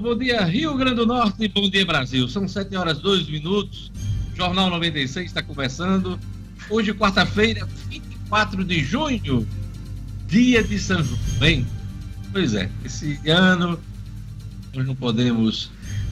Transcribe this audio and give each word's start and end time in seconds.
Bom 0.00 0.14
dia 0.14 0.44
Rio 0.44 0.76
Grande 0.76 0.96
do 0.96 1.06
Norte, 1.06 1.48
bom 1.48 1.70
dia 1.70 1.86
Brasil. 1.86 2.28
São 2.28 2.46
7 2.46 2.76
horas 2.76 2.98
2 2.98 3.30
minutos. 3.30 3.90
Jornal 4.36 4.68
96 4.68 5.24
está 5.24 5.42
começando. 5.42 6.20
Hoje, 6.68 6.92
quarta-feira, 6.92 7.66
24 7.88 8.62
de 8.62 8.84
junho, 8.84 9.48
dia 10.28 10.62
de 10.62 10.78
São 10.78 11.02
João. 11.02 11.18
Bem, 11.38 11.66
pois 12.30 12.54
é, 12.54 12.70
esse 12.84 13.18
ano 13.26 13.80
nós 14.74 14.86
não 14.86 14.94
podemos 14.94 15.70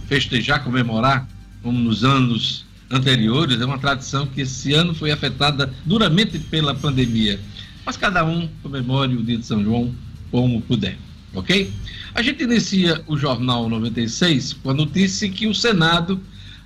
festejar, 0.09 0.65
comemorar 0.65 1.29
como 1.63 1.79
nos 1.79 2.05
anos 2.05 2.65
anteriores. 2.91 3.61
É 3.61 3.67
uma 3.67 3.79
tradição 3.79 4.27
que 4.27 4.41
esse 4.41 4.73
ano 4.73 4.95
foi 4.95 5.11
afetada 5.11 5.71
duramente 5.85 6.39
pela 6.39 6.75
pandemia. 6.75 7.39
Mas 7.85 7.99
cada 7.99 8.25
um 8.25 8.49
comemore 8.63 9.15
o 9.15 9.23
dia 9.23 9.37
de 9.37 9.45
São 9.45 9.63
João 9.63 9.95
como 10.31 10.63
puder, 10.63 10.97
ok? 11.35 11.71
A 12.15 12.23
gente 12.23 12.45
inicia 12.45 13.03
o 13.09 13.17
Jornal 13.17 13.69
96 13.69 14.53
com 14.63 14.71
a 14.71 14.75
notícia 14.75 15.29
que 15.29 15.49
o 15.49 15.55
Senado 15.55 16.21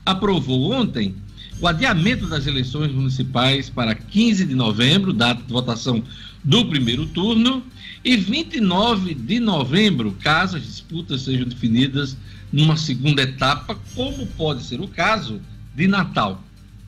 aprovou 0.05 0.73
ontem 0.73 1.15
o 1.59 1.67
adiamento 1.67 2.27
das 2.27 2.47
eleições 2.47 2.93
municipais 2.93 3.71
para 3.71 3.95
15 3.95 4.45
de 4.45 4.55
novembro, 4.55 5.11
data 5.11 5.43
de 5.43 5.51
votação 5.51 6.05
do 6.45 6.67
primeiro 6.67 7.07
turno, 7.07 7.63
e 8.05 8.15
29 8.15 9.15
de 9.15 9.41
novembro, 9.41 10.15
caso 10.23 10.59
as 10.59 10.65
disputas 10.65 11.23
sejam 11.23 11.49
definidas 11.49 12.15
numa 12.53 12.77
segunda 12.77 13.23
etapa, 13.23 13.75
como 13.95 14.27
pode 14.27 14.63
ser 14.63 14.83
o 14.83 14.87
caso 14.87 15.41
de 15.75 15.89
Natal, 15.89 16.45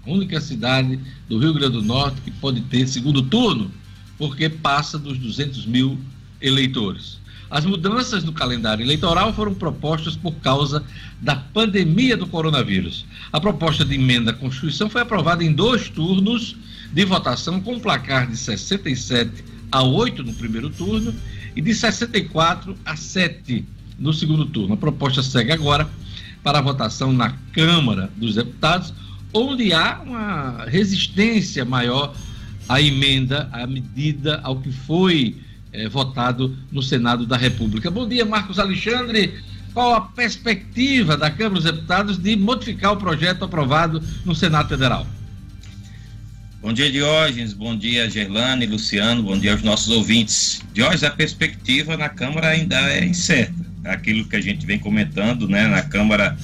a 0.07 0.11
única 0.11 0.39
cidade 0.39 1.01
do 1.31 1.39
Rio 1.39 1.55
Grande 1.55 1.79
do 1.79 1.83
Norte 1.83 2.21
que 2.21 2.31
pode 2.31 2.61
ter 2.63 2.87
segundo 2.87 3.23
turno, 3.23 3.71
porque 4.19 4.51
passa 4.51 4.99
dos 4.99 5.17
200 5.17 5.65
mil 5.65 5.99
eleitores. 6.43 7.20
As 7.51 7.65
mudanças 7.65 8.23
no 8.23 8.32
calendário 8.32 8.84
eleitoral 8.84 9.34
foram 9.34 9.52
propostas 9.52 10.15
por 10.15 10.32
causa 10.37 10.84
da 11.20 11.34
pandemia 11.34 12.16
do 12.16 12.26
coronavírus. 12.26 13.04
A 13.32 13.40
proposta 13.40 13.84
de 13.84 13.96
emenda 13.96 14.30
à 14.30 14.34
Constituição 14.34 14.88
foi 14.88 15.02
aprovada 15.02 15.43
em 15.43 15.52
dois 15.52 15.88
turnos 15.88 16.56
de 16.93 17.04
votação, 17.04 17.60
com 17.60 17.80
placar 17.80 18.28
de 18.28 18.37
67 18.37 19.45
a 19.73 19.82
8 19.82 20.23
no 20.23 20.32
primeiro 20.32 20.71
turno 20.71 21.12
e 21.56 21.60
de 21.60 21.74
64 21.74 22.76
a 22.84 22.95
7 22.95 23.65
no 23.98 24.12
segundo 24.12 24.46
turno. 24.46 24.74
A 24.74 24.76
proposta 24.76 25.21
segue 25.21 25.51
agora 25.51 25.88
para 26.45 26.60
a 26.60 26.62
votação 26.62 27.12
na 27.12 27.30
Câmara 27.52 28.10
dos 28.16 28.37
Deputados, 28.37 28.95
onde 29.34 29.73
há 29.73 30.01
uma 30.02 30.65
resistência 30.66 31.65
maior 31.65 32.15
à 32.68 32.80
emenda, 32.80 33.48
à 33.52 33.66
medida, 33.66 34.40
ao 34.45 34.60
que 34.60 34.71
foi 34.71 35.37
é, 35.73 35.88
votado 35.88 36.57
no 36.71 36.82
Senado 36.82 37.26
da 37.26 37.37
República. 37.37 37.90
Bom 37.90 38.09
dia, 38.09 38.24
Marcos 38.24 38.59
Alexandre. 38.59 39.35
Qual 39.73 39.95
a 39.95 40.01
perspectiva 40.01 41.16
da 41.16 41.30
Câmara 41.30 41.54
dos 41.54 41.65
Deputados 41.65 42.18
de 42.18 42.37
modificar 42.37 42.93
o 42.93 42.96
projeto 42.96 43.45
aprovado 43.45 44.02
no 44.24 44.35
Senado 44.35 44.68
Federal? 44.68 45.07
Bom 46.60 46.73
dia, 46.73 46.90
Diógenes. 46.90 47.54
Bom 47.54 47.77
dia, 47.77 48.10
Gerlane, 48.10 48.66
Luciano. 48.66 49.23
Bom 49.23 49.38
dia 49.38 49.52
aos 49.52 49.62
nossos 49.62 49.88
ouvintes. 49.88 50.60
Diógenes, 50.74 51.04
a 51.04 51.10
perspectiva 51.10 51.96
na 51.96 52.09
Câmara 52.09 52.49
ainda 52.49 52.77
é 52.90 53.05
incerta. 53.05 53.55
Aquilo 53.84 54.27
que 54.27 54.37
a 54.37 54.40
gente 54.43 54.66
vem 54.66 54.79
comentando, 54.79 55.49
né? 55.49 55.66
Na 55.68 55.82
Câmara, 55.82 56.37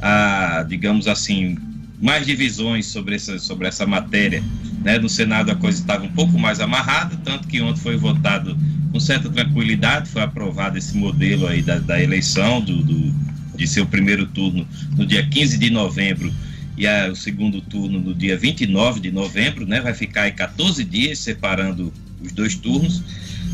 há, 0.00 0.64
digamos 0.66 1.06
assim, 1.06 1.58
mais 2.00 2.26
divisões 2.26 2.86
sobre 2.86 3.16
essa, 3.16 3.38
sobre 3.38 3.66
essa 3.66 3.86
matéria. 3.86 4.42
Né? 4.82 4.98
No 4.98 5.08
Senado 5.08 5.50
a 5.50 5.56
coisa 5.56 5.78
estava 5.78 6.04
um 6.04 6.12
pouco 6.12 6.38
mais 6.38 6.60
amarrada, 6.60 7.16
tanto 7.24 7.48
que 7.48 7.60
ontem 7.60 7.80
foi 7.80 7.96
votado 7.96 8.56
com 8.92 9.00
certa 9.00 9.28
tranquilidade, 9.28 10.08
foi 10.08 10.22
aprovado 10.22 10.78
esse 10.78 10.96
modelo 10.96 11.46
aí 11.46 11.60
da, 11.60 11.78
da 11.78 12.02
eleição 12.02 12.60
do, 12.60 12.82
do, 12.82 13.14
de 13.56 13.66
seu 13.66 13.84
primeiro 13.84 14.26
turno 14.26 14.66
no 14.96 15.04
dia 15.04 15.26
15 15.26 15.58
de 15.58 15.70
novembro 15.70 16.32
e 16.76 16.86
a, 16.86 17.10
o 17.10 17.16
segundo 17.16 17.60
turno 17.60 17.98
no 17.98 18.14
dia 18.14 18.36
29 18.36 19.00
de 19.00 19.10
novembro, 19.10 19.66
né? 19.66 19.80
Vai 19.80 19.94
ficar 19.94 20.28
em 20.28 20.32
14 20.32 20.84
dias 20.84 21.18
separando 21.18 21.92
os 22.22 22.32
dois 22.32 22.54
turnos. 22.54 23.02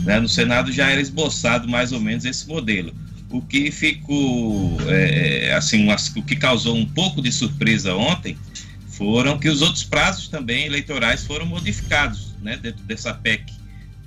Né? 0.04 0.20
No 0.20 0.28
Senado 0.28 0.70
já 0.70 0.90
era 0.90 1.00
esboçado 1.00 1.66
mais 1.66 1.90
ou 1.90 2.00
menos 2.00 2.26
esse 2.26 2.46
modelo. 2.46 2.92
O 3.34 3.42
que 3.42 3.68
ficou, 3.72 4.78
é, 4.88 5.52
assim, 5.54 5.88
o 5.90 6.22
que 6.22 6.36
causou 6.36 6.76
um 6.76 6.86
pouco 6.86 7.20
de 7.20 7.32
surpresa 7.32 7.92
ontem 7.92 8.38
foram 8.86 9.40
que 9.40 9.48
os 9.48 9.60
outros 9.60 9.82
prazos 9.82 10.28
também 10.28 10.66
eleitorais 10.66 11.24
foram 11.26 11.44
modificados, 11.44 12.32
né, 12.40 12.56
dentro 12.56 12.84
dessa 12.84 13.12
PEC. 13.12 13.52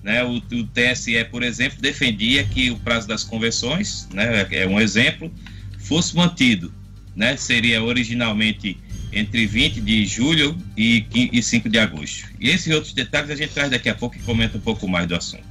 Né, 0.01 0.23
o, 0.23 0.37
o 0.37 0.67
TSE, 0.67 1.21
por 1.29 1.43
exemplo, 1.43 1.77
defendia 1.81 2.45
que 2.45 2.71
o 2.71 2.79
prazo 2.79 3.05
das 3.05 3.25
convenções, 3.25 4.07
né, 4.13 4.47
é 4.49 4.65
um 4.65 4.79
exemplo, 4.79 5.29
fosse 5.77 6.15
mantido, 6.15 6.73
né, 7.13 7.35
seria 7.35 7.83
originalmente 7.83 8.77
entre 9.11 9.45
20 9.45 9.81
de 9.81 10.05
julho 10.05 10.57
e 10.77 11.03
5 11.43 11.67
de 11.67 11.77
agosto. 11.77 12.29
E 12.39 12.49
esses 12.49 12.73
outros 12.73 12.93
detalhes 12.93 13.29
a 13.29 13.35
gente 13.35 13.51
traz 13.51 13.69
daqui 13.69 13.89
a 13.89 13.95
pouco 13.95 14.15
e 14.15 14.19
comenta 14.19 14.57
um 14.57 14.61
pouco 14.61 14.87
mais 14.87 15.05
do 15.05 15.17
assunto. 15.17 15.43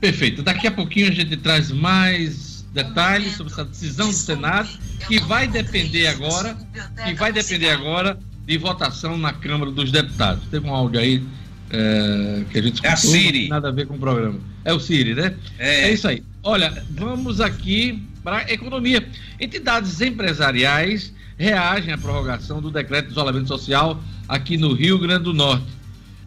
Perfeito. 0.00 0.42
Daqui 0.42 0.66
a 0.66 0.72
pouquinho 0.72 1.06
a 1.06 1.12
gente 1.12 1.36
traz 1.36 1.70
mais 1.70 2.49
detalhes 2.72 3.36
sobre 3.36 3.52
essa 3.52 3.64
decisão 3.64 4.08
do 4.08 4.14
Senado, 4.14 4.68
que 5.06 5.18
vai 5.20 5.48
depender 5.48 6.06
agora, 6.06 6.56
que 7.04 7.14
vai 7.14 7.32
depender 7.32 7.70
agora 7.70 8.18
de 8.46 8.58
votação 8.58 9.16
na 9.16 9.32
Câmara 9.32 9.70
dos 9.70 9.90
Deputados. 9.90 10.44
Teve 10.50 10.66
um 10.66 10.74
áudio 10.74 11.00
aí 11.00 11.22
é, 11.70 12.44
que 12.50 12.58
a 12.58 12.62
gente 12.62 12.74
escutou, 12.74 12.90
é 12.90 12.92
a 12.92 12.96
Siri. 12.96 13.48
nada 13.48 13.68
a 13.68 13.72
ver 13.72 13.86
com 13.86 13.94
o 13.94 13.98
programa. 13.98 14.38
É 14.64 14.72
o 14.72 14.80
Siri, 14.80 15.14
né? 15.14 15.34
É, 15.58 15.88
é 15.88 15.92
isso 15.92 16.06
aí. 16.06 16.22
Olha, 16.42 16.84
vamos 16.90 17.40
aqui 17.40 18.02
para 18.22 18.38
a 18.38 18.52
economia. 18.52 19.06
Entidades 19.38 20.00
empresariais 20.00 21.12
reagem 21.40 21.92
à 21.94 21.96
prorrogação 21.96 22.60
do 22.60 22.70
decreto 22.70 23.06
de 23.06 23.12
isolamento 23.12 23.48
social 23.48 24.02
aqui 24.28 24.58
no 24.58 24.74
Rio 24.74 24.98
Grande 24.98 25.24
do 25.24 25.32
Norte 25.32 25.64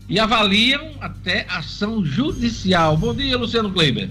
e 0.10 0.20
avaliam 0.20 0.92
até 1.00 1.46
ação 1.48 2.04
judicial. 2.04 2.98
Bom 2.98 3.14
dia, 3.14 3.38
Luciano 3.38 3.72
Kleiber. 3.72 4.10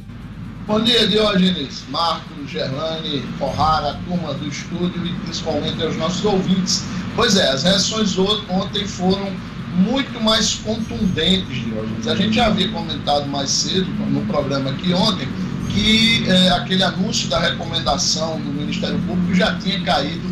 Bom 0.72 0.80
dia, 0.80 1.06
Diógenes, 1.06 1.84
Marcos, 1.90 2.50
Gerlane, 2.50 3.22
Forrara, 3.38 4.00
turma 4.08 4.32
do 4.32 4.48
estúdio 4.48 5.04
e 5.04 5.12
principalmente 5.16 5.82
aos 5.82 5.98
nossos 5.98 6.24
ouvintes. 6.24 6.82
Pois 7.14 7.36
é, 7.36 7.46
as 7.50 7.62
reações 7.62 8.16
ontem 8.18 8.86
foram 8.86 9.30
muito 9.74 10.18
mais 10.18 10.54
contundentes, 10.54 11.62
Diógenes. 11.62 12.08
A 12.08 12.16
gente 12.16 12.36
já 12.36 12.46
havia 12.46 12.70
comentado 12.70 13.28
mais 13.28 13.50
cedo 13.50 13.84
no 13.84 14.24
programa 14.24 14.70
aqui 14.70 14.94
ontem 14.94 15.28
que 15.68 16.24
é, 16.26 16.48
aquele 16.52 16.82
anúncio 16.82 17.28
da 17.28 17.38
recomendação 17.38 18.40
do 18.40 18.50
Ministério 18.50 18.98
Público 19.00 19.34
já 19.34 19.54
tinha 19.56 19.78
caído, 19.82 20.26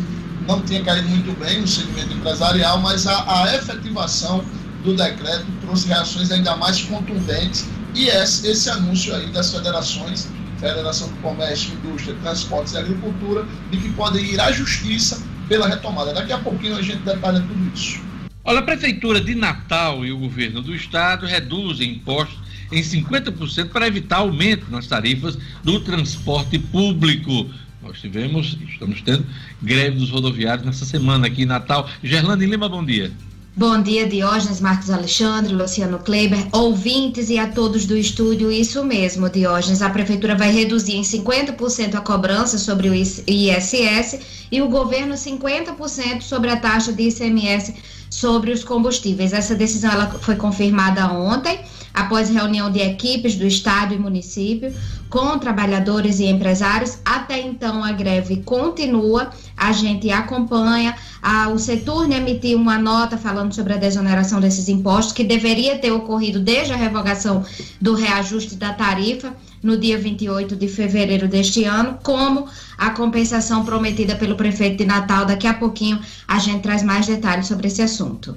não 0.47 0.59
tinha 0.61 0.83
caído 0.83 1.07
muito 1.07 1.39
bem 1.39 1.61
no 1.61 1.67
segmento 1.67 2.13
empresarial, 2.15 2.81
mas 2.81 3.05
a, 3.05 3.43
a 3.43 3.55
efetivação 3.55 4.43
do 4.83 4.95
decreto 4.95 5.45
trouxe 5.61 5.87
reações 5.87 6.31
ainda 6.31 6.57
mais 6.57 6.81
contundentes 6.81 7.67
e 7.93 8.07
esse, 8.07 8.47
esse 8.47 8.69
anúncio 8.69 9.13
aí 9.15 9.27
das 9.27 9.53
federações, 9.53 10.29
Federação 10.59 11.07
do 11.09 11.15
Comércio, 11.17 11.73
Indústria, 11.73 12.15
Transportes 12.21 12.73
e 12.73 12.77
Agricultura, 12.77 13.45
de 13.71 13.77
que 13.77 13.89
podem 13.93 14.23
ir 14.23 14.39
à 14.39 14.51
justiça 14.51 15.21
pela 15.49 15.67
retomada. 15.67 16.13
Daqui 16.13 16.31
a 16.31 16.37
pouquinho 16.37 16.75
a 16.77 16.81
gente 16.81 16.99
detalha 16.99 17.39
tudo 17.41 17.71
isso. 17.73 17.99
Olha, 18.43 18.59
a 18.59 18.63
Prefeitura 18.63 19.19
de 19.19 19.35
Natal 19.35 20.05
e 20.05 20.11
o 20.11 20.17
governo 20.17 20.61
do 20.61 20.73
estado 20.73 21.25
reduzem 21.25 21.93
impostos 21.93 22.39
em 22.71 22.81
50% 22.81 23.69
para 23.69 23.87
evitar 23.87 24.17
aumento 24.17 24.69
nas 24.69 24.87
tarifas 24.87 25.37
do 25.63 25.79
transporte 25.79 26.57
público. 26.57 27.49
Nós 27.81 27.99
tivemos, 27.99 28.57
estamos 28.69 29.01
tendo, 29.01 29.25
greve 29.61 29.97
dos 29.97 30.11
rodoviários 30.11 30.65
nessa 30.65 30.85
semana 30.85 31.27
aqui 31.27 31.43
em 31.43 31.47
Natal. 31.47 31.89
Gerlane 32.03 32.45
Lima, 32.45 32.69
bom 32.69 32.85
dia. 32.85 33.11
Bom 33.53 33.81
dia, 33.81 34.07
Diógenes, 34.07 34.61
Marcos 34.61 34.89
Alexandre, 34.89 35.53
Luciano 35.53 35.99
Kleber, 35.99 36.47
ouvintes 36.53 37.29
e 37.29 37.37
a 37.37 37.49
todos 37.49 37.85
do 37.85 37.97
estúdio. 37.97 38.49
Isso 38.49 38.81
mesmo, 38.81 39.29
Diógenes. 39.29 39.81
A 39.81 39.89
Prefeitura 39.89 40.37
vai 40.37 40.49
reduzir 40.49 40.95
em 40.95 41.01
50% 41.01 41.95
a 41.95 41.99
cobrança 41.99 42.57
sobre 42.57 42.87
o 42.87 42.95
ISS 42.95 44.19
e 44.49 44.61
o 44.61 44.69
governo 44.69 45.15
50% 45.15 46.21
sobre 46.21 46.49
a 46.49 46.55
taxa 46.55 46.93
de 46.93 47.09
ICMS 47.09 47.75
sobre 48.09 48.51
os 48.51 48.63
combustíveis. 48.63 49.33
Essa 49.33 49.53
decisão 49.53 49.91
ela 49.91 50.07
foi 50.21 50.37
confirmada 50.37 51.11
ontem 51.11 51.59
após 51.93 52.29
reunião 52.29 52.71
de 52.71 52.79
equipes 52.79 53.35
do 53.35 53.45
Estado 53.45 53.93
e 53.93 53.99
município 53.99 54.73
com 55.11 55.37
trabalhadores 55.37 56.19
e 56.19 56.25
empresários. 56.25 56.97
Até 57.03 57.41
então, 57.41 57.83
a 57.83 57.91
greve 57.91 58.37
continua, 58.37 59.29
a 59.57 59.71
gente 59.73 60.09
acompanha. 60.09 60.95
A, 61.21 61.49
o 61.49 61.59
Seturne 61.59 62.15
emitiu 62.15 62.57
uma 62.57 62.79
nota 62.79 63.17
falando 63.17 63.53
sobre 63.53 63.73
a 63.73 63.77
desoneração 63.77 64.39
desses 64.39 64.69
impostos, 64.69 65.13
que 65.13 65.23
deveria 65.23 65.77
ter 65.77 65.91
ocorrido 65.91 66.39
desde 66.39 66.73
a 66.73 66.77
revogação 66.77 67.43
do 67.79 67.93
reajuste 67.93 68.55
da 68.55 68.73
tarifa 68.73 69.35
no 69.61 69.77
dia 69.77 69.97
28 69.97 70.55
de 70.55 70.67
fevereiro 70.67 71.27
deste 71.27 71.65
ano, 71.65 71.99
como 72.01 72.47
a 72.77 72.89
compensação 72.91 73.63
prometida 73.65 74.15
pelo 74.15 74.35
prefeito 74.35 74.77
de 74.77 74.85
Natal. 74.85 75.25
Daqui 75.25 75.45
a 75.45 75.53
pouquinho 75.53 75.99
a 76.27 76.39
gente 76.39 76.61
traz 76.61 76.81
mais 76.81 77.05
detalhes 77.05 77.47
sobre 77.47 77.67
esse 77.67 77.81
assunto. 77.81 78.35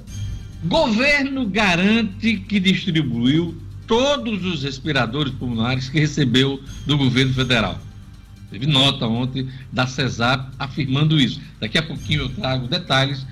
Governo 0.67 1.47
garante 1.47 2.37
que 2.37 2.59
distribuiu 2.59 3.55
todos 3.85 4.43
os 4.43 4.63
respiradores 4.63 5.31
pulmonares 5.33 5.89
que 5.89 5.99
recebeu 5.99 6.59
do 6.87 6.97
governo 6.97 7.33
federal. 7.33 7.79
Teve 8.49 8.65
nota 8.65 9.05
ontem 9.05 9.47
da 9.71 9.85
CESAP 9.85 10.51
afirmando 10.57 11.19
isso. 11.19 11.39
Daqui 11.59 11.77
a 11.77 11.83
pouquinho 11.83 12.21
eu 12.21 12.29
trago 12.29 12.67
detalhes 12.67 13.25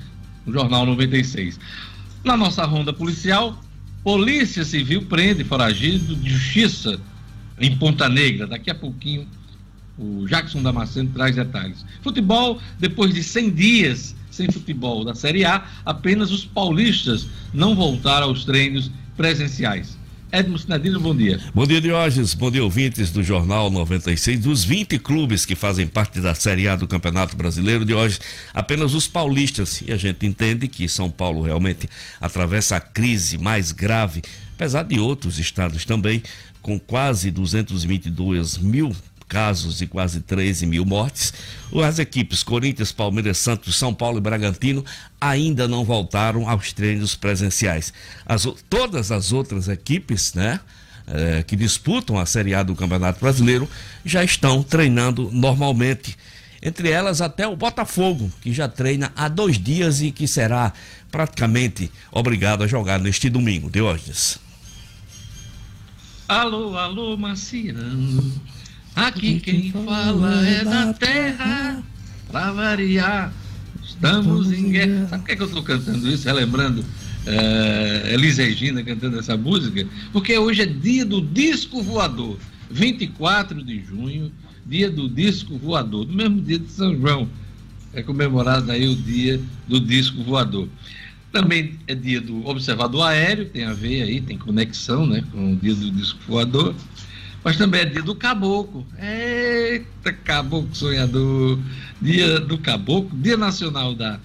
no 0.45 0.53
Jornal 0.53 0.85
96. 0.85 1.59
Na 2.23 2.37
nossa 2.37 2.65
ronda 2.65 2.93
policial, 2.93 3.59
Polícia 4.03 4.63
Civil 4.63 5.03
prende 5.03 5.43
foragido 5.43 6.15
de 6.15 6.29
justiça 6.29 6.99
em 7.59 7.75
Ponta 7.77 8.07
Negra. 8.09 8.45
Daqui 8.45 8.69
a 8.69 8.75
pouquinho 8.75 9.27
o 9.97 10.27
Jackson 10.27 10.61
Damasceno 10.61 11.09
traz 11.13 11.35
detalhes. 11.35 11.85
Futebol, 12.01 12.59
depois 12.79 13.13
de 13.13 13.23
100 13.23 13.51
dias 13.51 14.15
sem 14.33 14.51
futebol 14.51 15.05
da 15.05 15.13
Série 15.13 15.45
A, 15.45 15.63
apenas 15.85 16.31
os 16.31 16.43
paulistas 16.43 17.27
não 17.53 17.75
voltaram 17.75 18.27
aos 18.27 18.43
treinos 18.43 18.89
presenciais. 19.15 19.97
Edmo 20.31 20.57
Sinadino, 20.57 20.99
bom 20.99 21.15
dia. 21.15 21.39
Bom 21.53 21.67
dia, 21.67 21.79
Diógenes. 21.79 22.33
Bom 22.33 22.49
dia, 22.49 22.63
ouvintes 22.63 23.11
do 23.11 23.21
Jornal 23.21 23.69
96. 23.69 24.39
Dos 24.39 24.63
20 24.63 24.97
clubes 24.97 25.45
que 25.45 25.53
fazem 25.53 25.85
parte 25.85 26.19
da 26.19 26.33
Série 26.33 26.67
A 26.67 26.75
do 26.75 26.87
Campeonato 26.87 27.37
Brasileiro, 27.37 27.85
Diógenes, 27.85 28.19
apenas 28.51 28.95
os 28.95 29.07
paulistas. 29.07 29.83
E 29.87 29.93
a 29.93 29.97
gente 29.97 30.25
entende 30.25 30.67
que 30.67 30.89
São 30.89 31.11
Paulo 31.11 31.43
realmente 31.43 31.87
atravessa 32.19 32.77
a 32.77 32.79
crise 32.79 33.37
mais 33.37 33.71
grave, 33.71 34.23
apesar 34.55 34.81
de 34.81 34.99
outros 34.99 35.37
estados 35.37 35.85
também, 35.85 36.23
com 36.63 36.79
quase 36.79 37.29
222 37.29 38.57
mil 38.57 38.91
casos 39.33 39.81
e 39.81 39.87
quase 39.87 40.21
13 40.21 40.67
mil 40.67 40.85
mortes. 40.85 41.33
As 41.83 41.97
equipes 41.97 42.43
Corinthians, 42.43 42.91
Palmeiras, 42.91 43.39
Santos, 43.39 43.75
São 43.75 43.91
Paulo 43.91 44.19
e 44.19 44.21
Bragantino 44.21 44.85
ainda 45.19 45.67
não 45.67 45.83
voltaram 45.83 46.47
aos 46.47 46.71
treinos 46.71 47.15
presenciais. 47.15 47.91
As, 48.27 48.47
todas 48.69 49.11
as 49.11 49.31
outras 49.31 49.67
equipes, 49.67 50.35
né? 50.35 50.59
É, 51.05 51.43
que 51.43 51.57
disputam 51.57 52.17
a 52.17 52.25
Série 52.25 52.53
A 52.53 52.63
do 52.63 52.75
Campeonato 52.75 53.19
Brasileiro 53.19 53.67
já 54.05 54.23
estão 54.23 54.63
treinando 54.63 55.29
normalmente. 55.33 56.15
Entre 56.61 56.89
elas, 56.89 57.19
até 57.19 57.45
o 57.45 57.57
Botafogo, 57.57 58.31
que 58.39 58.53
já 58.53 58.69
treina 58.69 59.11
há 59.13 59.27
dois 59.27 59.59
dias 59.59 60.01
e 60.01 60.11
que 60.11 60.25
será 60.25 60.71
praticamente 61.11 61.91
obrigado 62.09 62.63
a 62.63 62.67
jogar 62.67 62.99
neste 62.99 63.29
domingo. 63.29 63.69
Diógenes. 63.69 64.39
Alô, 66.27 66.77
alô, 66.77 67.17
Marciano. 67.17 68.31
Aqui 68.95 69.39
quem 69.39 69.71
fala 69.71 70.45
é 70.45 70.63
da 70.63 70.93
terra, 70.93 71.83
pra 72.29 72.51
variar. 72.51 73.33
Estamos 73.83 74.51
em 74.51 74.69
guerra. 74.69 75.07
Sabe 75.07 75.23
por 75.23 75.29
que, 75.29 75.35
que 75.35 75.41
eu 75.41 75.47
estou 75.47 75.63
cantando 75.63 76.07
isso, 76.09 76.27
relembrando 76.27 76.85
é, 77.25 78.11
Elis 78.13 78.37
Regina 78.37 78.83
cantando 78.83 79.17
essa 79.17 79.35
música? 79.35 79.87
Porque 80.11 80.37
hoje 80.37 80.61
é 80.61 80.65
dia 80.67 81.03
do 81.03 81.21
disco 81.21 81.81
voador, 81.81 82.37
24 82.69 83.63
de 83.63 83.83
junho, 83.83 84.31
dia 84.65 84.91
do 84.91 85.09
disco 85.09 85.57
voador, 85.57 86.05
no 86.05 86.13
mesmo 86.13 86.41
dia 86.41 86.59
de 86.59 86.71
São 86.71 86.95
João. 86.95 87.27
É 87.93 88.03
comemorado 88.03 88.71
aí 88.71 88.87
o 88.87 88.95
dia 88.95 89.41
do 89.67 89.79
disco 89.79 90.23
voador. 90.23 90.67
Também 91.31 91.79
é 91.87 91.95
dia 91.95 92.21
do 92.21 92.45
observador 92.47 93.07
aéreo, 93.07 93.45
tem 93.45 93.63
a 93.63 93.73
ver 93.73 94.03
aí, 94.03 94.21
tem 94.21 94.37
conexão 94.37 95.07
né, 95.07 95.23
com 95.31 95.53
o 95.53 95.55
dia 95.55 95.73
do 95.73 95.89
disco 95.89 96.19
voador 96.27 96.75
mas 97.43 97.57
também 97.57 97.81
é 97.81 97.85
dia 97.85 98.01
do 98.01 98.15
caboclo. 98.15 98.85
Eita, 98.99 100.13
caboclo 100.13 100.73
sonhador! 100.73 101.59
Dia 102.01 102.39
do 102.39 102.57
caboclo, 102.57 103.17
dia 103.17 103.37
nacional 103.37 103.93
da 103.95 104.19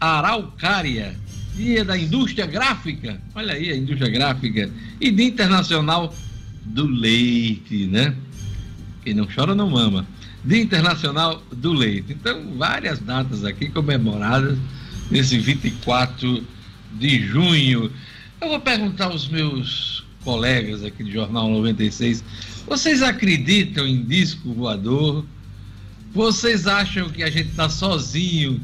araucária, 0.00 1.16
dia 1.54 1.84
da 1.84 1.98
indústria 1.98 2.46
gráfica, 2.46 3.20
olha 3.34 3.54
aí 3.54 3.70
a 3.70 3.76
indústria 3.76 4.10
gráfica, 4.10 4.70
e 5.00 5.10
dia 5.10 5.26
internacional 5.26 6.14
do 6.64 6.86
leite, 6.86 7.86
né? 7.86 8.14
Quem 9.02 9.14
não 9.14 9.26
chora 9.26 9.54
não 9.54 9.70
mama. 9.70 10.06
Dia 10.44 10.60
Internacional 10.60 11.42
do 11.50 11.72
Leite. 11.72 12.12
Então, 12.12 12.56
várias 12.56 12.98
datas 12.98 13.44
aqui 13.44 13.68
comemoradas 13.68 14.58
nesse 15.10 15.38
24 15.38 16.44
de 16.92 17.26
junho. 17.26 17.90
Eu 18.40 18.48
vou 18.48 18.60
perguntar 18.60 19.06
aos 19.06 19.28
meus 19.28 20.04
colegas 20.24 20.84
aqui 20.84 21.02
do 21.02 21.10
Jornal 21.10 21.48
96 21.48 22.22
vocês 22.68 23.02
acreditam 23.02 23.86
em 23.86 24.02
disco 24.04 24.52
voador? 24.52 25.24
Vocês 26.12 26.66
acham 26.66 27.08
que 27.08 27.22
a 27.22 27.30
gente 27.30 27.48
está 27.50 27.68
sozinho 27.68 28.60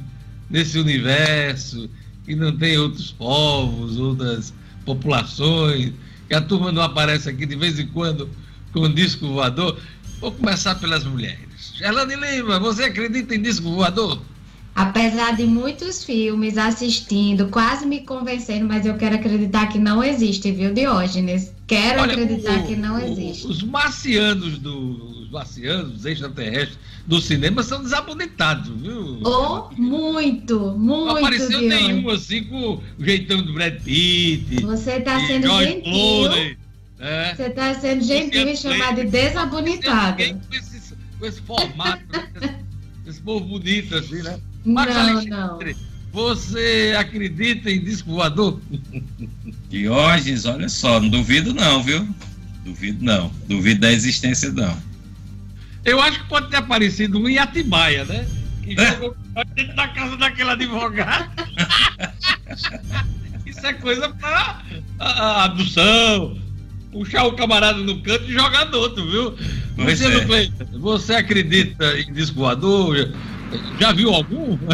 nesse 0.50 0.78
universo, 0.78 1.88
que 2.24 2.34
não 2.34 2.56
tem 2.56 2.76
outros 2.78 3.12
povos, 3.12 3.98
outras 3.98 4.52
populações, 4.84 5.92
que 6.28 6.34
a 6.34 6.40
turma 6.40 6.70
não 6.70 6.82
aparece 6.82 7.28
aqui 7.28 7.46
de 7.46 7.56
vez 7.56 7.78
em 7.78 7.86
quando 7.86 8.28
com 8.72 8.92
disco 8.92 9.26
voador? 9.28 9.78
Vou 10.20 10.32
começar 10.32 10.74
pelas 10.76 11.04
mulheres. 11.04 11.72
Gerlane 11.76 12.14
Lima, 12.16 12.58
você 12.58 12.84
acredita 12.84 13.34
em 13.34 13.42
disco 13.42 13.70
voador? 13.70 14.20
Apesar 14.74 15.36
de 15.36 15.44
muitos 15.44 16.02
filmes 16.02 16.58
assistindo, 16.58 17.46
quase 17.48 17.86
me 17.86 18.00
convencendo, 18.00 18.66
mas 18.66 18.84
eu 18.84 18.96
quero 18.96 19.14
acreditar 19.14 19.68
que 19.68 19.78
não 19.78 20.02
existe, 20.02 20.50
viu, 20.50 20.74
Diógenes? 20.74 21.54
Quero 21.64 22.02
Olha, 22.02 22.12
acreditar 22.12 22.58
o, 22.58 22.66
que 22.66 22.74
não 22.74 22.98
existe. 22.98 23.46
Os 23.46 23.62
marcianos 23.62 24.58
do, 24.58 25.22
os 25.22 25.30
marcianos, 25.30 26.00
os 26.00 26.04
extraterrestres 26.04 26.76
do 27.06 27.20
cinema 27.20 27.62
são 27.62 27.84
desabonitados, 27.84 28.68
viu? 28.80 29.20
Oh, 29.24 29.70
muito, 29.76 30.58
muito. 30.76 31.06
Não 31.06 31.16
apareceu 31.18 31.60
nenhum 31.60 32.10
assim 32.10 32.42
com 32.42 32.74
o 32.74 32.82
jeitão 32.98 33.42
do 33.42 33.52
Brad 33.52 33.80
Pitt. 33.80 34.60
Você 34.60 34.92
está 34.94 35.24
sendo 35.24 35.46
gentil. 35.56 36.56
é. 36.98 37.34
Você 37.34 37.42
está 37.44 37.74
sendo 37.74 38.02
gentil 38.02 38.48
e 38.48 38.56
chamado 38.56 38.96
de 38.96 39.04
desabonitado. 39.04 40.16
Com 40.16 40.54
esse, 40.54 40.94
com 41.20 41.26
esse 41.26 41.40
formato, 41.42 42.02
esse, 42.42 42.54
esse 43.06 43.20
povo 43.20 43.46
bonito 43.46 43.94
assim, 43.94 44.20
né? 44.20 44.36
Marcos 44.64 44.94
não, 44.94 45.02
Alexandre, 45.02 45.76
não. 45.76 45.94
Você 46.12 46.94
acredita 46.96 47.70
em 47.70 47.82
disco 47.82 48.12
voador? 48.12 48.60
Diógenes, 49.68 50.44
olha 50.44 50.68
só, 50.68 51.00
não 51.00 51.08
duvido 51.08 51.52
não, 51.52 51.82
viu? 51.82 52.08
Duvido 52.64 53.04
não. 53.04 53.30
Duvido 53.48 53.80
da 53.80 53.92
existência 53.92 54.50
não. 54.52 54.76
Eu 55.84 56.00
acho 56.00 56.20
que 56.20 56.28
pode 56.28 56.48
ter 56.48 56.56
aparecido 56.56 57.18
um 57.18 57.28
em 57.28 57.38
Atibaia, 57.38 58.04
né? 58.04 58.26
Que 58.62 58.80
é. 58.80 58.92
jogou 58.92 59.16
dentro 59.54 59.76
da 59.76 59.88
casa 59.88 60.16
daquele 60.16 60.50
advogado. 60.50 61.30
Isso 63.44 63.66
é 63.66 63.72
coisa 63.74 64.08
para 64.08 64.62
abdução, 65.44 66.38
puxar 66.90 67.24
o 67.24 67.32
camarada 67.32 67.78
no 67.78 68.00
canto 68.00 68.24
e 68.24 68.32
jogar 68.32 68.66
no 68.66 68.78
outro, 68.78 69.10
viu? 69.10 69.36
Você, 69.84 70.06
é. 70.06 70.48
você 70.78 71.14
acredita 71.14 71.98
em 71.98 72.12
disco 72.12 72.36
voador? 72.36 73.12
Já 73.78 73.92
viu 73.92 74.12
algum? 74.12 74.58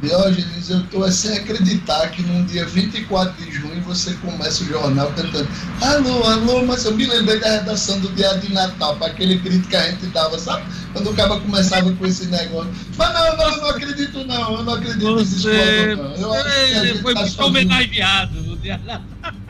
Diógenes, 0.00 0.70
eu 0.70 0.78
estou 0.78 1.10
sem 1.10 1.38
acreditar 1.38 2.08
que 2.10 2.22
num 2.22 2.44
dia 2.44 2.64
24 2.64 3.44
de 3.44 3.50
junho 3.50 3.80
você 3.82 4.14
começa 4.14 4.62
o 4.62 4.66
jornal 4.66 5.12
cantando 5.16 5.48
Alô, 5.80 6.22
alô, 6.22 6.64
mas 6.64 6.84
eu 6.84 6.94
me 6.94 7.04
lembrei 7.04 7.40
da 7.40 7.50
redação 7.50 7.98
do 7.98 8.08
dia 8.10 8.32
de 8.38 8.52
Natal, 8.52 8.94
para 8.94 9.08
aquele 9.08 9.38
grito 9.38 9.68
que 9.68 9.74
a 9.74 9.90
gente 9.90 10.06
dava, 10.06 10.38
sabe? 10.38 10.62
Quando 10.92 11.10
o 11.10 11.14
cara 11.14 11.40
começava 11.40 11.90
com 11.92 12.06
esse 12.06 12.26
negócio. 12.26 12.70
Mas 12.96 13.12
não, 13.12 13.36
não, 13.36 13.50
eu 13.50 13.56
não 13.56 13.70
acredito 13.70 14.24
não, 14.24 14.58
eu 14.58 14.62
não 14.62 14.74
acredito 14.74 15.14
você, 15.14 15.96
não. 15.96 16.14
Eu 16.14 16.28
você 16.28 16.98
foi 17.02 17.14
tá 17.14 17.20
muito 17.22 17.42
homenageado 17.42 18.40
no 18.42 18.56
dia 18.56 18.78
de 18.78 18.86
Natal. 18.86 19.04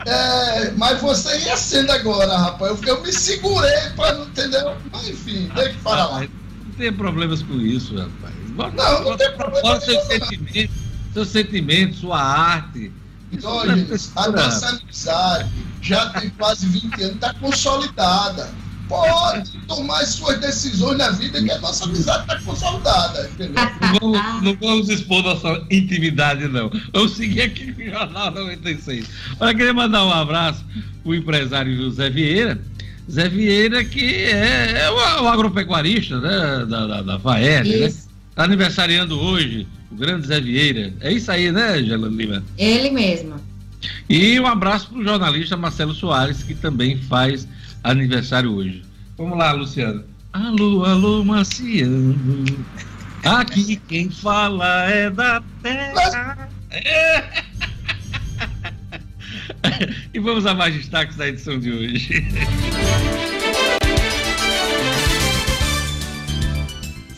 É, 0.07 0.71
mas 0.71 0.99
você 0.99 1.45
ia 1.45 1.57
sendo 1.57 1.91
agora, 1.91 2.35
rapaz. 2.35 2.71
Eu, 2.81 2.95
eu 2.95 3.03
me 3.03 3.13
segurei 3.13 3.89
para 3.95 4.13
não 4.13 4.25
entender. 4.25 4.65
Mas 4.91 5.07
enfim, 5.07 5.47
tem 5.53 5.67
que 5.73 5.79
falar 5.79 6.07
lá. 6.07 6.21
Não 6.21 6.73
tem 6.75 6.91
problemas 6.91 7.43
com 7.43 7.61
isso, 7.61 7.95
rapaz. 7.95 8.38
Não, 8.67 9.03
não 9.03 9.17
tem 9.17 9.31
problema. 9.33 9.79
Seus 9.81 10.03
sentimentos, 10.05 10.75
seus 11.13 11.27
sentimentos, 11.29 11.99
sua 11.99 12.21
arte. 12.21 12.91
Diógenes, 13.31 14.11
a 14.15 14.31
nossa 14.31 14.69
amizade 14.69 15.49
já 15.81 16.09
tem 16.09 16.29
quase 16.31 16.65
20 16.65 17.03
anos, 17.03 17.15
está 17.15 17.33
consolidada. 17.35 18.49
Pode 18.87 19.51
tomar 19.67 19.99
as 20.01 20.09
suas 20.09 20.39
decisões 20.39 20.97
na 20.97 21.11
vida, 21.11 21.39
que 21.43 21.51
a 21.51 21.59
nossa 21.59 21.83
amizade 21.83 22.21
está 22.23 22.39
consolidada. 22.39 23.29
Entendeu? 23.29 23.53
Não, 24.01 24.11
vamos, 24.11 24.43
não 24.43 24.57
vamos 24.59 24.89
expor 24.89 25.21
nossa 25.21 25.63
intimidade, 25.69 26.47
não. 26.47 26.71
Vamos 26.91 27.11
seguir 27.11 27.43
aqui 27.43 27.71
no 27.71 27.85
Jornal 27.85 28.31
96. 28.31 29.05
Olha, 29.39 29.53
queria 29.53 29.73
mandar 29.75 30.05
um 30.05 30.11
abraço 30.11 30.65
para 31.03 31.11
o 31.11 31.13
empresário 31.13 31.75
José 31.77 32.09
Vieira. 32.09 32.59
Zé 33.09 33.27
Vieira, 33.27 33.83
que 33.83 34.23
é, 34.25 34.83
é 34.83 34.89
o, 34.91 35.23
o, 35.23 35.27
agropecuarista 35.27 36.19
né, 36.19 36.65
da, 36.65 36.87
da, 36.87 37.01
da 37.01 37.19
FAED, 37.19 37.79
né? 37.79 37.93
Está 38.39 38.45
aniversariando 38.45 39.19
hoje 39.19 39.67
o 39.91 39.95
grande 39.97 40.27
Zé 40.27 40.39
Vieira. 40.39 40.93
É 41.01 41.11
isso 41.11 41.29
aí, 41.29 41.51
né, 41.51 41.83
Gelano 41.83 42.15
Lima? 42.15 42.41
Ele 42.57 42.89
mesmo. 42.89 43.35
E 44.09 44.39
um 44.39 44.47
abraço 44.47 44.87
para 44.87 44.97
o 44.97 45.03
jornalista 45.03 45.57
Marcelo 45.57 45.93
Soares, 45.93 46.41
que 46.41 46.55
também 46.55 46.97
faz 46.97 47.45
aniversário 47.83 48.53
hoje. 48.53 48.81
Vamos 49.17 49.37
lá, 49.37 49.51
Luciano. 49.51 50.05
Alô, 50.31 50.85
alô, 50.85 51.25
Marciano. 51.25 52.45
Aqui 53.25 53.75
quem 53.89 54.09
fala 54.09 54.89
é 54.89 55.09
da 55.09 55.43
terra. 55.61 56.49
É. 56.71 57.43
e 60.15 60.19
vamos 60.19 60.45
a 60.45 60.53
mais 60.53 60.73
destaques 60.73 61.17
da 61.17 61.27
edição 61.27 61.59
de 61.59 61.73
hoje. 61.73 62.25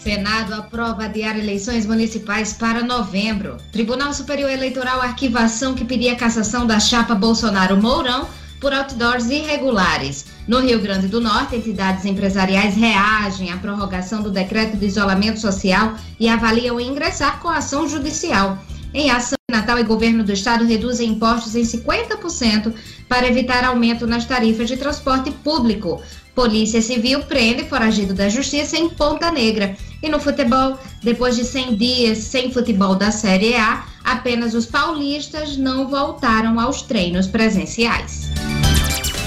Senado 0.04 0.56
aprova 0.56 1.06
adiar 1.06 1.38
eleições 1.38 1.86
municipais 1.86 2.54
para 2.54 2.84
novembro. 2.84 3.58
Tribunal 3.72 4.12
Superior 4.14 4.50
Eleitoral 4.50 5.00
arquivação 5.00 5.76
que 5.76 5.86
pedia 5.86 6.16
cassação 6.16 6.66
da 6.66 6.80
chapa 6.80 7.14
Bolsonaro 7.14 7.80
Mourão 7.80 8.28
por 8.60 8.74
outdoors 8.74 9.30
irregulares. 9.30 10.26
No 10.48 10.60
Rio 10.60 10.82
Grande 10.82 11.08
do 11.08 11.22
Norte, 11.22 11.56
entidades 11.56 12.04
empresariais 12.04 12.76
reagem 12.76 13.52
à 13.52 13.58
prorrogação 13.58 14.24
do 14.24 14.32
decreto 14.32 14.76
de 14.76 14.88
isolamento 14.88 15.40
social 15.40 15.94
e 16.20 16.28
avaliam 16.28 16.80
ingressar 16.80 17.40
com 17.40 17.50
ação 17.50 17.88
judicial. 17.88 18.58
Em 18.94 19.12
ação, 19.12 19.38
Natal 19.52 19.78
e 19.78 19.84
governo 19.84 20.24
do 20.24 20.32
estado 20.32 20.64
reduzem 20.64 21.10
impostos 21.10 21.56
em 21.56 21.64
50% 21.64 22.74
para 23.08 23.28
evitar 23.28 23.66
aumento 23.66 24.08
nas 24.08 24.26
tarifas 24.26 24.68
de 24.68 24.78
transporte 24.78 25.30
público. 25.30 26.02
Polícia 26.36 26.82
Civil 26.82 27.24
prende 27.24 27.66
foragido 27.66 28.14
da 28.14 28.30
Justiça 28.30 28.78
em 28.78 28.90
Ponta 28.90 29.32
Negra. 29.32 29.76
E 30.02 30.10
no 30.10 30.20
futebol, 30.20 30.80
depois 31.04 31.36
de 31.36 31.44
100 31.44 31.76
dias 31.76 32.18
sem 32.20 32.52
futebol 32.52 32.96
da 32.96 33.12
Série 33.12 33.56
A, 33.56 33.86
apenas 34.04 34.54
os 34.54 34.66
paulistas 34.66 35.58
não 35.58 35.88
voltaram 35.90 36.60
aos 36.60 36.82
treinos 36.82 37.28
presenciais. 37.28 38.30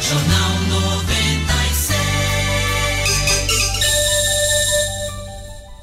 Jornal 0.03 0.51
96. 0.69 2.05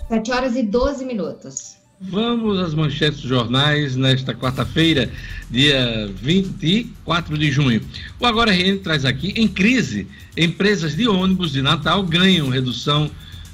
7 0.09 0.31
horas 0.31 0.55
e 0.55 0.63
12 0.63 1.05
minutos. 1.05 1.81
Vamos 2.03 2.59
às 2.59 2.73
manchetes 2.73 3.21
dos 3.21 3.29
jornais 3.29 3.95
nesta 3.95 4.33
quarta-feira, 4.33 5.11
dia 5.51 6.10
24 6.22 7.38
de 7.38 7.51
junho. 7.51 7.81
O 8.20 8.25
Agora 8.25 8.51
RN 8.51 8.77
traz 8.77 9.03
aqui, 9.03 9.34
em 9.36 9.48
crise, 9.48 10.08
empresas 10.38 10.96
de 10.96 11.08
ônibus 11.08 11.51
de 11.51 11.62
Natal 11.62 12.03
ganham 12.03 12.50
redução 12.50 13.12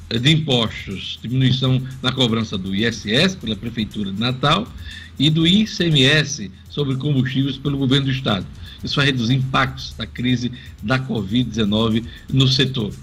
eh, 0.10 0.20
de 0.20 0.32
impostos, 0.32 1.18
diminuição 1.22 1.82
na 2.04 2.12
cobrança 2.12 2.56
do 2.58 2.74
ISS 2.76 3.36
pela 3.36 3.56
Prefeitura 3.56 4.12
de 4.12 4.20
Natal 4.20 4.72
e 5.18 5.32
do 5.32 5.48
ICMS 5.48 6.52
sobre 6.70 6.96
combustíveis 6.96 7.58
pelo 7.58 7.80
governo 7.80 8.06
do 8.06 8.12
Estado. 8.12 8.46
Isso 8.84 8.96
vai 8.96 9.08
reduzir 9.08 9.34
impactos 9.34 9.96
da 9.98 10.06
crise 10.06 10.52
da 10.84 11.00
Covid-19 11.00 12.06
no 12.32 12.48
setor. 12.48 12.94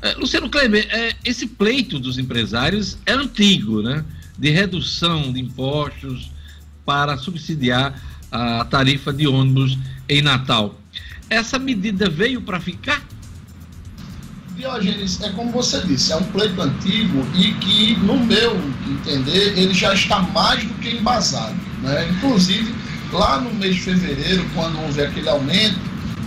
Eh, 0.00 0.14
Luciano 0.14 0.48
Kleber, 0.48 0.88
eh, 0.90 1.14
esse 1.26 1.46
pleito 1.46 1.98
dos 1.98 2.18
empresários 2.18 2.96
é 3.04 3.12
antigo, 3.12 3.82
né? 3.82 4.02
de 4.38 4.48
redução 4.48 5.30
de 5.30 5.38
impostos 5.38 6.30
para 6.86 7.18
subsidiar 7.18 8.09
a 8.30 8.64
tarifa 8.64 9.12
de 9.12 9.26
ônibus 9.26 9.78
em 10.08 10.22
Natal. 10.22 10.78
Essa 11.28 11.58
medida 11.58 12.08
veio 12.08 12.40
para 12.42 12.60
ficar? 12.60 13.02
Diógenes, 14.56 15.20
é 15.22 15.30
como 15.30 15.52
você 15.52 15.80
disse, 15.86 16.12
é 16.12 16.16
um 16.16 16.24
pleito 16.24 16.60
antigo 16.60 17.26
e 17.34 17.52
que, 17.54 17.96
no 18.00 18.18
meu 18.18 18.56
entender, 18.86 19.58
ele 19.58 19.72
já 19.72 19.94
está 19.94 20.20
mais 20.20 20.62
do 20.64 20.74
que 20.74 20.90
embasado. 20.90 21.54
Né? 21.82 22.10
Inclusive, 22.10 22.74
lá 23.12 23.40
no 23.40 23.54
mês 23.54 23.76
de 23.76 23.80
fevereiro, 23.82 24.44
quando 24.54 24.78
houve 24.82 25.02
aquele 25.02 25.28
aumento 25.28 25.78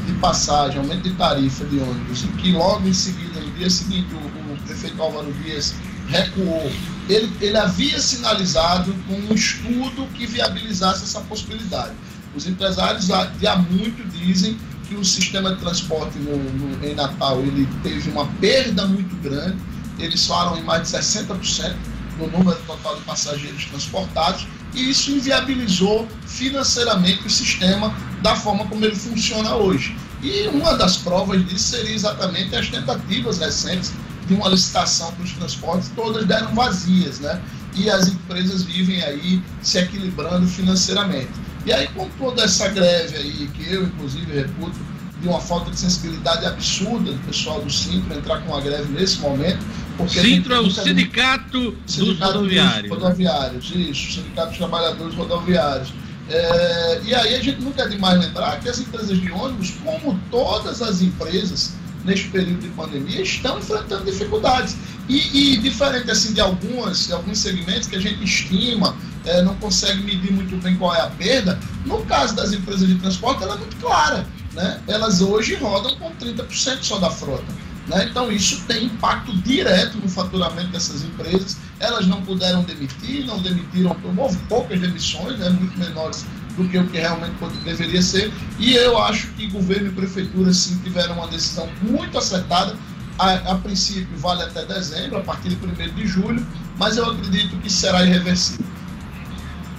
de 0.07 0.13
passagem, 0.13 0.79
aumento 0.79 1.03
de 1.03 1.11
tarifa 1.11 1.63
de 1.65 1.77
ônibus, 1.79 2.23
e 2.23 2.27
que 2.41 2.51
logo 2.53 2.87
em 2.87 2.93
seguida, 2.93 3.39
no 3.39 3.51
dia 3.51 3.69
seguinte, 3.69 4.07
o, 4.13 4.53
o 4.53 4.57
prefeito 4.65 5.01
Álvaro 5.01 5.31
Dias 5.43 5.75
recuou 6.07 6.71
ele, 7.09 7.31
ele 7.41 7.57
havia 7.57 7.99
sinalizado 7.99 8.95
um 9.09 9.33
estudo 9.33 10.07
que 10.13 10.25
viabilizasse 10.25 11.03
essa 11.03 11.21
possibilidade. 11.21 11.93
Os 12.35 12.47
empresários 12.47 13.11
há 13.11 13.55
muito 13.69 14.07
dizem 14.09 14.57
que 14.87 14.95
o 14.95 15.05
sistema 15.05 15.53
de 15.53 15.61
transporte 15.61 16.17
no, 16.19 16.37
no, 16.37 16.85
em 16.85 16.95
Natal 16.95 17.39
ele 17.41 17.67
teve 17.81 18.09
uma 18.09 18.25
perda 18.39 18.85
muito 18.87 19.15
grande, 19.21 19.57
eles 19.99 20.25
falam 20.25 20.57
em 20.57 20.63
mais 20.63 20.89
de 20.89 20.97
60% 20.97 21.75
no 22.17 22.27
número 22.27 22.57
total 22.67 22.95
de 22.95 23.01
passageiros 23.03 23.65
transportados, 23.65 24.47
e 24.73 24.89
isso 24.89 25.11
inviabilizou 25.11 26.07
financeiramente 26.25 27.25
o 27.27 27.29
sistema 27.29 27.95
da 28.21 28.35
forma 28.35 28.65
como 28.65 28.83
ele 28.85 28.95
funciona 28.95 29.55
hoje. 29.55 29.95
E 30.21 30.47
uma 30.47 30.75
das 30.75 30.97
provas 30.97 31.45
disso 31.45 31.71
seria 31.71 31.93
exatamente 31.93 32.55
as 32.55 32.69
tentativas 32.69 33.39
recentes 33.39 33.91
de 34.27 34.33
uma 34.33 34.49
licitação 34.49 35.11
para 35.13 35.23
os 35.23 35.31
transportes, 35.33 35.91
todas 35.95 36.25
deram 36.25 36.53
vazias, 36.53 37.19
né? 37.19 37.41
E 37.75 37.89
as 37.89 38.07
empresas 38.07 38.63
vivem 38.63 39.01
aí 39.03 39.41
se 39.61 39.79
equilibrando 39.79 40.47
financeiramente. 40.47 41.31
E 41.65 41.71
aí, 41.71 41.87
com 41.87 42.07
toda 42.19 42.43
essa 42.43 42.67
greve 42.69 43.17
aí, 43.17 43.49
que 43.53 43.73
eu, 43.73 43.83
inclusive, 43.83 44.31
reputo 44.33 44.77
de 45.21 45.27
uma 45.29 45.39
falta 45.39 45.71
de 45.71 45.79
sensibilidade 45.79 46.45
absurda 46.45 47.11
do 47.13 47.19
pessoal 47.25 47.61
do 47.61 47.71
Sintra 47.71 48.17
entrar 48.17 48.41
com 48.41 48.53
a 48.55 48.59
greve 48.59 48.91
nesse 48.91 49.19
momento. 49.19 49.65
Porque 49.97 50.19
Sintra 50.19 50.55
é 50.55 50.59
o 50.59 50.69
sindicato, 50.69 51.77
sindicato 51.85 51.93
dos 51.95 52.19
rodoviários. 52.19 52.89
Dos 52.89 53.01
rodoviários, 53.01 53.71
isso, 53.73 54.11
Sindicato 54.13 54.49
dos 54.49 54.57
Trabalhadores 54.57 55.15
Rodoviários. 55.15 55.93
É, 56.29 57.01
e 57.05 57.15
aí 57.15 57.35
a 57.35 57.41
gente 57.41 57.61
nunca 57.61 57.83
é 57.83 57.87
demais 57.87 58.19
lembrar 58.19 58.59
que 58.59 58.69
as 58.69 58.79
empresas 58.79 59.19
de 59.19 59.31
ônibus, 59.31 59.73
como 59.83 60.19
todas 60.31 60.81
as 60.81 61.01
empresas, 61.01 61.73
neste 62.03 62.27
período 62.29 62.61
de 62.61 62.69
pandemia 62.69 63.21
estão 63.21 63.59
enfrentando 63.59 64.05
dificuldades. 64.05 64.75
E, 65.07 65.53
e 65.53 65.57
diferente 65.57 66.09
assim 66.09 66.33
de 66.33 66.39
algumas, 66.39 67.07
de 67.07 67.13
alguns 67.13 67.39
segmentos 67.39 67.87
que 67.87 67.95
a 67.95 67.99
gente 67.99 68.23
estima, 68.23 68.95
é, 69.25 69.41
não 69.41 69.55
consegue 69.55 70.01
medir 70.01 70.31
muito 70.31 70.55
bem 70.61 70.75
qual 70.77 70.95
é 70.95 71.01
a 71.01 71.07
perda, 71.07 71.59
no 71.85 72.05
caso 72.05 72.35
das 72.35 72.53
empresas 72.53 72.87
de 72.87 72.95
transporte, 72.95 73.43
ela 73.43 73.55
é 73.55 73.57
muito 73.57 73.75
clara. 73.77 74.25
Né? 74.53 74.79
Elas 74.87 75.21
hoje 75.21 75.55
rodam 75.55 75.95
com 75.97 76.11
30% 76.15 76.83
só 76.83 76.99
da 76.99 77.09
frota. 77.09 77.45
Né? 77.87 78.07
Então, 78.09 78.31
isso 78.31 78.63
tem 78.65 78.85
impacto 78.85 79.35
direto 79.41 79.97
no 79.97 80.07
faturamento 80.07 80.69
dessas 80.69 81.03
empresas. 81.03 81.57
Elas 81.79 82.07
não 82.07 82.21
puderam 82.21 82.63
demitir, 82.63 83.25
não 83.25 83.41
demitiram, 83.41 83.95
houve 84.15 84.37
poucas 84.47 84.79
demissões, 84.79 85.37
né? 85.37 85.49
muito 85.49 85.77
menores 85.77 86.25
do 86.57 86.67
que 86.67 86.77
o 86.77 86.87
que 86.87 86.97
realmente 86.97 87.35
deveria 87.63 88.01
ser. 88.01 88.31
E 88.59 88.73
eu 88.73 88.97
acho 88.97 89.27
que 89.29 89.47
governo 89.47 89.87
e 89.87 89.91
prefeitura, 89.91 90.53
sim, 90.53 90.79
tiveram 90.83 91.15
uma 91.15 91.27
decisão 91.27 91.69
muito 91.81 92.17
acertada. 92.17 92.75
A, 93.17 93.33
a 93.51 93.55
princípio, 93.55 94.17
vale 94.17 94.41
até 94.41 94.65
dezembro, 94.65 95.17
a 95.17 95.21
partir 95.21 95.49
de 95.49 95.55
1 95.55 95.95
de 95.95 96.07
julho, 96.07 96.45
mas 96.79 96.97
eu 96.97 97.05
acredito 97.05 97.55
que 97.57 97.71
será 97.71 98.03
irreversível. 98.03 98.65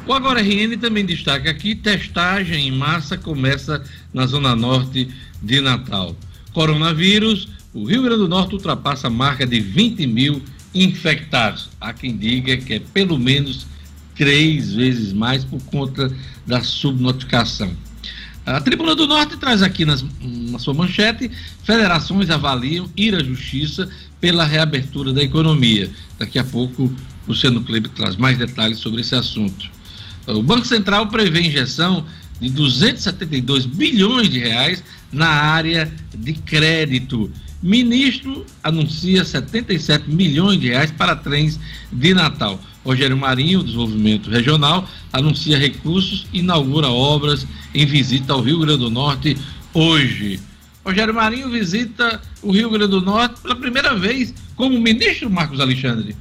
O 0.07 0.13
Agora 0.13 0.41
RN 0.41 0.77
também 0.79 1.05
destaca 1.05 1.51
aqui: 1.51 1.75
testagem 1.75 2.69
em 2.69 2.73
massa 2.73 3.17
começa 3.17 3.83
na 4.13 4.27
Zona 4.27 4.55
Norte 4.55 5.09
de 5.43 5.61
Natal. 5.61 6.15
Coronavírus, 6.53 7.49
o 7.73 7.85
Rio 7.87 8.03
Grande 8.03 8.19
do 8.19 8.29
Norte 8.29 8.55
ultrapassa 8.55 9.09
a 9.09 9.11
marca 9.11 9.47
de 9.47 9.61
20 9.61 10.07
mil 10.07 10.43
infectados. 10.75 11.71
Há 11.81 11.93
quem 11.93 12.17
diga 12.17 12.57
que 12.57 12.75
é 12.75 12.79
pelo 12.79 13.19
menos 13.19 13.67
três 14.15 14.73
vezes 14.73 15.13
mais 15.13 15.45
por 15.45 15.63
conta 15.65 16.13
da 16.47 16.63
subnotificação. 16.63 17.75
A 18.47 18.61
Tribuna 18.61 18.95
do 18.95 19.07
Norte 19.07 19.39
traz 19.39 19.63
aqui 19.63 19.85
nas, 19.85 20.05
na 20.23 20.59
sua 20.59 20.75
manchete: 20.75 21.31
federações 21.63 22.29
avaliam 22.29 22.89
ir 22.97 23.15
à 23.15 23.23
justiça 23.23 23.89
pela 24.21 24.45
reabertura 24.45 25.13
da 25.13 25.23
economia. 25.23 25.91
Daqui 26.19 26.39
a 26.39 26.45
pouco, 26.45 26.93
Luciano 27.27 27.63
Kleber 27.63 27.91
traz 27.91 28.17
mais 28.17 28.37
detalhes 28.37 28.79
sobre 28.79 29.01
esse 29.01 29.15
assunto. 29.15 29.71
O 30.27 30.43
Banco 30.43 30.67
Central 30.67 31.09
prevê 31.09 31.41
injeção 31.41 32.05
de 32.41 32.51
272 32.51 33.67
bilhões 33.67 34.29
de 34.29 34.39
reais 34.39 34.83
na 35.13 35.29
área 35.29 35.91
de 36.15 36.35
crédito. 36.35 37.31
Ministro 37.63 38.45
anuncia 38.63 39.25
77 39.25 40.11
milhões 40.11 40.61
de 40.61 40.69
reais 40.69 40.91
para 40.91 41.17
trens 41.17 41.59
de 41.91 42.13
Natal. 42.13 42.61
Rogério 42.85 43.17
Marinho, 43.17 43.63
Desenvolvimento 43.63 44.29
Regional, 44.31 44.89
anuncia 45.13 45.59
recursos 45.59 46.27
e 46.33 46.41
inaugura 46.41 46.89
obras 46.89 47.47
em 47.75 47.87
visita 47.87 48.33
ao 48.35 48.43
Rio 48.43 48.61
Grande 48.61 48.81
do 48.81 48.91
Norte 48.91 49.37
hoje. 49.73 50.39
Rogério 50.85 51.15
Marinho 51.15 51.51
visita 51.51 52.21
o 52.43 52.53
Rio 52.53 52.69
Grande 52.69 52.91
do 52.91 53.01
Norte 53.01 53.41
pela 53.41 53.57
primeira 53.57 53.95
vez 53.95 54.35
como 54.55 54.79
ministro, 54.79 55.31
Marcos 55.31 55.59
Alexandre. 55.59 56.15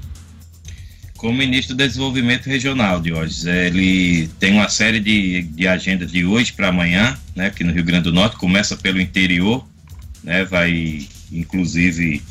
Como 1.18 1.38
ministro 1.38 1.76
do 1.76 1.78
Desenvolvimento 1.78 2.48
Regional, 2.48 3.00
Diógenes. 3.02 3.46
Ele 3.46 4.30
tem 4.40 4.54
uma 4.54 4.70
série 4.70 5.00
de, 5.00 5.44
de 5.44 5.68
agendas 5.68 6.12
de 6.12 6.26
hoje 6.26 6.54
para 6.54 6.70
amanhã, 6.70 7.18
né, 7.36 7.48
aqui 7.48 7.64
no 7.64 7.74
Rio 7.74 7.84
Grande 7.84 8.06
do 8.06 8.14
Norte, 8.14 8.38
começa 8.38 8.76
pelo 8.76 9.00
interior, 9.00 9.66
né, 10.24 10.46
vai 10.46 11.08
inclusive 11.32 12.22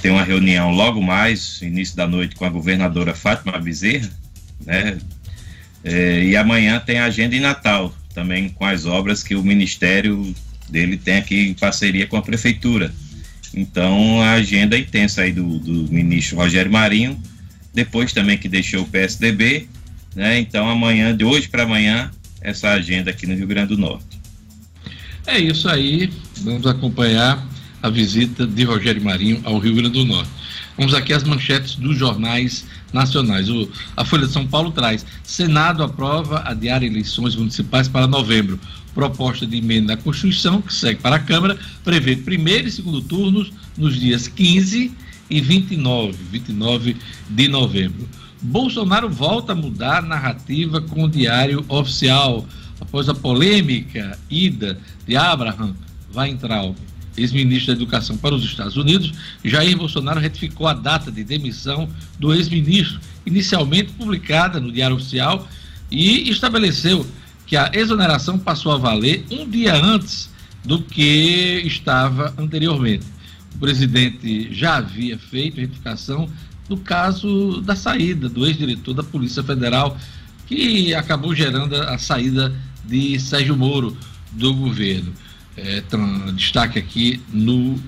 tem 0.00 0.10
uma 0.10 0.22
reunião 0.22 0.70
logo 0.70 1.00
mais, 1.00 1.60
início 1.62 1.96
da 1.96 2.06
noite, 2.06 2.34
com 2.34 2.44
a 2.44 2.50
governadora 2.50 3.14
Fátima 3.14 3.58
Bezerra, 3.58 4.10
né? 4.64 4.98
É, 5.82 6.24
e 6.24 6.36
amanhã 6.36 6.80
tem 6.80 6.98
a 6.98 7.04
agenda 7.04 7.36
em 7.36 7.40
Natal, 7.40 7.94
também 8.14 8.48
com 8.48 8.64
as 8.64 8.86
obras 8.86 9.22
que 9.22 9.34
o 9.34 9.42
ministério 9.42 10.34
dele 10.68 10.96
tem 10.96 11.18
aqui 11.18 11.48
em 11.48 11.54
parceria 11.54 12.06
com 12.06 12.16
a 12.16 12.22
prefeitura. 12.22 12.92
Então, 13.52 14.20
a 14.22 14.32
agenda 14.32 14.76
é 14.76 14.80
intensa 14.80 15.22
aí 15.22 15.32
do, 15.32 15.58
do 15.58 15.92
ministro 15.92 16.36
Rogério 16.36 16.72
Marinho, 16.72 17.20
depois 17.72 18.12
também 18.12 18.38
que 18.38 18.48
deixou 18.48 18.82
o 18.82 18.88
PSDB, 18.88 19.68
né? 20.14 20.38
Então, 20.38 20.68
amanhã, 20.68 21.14
de 21.14 21.24
hoje 21.24 21.48
para 21.48 21.64
amanhã, 21.64 22.10
essa 22.40 22.70
agenda 22.70 23.10
aqui 23.10 23.26
no 23.26 23.34
Rio 23.34 23.46
Grande 23.46 23.68
do 23.68 23.78
Norte. 23.78 24.20
É 25.26 25.38
isso 25.38 25.68
aí, 25.68 26.10
vamos 26.42 26.66
acompanhar 26.66 27.46
a 27.84 27.90
visita 27.90 28.46
de 28.46 28.64
Rogério 28.64 29.04
Marinho 29.04 29.42
ao 29.44 29.58
Rio 29.58 29.74
Grande 29.74 29.90
do 29.90 30.06
Norte. 30.06 30.30
Vamos 30.74 30.94
aqui 30.94 31.12
às 31.12 31.22
manchetes 31.22 31.74
dos 31.74 31.98
jornais 31.98 32.64
nacionais. 32.94 33.50
O, 33.50 33.68
a 33.94 34.06
Folha 34.06 34.26
de 34.26 34.32
São 34.32 34.46
Paulo 34.46 34.72
traz: 34.72 35.04
Senado 35.22 35.82
aprova 35.82 36.42
adiar 36.46 36.82
eleições 36.82 37.36
municipais 37.36 37.86
para 37.86 38.06
novembro. 38.06 38.58
Proposta 38.94 39.46
de 39.46 39.58
emenda 39.58 39.92
à 39.92 39.96
Constituição, 39.98 40.62
que 40.62 40.72
segue 40.72 41.00
para 41.00 41.16
a 41.16 41.18
Câmara, 41.18 41.58
prevê 41.84 42.16
primeiro 42.16 42.68
e 42.68 42.70
segundo 42.70 43.02
turnos 43.02 43.52
nos 43.76 44.00
dias 44.00 44.28
15 44.28 44.90
e 45.28 45.40
29, 45.42 46.16
29 46.32 46.96
de 47.28 47.48
novembro. 47.48 48.08
Bolsonaro 48.40 49.10
volta 49.10 49.52
a 49.52 49.56
mudar 49.56 49.98
a 49.98 50.02
narrativa 50.02 50.80
com 50.80 51.04
o 51.04 51.08
Diário 51.08 51.62
Oficial 51.68 52.46
após 52.80 53.10
a 53.10 53.14
polêmica 53.14 54.18
ida 54.30 54.78
de 55.06 55.16
Abraham 55.16 55.74
Weintraub, 56.14 56.76
ex-ministro 57.16 57.68
da 57.68 57.80
Educação 57.80 58.16
para 58.16 58.34
os 58.34 58.44
Estados 58.44 58.76
Unidos, 58.76 59.12
Jair 59.44 59.76
Bolsonaro 59.76 60.20
retificou 60.20 60.66
a 60.66 60.74
data 60.74 61.10
de 61.10 61.24
demissão 61.24 61.88
do 62.18 62.34
ex-ministro, 62.34 63.00
inicialmente 63.24 63.92
publicada 63.92 64.60
no 64.60 64.72
Diário 64.72 64.96
Oficial, 64.96 65.48
e 65.90 66.28
estabeleceu 66.30 67.06
que 67.46 67.56
a 67.56 67.70
exoneração 67.72 68.38
passou 68.38 68.72
a 68.72 68.78
valer 68.78 69.24
um 69.30 69.48
dia 69.48 69.74
antes 69.74 70.30
do 70.64 70.82
que 70.82 71.62
estava 71.64 72.34
anteriormente. 72.38 73.04
O 73.54 73.58
presidente 73.58 74.52
já 74.52 74.76
havia 74.76 75.18
feito 75.18 75.60
retificação 75.60 76.28
no 76.68 76.78
caso 76.78 77.60
da 77.60 77.76
saída 77.76 78.28
do 78.28 78.46
ex-diretor 78.46 78.94
da 78.94 79.02
Polícia 79.02 79.42
Federal, 79.42 79.98
que 80.46 80.94
acabou 80.94 81.34
gerando 81.34 81.76
a 81.76 81.98
saída 81.98 82.54
de 82.84 83.18
Sérgio 83.20 83.56
Moro 83.56 83.96
do 84.32 84.54
governo. 84.54 85.12
É, 85.56 85.82
destaque 86.34 86.78
aqui 86.78 87.20
no 87.32 87.80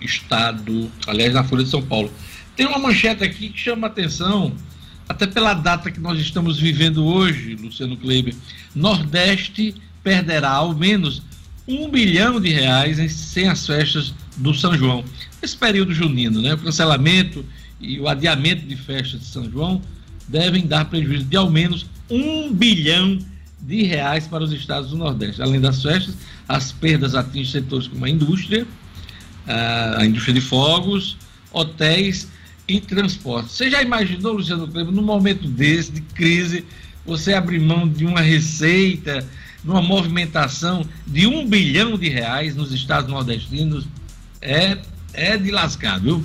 estado, 0.00 0.90
aliás, 1.06 1.34
na 1.34 1.44
Folha 1.44 1.64
de 1.64 1.70
São 1.70 1.82
Paulo. 1.82 2.10
Tem 2.54 2.66
uma 2.66 2.78
manchete 2.78 3.22
aqui 3.22 3.50
que 3.50 3.58
chama 3.58 3.86
atenção, 3.86 4.54
até 5.08 5.26
pela 5.26 5.52
data 5.54 5.90
que 5.90 6.00
nós 6.00 6.18
estamos 6.18 6.58
vivendo 6.58 7.04
hoje, 7.04 7.54
Luciano 7.54 7.96
Kleber. 7.96 8.34
Nordeste 8.74 9.74
perderá 10.02 10.50
ao 10.50 10.74
menos 10.74 11.22
um 11.68 11.88
bilhão 11.88 12.40
de 12.40 12.50
reais 12.50 12.98
em, 12.98 13.08
sem 13.08 13.48
as 13.48 13.66
festas 13.66 14.14
do 14.36 14.54
São 14.54 14.76
João. 14.76 15.04
Esse 15.42 15.56
período 15.56 15.92
junino, 15.92 16.40
né? 16.40 16.54
O 16.54 16.58
cancelamento 16.58 17.44
e 17.80 18.00
o 18.00 18.08
adiamento 18.08 18.66
de 18.66 18.76
festas 18.76 19.20
de 19.20 19.26
São 19.26 19.50
João 19.50 19.82
devem 20.28 20.66
dar 20.66 20.86
prejuízo 20.86 21.24
de 21.24 21.36
ao 21.36 21.50
menos 21.50 21.86
um 22.08 22.52
bilhão 22.52 23.16
de 23.16 23.26
reais 23.68 24.26
para 24.26 24.44
os 24.44 24.52
estados 24.52 24.90
do 24.90 24.96
Nordeste. 24.96 25.42
Além 25.42 25.60
das 25.60 25.82
festas, 25.82 26.14
as 26.48 26.72
perdas 26.72 27.14
atingem 27.14 27.50
setores 27.50 27.88
como 27.88 28.04
a 28.04 28.10
indústria, 28.10 28.66
a 29.46 30.04
indústria 30.04 30.34
de 30.34 30.40
fogos, 30.40 31.16
hotéis 31.52 32.28
e 32.68 32.80
transporte. 32.80 33.52
Você 33.52 33.70
já 33.70 33.82
imaginou, 33.82 34.34
Luciano 34.34 34.68
Kleber, 34.68 34.92
num 34.92 35.02
momento 35.02 35.48
desse, 35.48 35.92
de 35.92 36.00
crise, 36.00 36.64
você 37.04 37.32
abrir 37.32 37.60
mão 37.60 37.88
de 37.88 38.04
uma 38.04 38.20
receita, 38.20 39.26
numa 39.64 39.80
movimentação 39.80 40.84
de 41.06 41.26
um 41.26 41.46
bilhão 41.46 41.96
de 41.96 42.08
reais 42.08 42.54
nos 42.54 42.72
estados 42.72 43.10
nordestinos? 43.10 43.86
É, 44.40 44.78
é 45.12 45.36
de 45.36 45.50
lascar, 45.50 46.00
viu? 46.00 46.24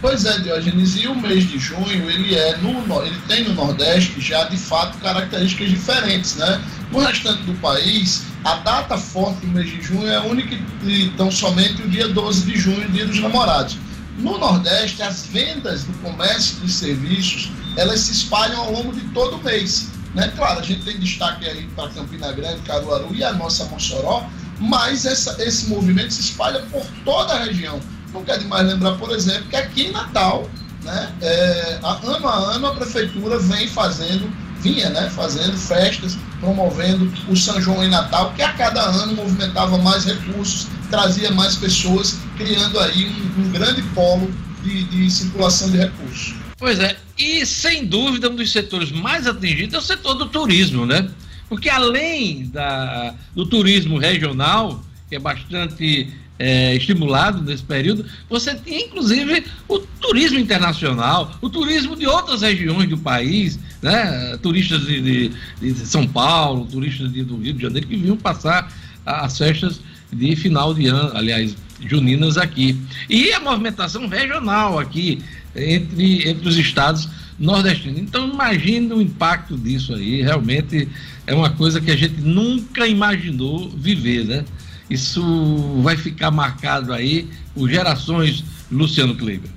Pois 0.00 0.24
é, 0.24 0.38
Diogenes, 0.38 0.96
e 0.96 1.06
o 1.06 1.14
mês 1.14 1.46
de 1.46 1.58
junho, 1.58 2.10
ele 2.10 2.34
é 2.34 2.56
no, 2.56 3.02
ele 3.04 3.18
tem 3.28 3.44
no 3.44 3.52
Nordeste 3.52 4.18
já 4.18 4.44
de 4.44 4.56
fato 4.56 4.96
características 4.98 5.68
diferentes, 5.68 6.36
né? 6.36 6.58
No 6.90 7.00
restante 7.00 7.42
do 7.42 7.52
país, 7.60 8.24
a 8.42 8.56
data 8.56 8.96
forte 8.96 9.44
do 9.44 9.48
mês 9.48 9.68
de 9.68 9.82
junho 9.82 10.08
é 10.08 10.18
única 10.20 10.58
e 10.84 11.10
tão 11.18 11.30
somente 11.30 11.82
o 11.82 11.88
dia 11.88 12.08
12 12.08 12.50
de 12.50 12.58
junho, 12.58 12.88
dia 12.88 13.06
dos 13.06 13.20
namorados. 13.20 13.76
No 14.16 14.38
Nordeste, 14.38 15.02
as 15.02 15.26
vendas 15.26 15.84
do 15.84 15.92
comércio 15.98 16.56
e 16.64 16.68
serviços, 16.70 17.50
elas 17.76 18.00
se 18.00 18.12
espalham 18.12 18.58
ao 18.58 18.72
longo 18.72 18.92
de 18.94 19.02
todo 19.10 19.36
o 19.36 19.44
mês. 19.44 19.90
Né? 20.14 20.32
Claro, 20.34 20.60
a 20.60 20.62
gente 20.62 20.82
tem 20.82 20.98
destaque 20.98 21.46
aí 21.46 21.68
para 21.76 21.90
Campina 21.90 22.32
Grande, 22.32 22.62
Caruaru 22.62 23.14
e 23.14 23.22
a 23.22 23.34
nossa 23.34 23.66
Mossoró, 23.66 24.26
mas 24.58 25.04
essa, 25.04 25.42
esse 25.42 25.68
movimento 25.68 26.14
se 26.14 26.22
espalha 26.22 26.60
por 26.70 26.84
toda 27.04 27.34
a 27.34 27.44
região. 27.44 27.78
Não 28.12 28.24
quer 28.24 28.38
demais 28.38 28.66
lembrar, 28.66 28.96
por 28.96 29.10
exemplo, 29.10 29.44
que 29.48 29.56
aqui 29.56 29.82
em 29.86 29.92
Natal, 29.92 30.48
né, 30.82 31.12
é, 31.20 31.78
ano 31.82 32.26
a 32.26 32.34
ano, 32.54 32.66
a 32.66 32.74
prefeitura 32.74 33.38
vem 33.38 33.68
fazendo, 33.68 34.30
vinha 34.60 34.90
né, 34.90 35.08
fazendo 35.10 35.56
festas, 35.56 36.16
promovendo 36.40 37.12
o 37.28 37.36
São 37.36 37.60
João 37.60 37.84
em 37.84 37.90
Natal, 37.90 38.32
que 38.34 38.42
a 38.42 38.52
cada 38.54 38.82
ano 38.82 39.14
movimentava 39.14 39.78
mais 39.78 40.04
recursos, 40.04 40.66
trazia 40.90 41.30
mais 41.30 41.56
pessoas, 41.56 42.18
criando 42.36 42.78
aí 42.80 43.06
um, 43.06 43.42
um 43.42 43.50
grande 43.52 43.82
polo 43.94 44.32
de, 44.62 44.84
de 44.84 45.10
circulação 45.10 45.70
de 45.70 45.78
recursos. 45.78 46.34
Pois 46.58 46.78
é, 46.78 46.96
e 47.16 47.46
sem 47.46 47.86
dúvida 47.86 48.28
um 48.28 48.36
dos 48.36 48.52
setores 48.52 48.90
mais 48.92 49.26
atingidos 49.26 49.74
é 49.74 49.78
o 49.78 49.82
setor 49.82 50.14
do 50.14 50.26
turismo, 50.26 50.84
né? 50.84 51.08
Porque 51.48 51.68
além 51.68 52.46
da, 52.46 53.14
do 53.34 53.46
turismo 53.46 53.98
regional, 53.98 54.84
que 55.08 55.16
é 55.16 55.18
bastante 55.18 56.12
é, 56.40 56.74
estimulado 56.74 57.42
nesse 57.42 57.62
período, 57.62 58.06
você 58.28 58.54
tinha 58.54 58.80
inclusive 58.80 59.44
o 59.68 59.78
turismo 59.78 60.38
internacional, 60.38 61.36
o 61.42 61.50
turismo 61.50 61.94
de 61.94 62.06
outras 62.06 62.40
regiões 62.40 62.88
do 62.88 62.96
país, 62.96 63.58
né? 63.82 64.38
turistas 64.42 64.86
de, 64.86 65.02
de, 65.02 65.32
de 65.60 65.74
São 65.86 66.06
Paulo, 66.06 66.64
turistas 66.64 67.12
de, 67.12 67.22
do 67.22 67.36
Rio 67.36 67.52
de 67.52 67.62
Janeiro 67.62 67.86
que 67.86 67.96
vinham 67.96 68.16
passar 68.16 68.72
as 69.04 69.36
festas 69.36 69.82
de 70.10 70.34
final 70.34 70.72
de 70.72 70.86
ano, 70.86 71.14
aliás, 71.14 71.54
juninas 71.86 72.38
aqui. 72.38 72.74
E 73.08 73.32
a 73.34 73.40
movimentação 73.40 74.08
regional 74.08 74.78
aqui, 74.78 75.22
entre, 75.54 76.26
entre 76.26 76.48
os 76.48 76.56
estados 76.56 77.06
nordestinos. 77.38 78.00
Então, 78.00 78.28
imagine 78.28 78.92
o 78.94 79.02
impacto 79.02 79.58
disso 79.58 79.94
aí, 79.94 80.22
realmente 80.22 80.88
é 81.26 81.34
uma 81.34 81.50
coisa 81.50 81.80
que 81.82 81.90
a 81.90 81.96
gente 81.96 82.18
nunca 82.20 82.86
imaginou 82.86 83.68
viver, 83.68 84.24
né? 84.24 84.44
Isso 84.90 85.80
vai 85.82 85.96
ficar 85.96 86.32
marcado 86.32 86.92
aí 86.92 87.30
por 87.54 87.70
gerações, 87.70 88.44
Luciano 88.70 89.14
Kleber. 89.14 89.50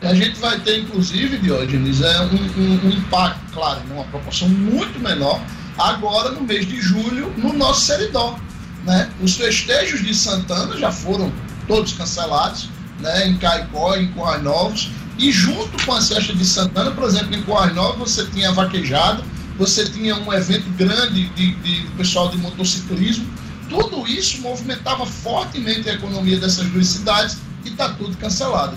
A 0.00 0.14
gente 0.14 0.40
vai 0.40 0.58
ter, 0.60 0.78
inclusive, 0.78 1.36
Diógenes, 1.36 2.00
é 2.00 2.20
um, 2.22 2.62
um, 2.62 2.86
um 2.86 2.90
impacto, 2.90 3.52
claro, 3.52 3.82
numa 3.86 4.04
proporção 4.04 4.48
muito 4.48 4.98
menor, 4.98 5.38
agora 5.76 6.30
no 6.30 6.40
mês 6.40 6.66
de 6.66 6.80
julho, 6.80 7.30
no 7.36 7.52
nosso 7.52 7.82
Seridó. 7.82 8.38
Né? 8.86 9.10
Os 9.20 9.36
festejos 9.36 10.02
de 10.02 10.14
Santana 10.14 10.78
já 10.78 10.90
foram 10.90 11.30
todos 11.68 11.92
cancelados, 11.92 12.70
né? 13.00 13.28
em 13.28 13.36
Caicó, 13.36 13.94
em 13.96 14.08
Corrais 14.12 14.42
Novos, 14.42 14.90
e 15.18 15.30
junto 15.30 15.84
com 15.84 15.92
as 15.92 16.08
festas 16.08 16.38
de 16.38 16.46
Santana, 16.46 16.92
por 16.92 17.04
exemplo, 17.04 17.34
em 17.34 17.42
Corrais 17.42 17.74
Novos, 17.74 18.10
você 18.10 18.24
tinha 18.30 18.50
vaquejado, 18.52 19.22
você 19.58 19.84
tinha 19.84 20.16
um 20.16 20.32
evento 20.32 20.70
grande 20.78 21.28
de, 21.28 21.52
de, 21.52 21.82
de 21.82 21.86
pessoal 21.90 22.30
de 22.30 22.38
motociclismo, 22.38 23.26
tudo 23.70 24.06
isso 24.06 24.42
movimentava 24.42 25.06
fortemente 25.06 25.88
a 25.88 25.94
economia 25.94 26.38
dessas 26.38 26.66
duas 26.68 26.88
cidades 26.88 27.38
e 27.64 27.68
está 27.68 27.90
tudo 27.90 28.16
cancelado, 28.16 28.76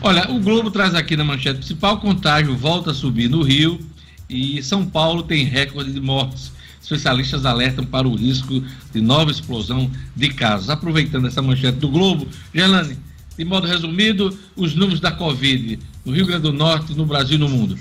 Olha, 0.00 0.30
o 0.30 0.40
Globo 0.40 0.70
traz 0.70 0.94
aqui 0.94 1.16
na 1.16 1.24
manchete 1.24 1.58
principal: 1.58 1.98
contágio 1.98 2.56
volta 2.56 2.90
a 2.90 2.94
subir 2.94 3.28
no 3.28 3.42
Rio 3.42 3.78
e 4.28 4.62
São 4.62 4.84
Paulo 4.84 5.22
tem 5.22 5.44
recorde 5.44 5.92
de 5.92 6.00
mortes. 6.00 6.52
Especialistas 6.80 7.44
alertam 7.44 7.84
para 7.84 8.06
o 8.06 8.14
risco 8.14 8.62
de 8.92 9.00
nova 9.00 9.30
explosão 9.30 9.90
de 10.14 10.28
casos. 10.28 10.70
Aproveitando 10.70 11.26
essa 11.26 11.42
manchete 11.42 11.78
do 11.78 11.88
Globo, 11.88 12.28
Gelane, 12.54 12.96
de 13.36 13.44
modo 13.44 13.66
resumido, 13.66 14.38
os 14.54 14.74
números 14.74 15.00
da 15.00 15.10
Covid 15.10 15.78
no 16.04 16.12
Rio 16.12 16.26
Grande 16.26 16.42
do 16.42 16.52
Norte, 16.52 16.94
no 16.94 17.04
Brasil 17.04 17.34
e 17.34 17.38
no 17.40 17.48
mundo. 17.48 17.76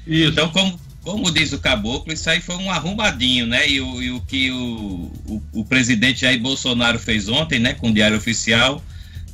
Isso. 0.07 0.31
Então, 0.31 0.49
como 0.51 0.79
como 1.02 1.30
diz 1.30 1.52
o 1.52 1.58
caboclo, 1.58 2.12
isso 2.12 2.28
aí 2.28 2.40
foi 2.40 2.56
um 2.56 2.70
arrumadinho, 2.70 3.46
né? 3.46 3.68
E 3.68 3.80
o, 3.80 4.02
e 4.02 4.10
o 4.10 4.20
que 4.20 4.50
o, 4.50 5.10
o, 5.26 5.42
o, 5.52 5.64
presidente 5.64 6.20
Jair 6.20 6.40
Bolsonaro 6.40 6.98
fez 6.98 7.28
ontem, 7.28 7.58
né, 7.58 7.72
com 7.72 7.88
o 7.88 7.92
Diário 7.92 8.16
Oficial, 8.16 8.82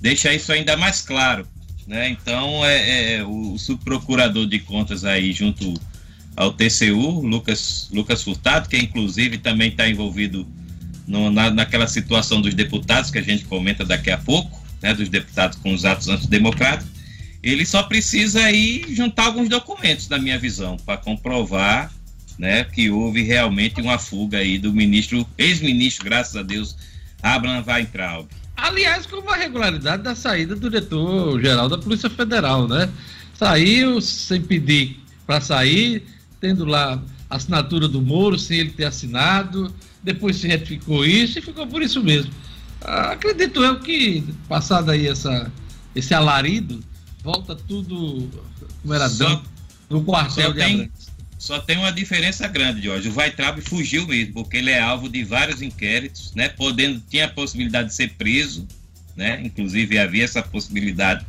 deixa 0.01 0.33
isso 0.33 0.53
ainda 0.53 0.77
mais 0.77 1.03
claro, 1.03 1.47
né? 1.87 2.09
Então, 2.09 2.65
é, 2.65 3.15
é 3.15 3.25
o 3.25 3.59
subprocurador 3.59 4.47
de 4.47 4.61
contas 4.61 5.05
aí, 5.05 5.33
junto 5.33 5.75
ao 6.37 6.53
TCU, 6.53 7.21
Lucas, 7.23 7.89
Lucas 7.93 8.23
Furtado, 8.23 8.69
que 8.69 8.77
inclusive 8.77 9.39
também 9.39 9.71
está 9.71 9.89
envolvido 9.89 10.47
no, 11.07 11.31
na, 11.31 11.51
naquela 11.51 11.89
situação 11.89 12.41
dos 12.41 12.55
deputados, 12.55 13.11
que 13.11 13.19
a 13.19 13.23
gente 13.23 13.45
comenta 13.45 13.85
daqui 13.85 14.11
a 14.11 14.19
pouco, 14.19 14.63
né, 14.83 14.95
dos 14.95 15.09
deputados 15.09 15.59
com 15.59 15.73
os 15.73 15.85
atos 15.85 16.09
antidemocráticos, 16.09 16.96
ele 17.51 17.65
só 17.65 17.83
precisa 17.83 18.43
aí 18.45 18.85
juntar 18.89 19.27
alguns 19.27 19.49
documentos, 19.49 20.09
na 20.09 20.19
minha 20.19 20.39
visão, 20.39 20.77
para 20.77 20.97
comprovar 20.97 21.93
né, 22.39 22.65
que 22.65 22.91
houve 22.91 23.23
realmente 23.23 23.81
uma 23.81 23.99
fuga 23.99 24.39
aí 24.39 24.59
do 24.59 24.73
ministro, 24.73 25.27
ex-ministro, 25.39 26.05
graças 26.05 26.37
a 26.37 26.43
Deus, 26.43 26.77
Abraham 27.23 27.65
Weintraub. 27.67 28.29
Aliás, 28.57 29.07
com 29.07 29.17
uma 29.19 29.37
regularidade 29.37 30.03
da 30.03 30.15
saída 30.15 30.55
do 30.55 30.69
diretor-geral 30.69 31.69
da 31.69 31.79
Polícia 31.79 32.11
Federal, 32.11 32.67
né? 32.67 32.89
Saiu 33.35 34.01
sem 34.01 34.41
pedir 34.41 34.99
para 35.27 35.41
sair, 35.41 36.03
tendo 36.41 36.65
lá 36.65 37.01
a 37.29 37.37
assinatura 37.37 37.87
do 37.87 38.01
Moro, 38.01 38.39
sem 38.39 38.59
ele 38.59 38.71
ter 38.71 38.85
assinado, 38.85 39.75
depois 40.03 40.37
se 40.37 40.49
retificou 40.49 41.05
isso 41.05 41.39
e 41.39 41.43
ficou 41.43 41.67
por 41.67 41.83
isso 41.83 42.03
mesmo. 42.03 42.33
Ah, 42.81 43.13
acredito 43.13 43.63
eu 43.63 43.79
que, 43.81 44.25
passado 44.49 44.91
aí 44.91 45.07
essa, 45.07 45.51
esse 45.95 46.15
alarido, 46.15 46.83
volta 47.27 47.57
tudo 47.57 48.31
como 48.83 48.95
era 48.95 49.09
só, 49.09 49.43
no 49.91 50.05
quartel 50.05 50.53
de 50.53 50.61
tem, 50.61 50.91
Só 51.37 51.59
tem 51.59 51.77
uma 51.77 51.91
diferença 51.91 52.47
grande, 52.47 52.83
Jorge. 52.83 53.09
O 53.09 53.13
Vaitrabe 53.13 53.61
fugiu 53.61 54.07
mesmo, 54.07 54.35
porque 54.35 54.59
ele 54.59 54.71
é 54.71 54.81
alvo 54.81 55.09
de 55.09 55.25
vários 55.25 55.61
inquéritos, 55.61 56.33
né? 56.37 56.49
Podendo, 56.49 57.03
tinha 57.11 57.25
a 57.25 57.29
possibilidade 57.29 57.89
de 57.89 57.95
ser 57.95 58.11
preso, 58.11 58.67
né? 59.17 59.41
Inclusive 59.45 59.99
havia 59.99 60.23
essa 60.23 60.41
possibilidade. 60.41 61.27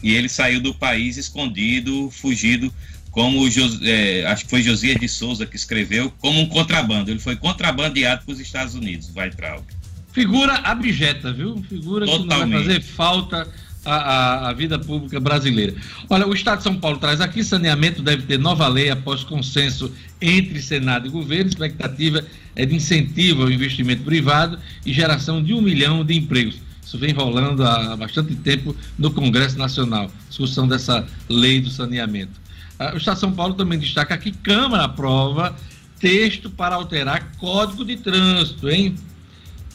E 0.00 0.14
ele 0.14 0.28
saiu 0.28 0.60
do 0.60 0.72
país 0.72 1.16
escondido, 1.16 2.08
fugido, 2.10 2.72
como 3.10 3.42
o 3.42 3.48
é, 3.82 4.24
acho 4.26 4.44
que 4.44 4.50
foi 4.50 4.62
Josias 4.62 5.00
de 5.00 5.08
Souza 5.08 5.44
que 5.46 5.56
escreveu, 5.56 6.12
como 6.20 6.40
um 6.40 6.46
contrabando. 6.46 7.10
Ele 7.10 7.18
foi 7.18 7.34
contrabandeado 7.34 8.24
para 8.24 8.32
os 8.32 8.38
Estados 8.38 8.76
Unidos, 8.76 9.08
Vaitrabe. 9.08 9.64
Figura 10.12 10.54
abjeta, 10.54 11.32
viu? 11.32 11.60
Figura 11.68 12.06
Totalmente. 12.06 12.28
que 12.28 12.44
não 12.44 12.50
vai 12.50 12.62
fazer 12.62 12.80
falta 12.82 13.48
a, 13.84 13.94
a, 13.94 14.48
a, 14.50 14.52
vida 14.52 14.78
pública 14.78 15.18
brasileira. 15.18 15.74
Olha, 16.08 16.26
o 16.26 16.34
Estado 16.34 16.58
de 16.58 16.64
São 16.64 16.76
Paulo 16.76 16.98
traz 16.98 17.20
aqui: 17.20 17.42
saneamento 17.42 18.02
deve 18.02 18.22
ter 18.22 18.38
nova 18.38 18.68
lei 18.68 18.90
após 18.90 19.24
consenso 19.24 19.92
entre 20.20 20.60
Senado 20.60 21.06
e 21.06 21.10
governo. 21.10 21.48
Expectativa 21.48 22.24
é 22.54 22.66
de 22.66 22.74
incentivo 22.74 23.42
ao 23.42 23.50
investimento 23.50 24.02
privado 24.02 24.58
e 24.84 24.92
geração 24.92 25.42
de 25.42 25.54
um 25.54 25.62
milhão 25.62 26.04
de 26.04 26.14
empregos. 26.14 26.56
Isso 26.84 26.98
vem 26.98 27.12
rolando 27.12 27.64
há 27.64 27.96
bastante 27.96 28.34
tempo 28.34 28.74
no 28.98 29.12
Congresso 29.12 29.56
Nacional, 29.56 30.10
discussão 30.28 30.66
dessa 30.66 31.06
lei 31.28 31.60
do 31.60 31.70
saneamento. 31.70 32.40
Ah, 32.78 32.92
o 32.94 32.96
Estado 32.96 33.14
de 33.14 33.20
São 33.20 33.32
Paulo 33.32 33.54
também 33.54 33.78
destaca 33.78 34.18
que 34.18 34.32
Câmara 34.32 34.84
aprova 34.84 35.54
texto 36.00 36.50
para 36.50 36.74
alterar 36.74 37.30
Código 37.38 37.84
de 37.84 37.96
Trânsito, 37.96 38.68
hein? 38.68 38.96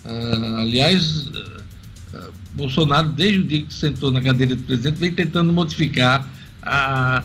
Ah, 0.04 0.62
aliás, 0.62 1.30
Bolsonaro, 2.56 3.10
desde 3.10 3.40
o 3.40 3.44
dia 3.44 3.62
que 3.62 3.74
sentou 3.74 4.12
na 4.12 4.22
cadeira 4.22 4.56
do 4.56 4.64
presidente, 4.64 4.98
vem 4.98 5.12
tentando 5.12 5.52
modificar, 5.52 6.28
a, 6.62 7.24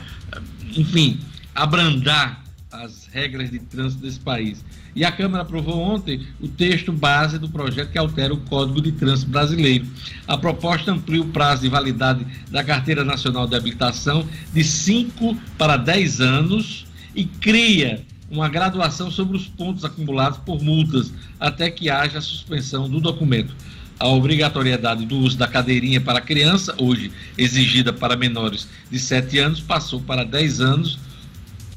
enfim, 0.77 1.21
abrandar 1.55 2.45
as 2.73 3.09
regras 3.12 3.51
de 3.51 3.59
trânsito 3.59 4.03
desse 4.03 4.21
país. 4.21 4.64
E 4.95 5.05
a 5.05 5.12
Câmara 5.12 5.43
aprovou 5.43 5.79
ontem 5.79 6.27
o 6.40 6.49
texto 6.49 6.93
base 6.93 7.38
do 7.38 7.49
projeto 7.49 7.90
que 7.90 7.99
altera 7.99 8.35
o 8.35 8.38
Código 8.38 8.81
de 8.81 8.93
Trânsito 8.93 9.31
Brasileiro. 9.31 9.87
A 10.27 10.37
proposta 10.37 10.93
amplia 10.93 11.23
o 11.23 11.29
prazo 11.29 11.62
de 11.62 11.69
validade 11.69 12.27
da 12.51 12.64
Carteira 12.64 13.05
Nacional 13.05 13.47
de 13.47 13.57
Habilitação 13.57 14.27
de 14.53 14.64
5 14.64 15.37
para 15.57 15.77
10 15.77 16.21
anos 16.21 16.87
e 17.14 17.25
cria 17.25 18.05
uma 18.31 18.49
graduação 18.49 19.11
sobre 19.11 19.37
os 19.37 19.47
pontos 19.47 19.85
acumulados 19.85 20.38
por 20.38 20.62
multas 20.62 21.12
até 21.38 21.71
que 21.71 21.90
haja 21.90 22.21
suspensão 22.21 22.88
do 22.88 23.01
documento 23.01 23.55
a 24.01 24.09
obrigatoriedade 24.09 25.05
do 25.05 25.19
uso 25.19 25.37
da 25.37 25.47
cadeirinha 25.47 26.01
para 26.01 26.23
criança, 26.23 26.75
hoje 26.79 27.13
exigida 27.37 27.93
para 27.93 28.17
menores 28.17 28.67
de 28.91 28.99
7 28.99 29.39
anos, 29.39 29.61
passou 29.61 30.01
para 30.01 30.25
10 30.25 30.61
anos 30.63 30.99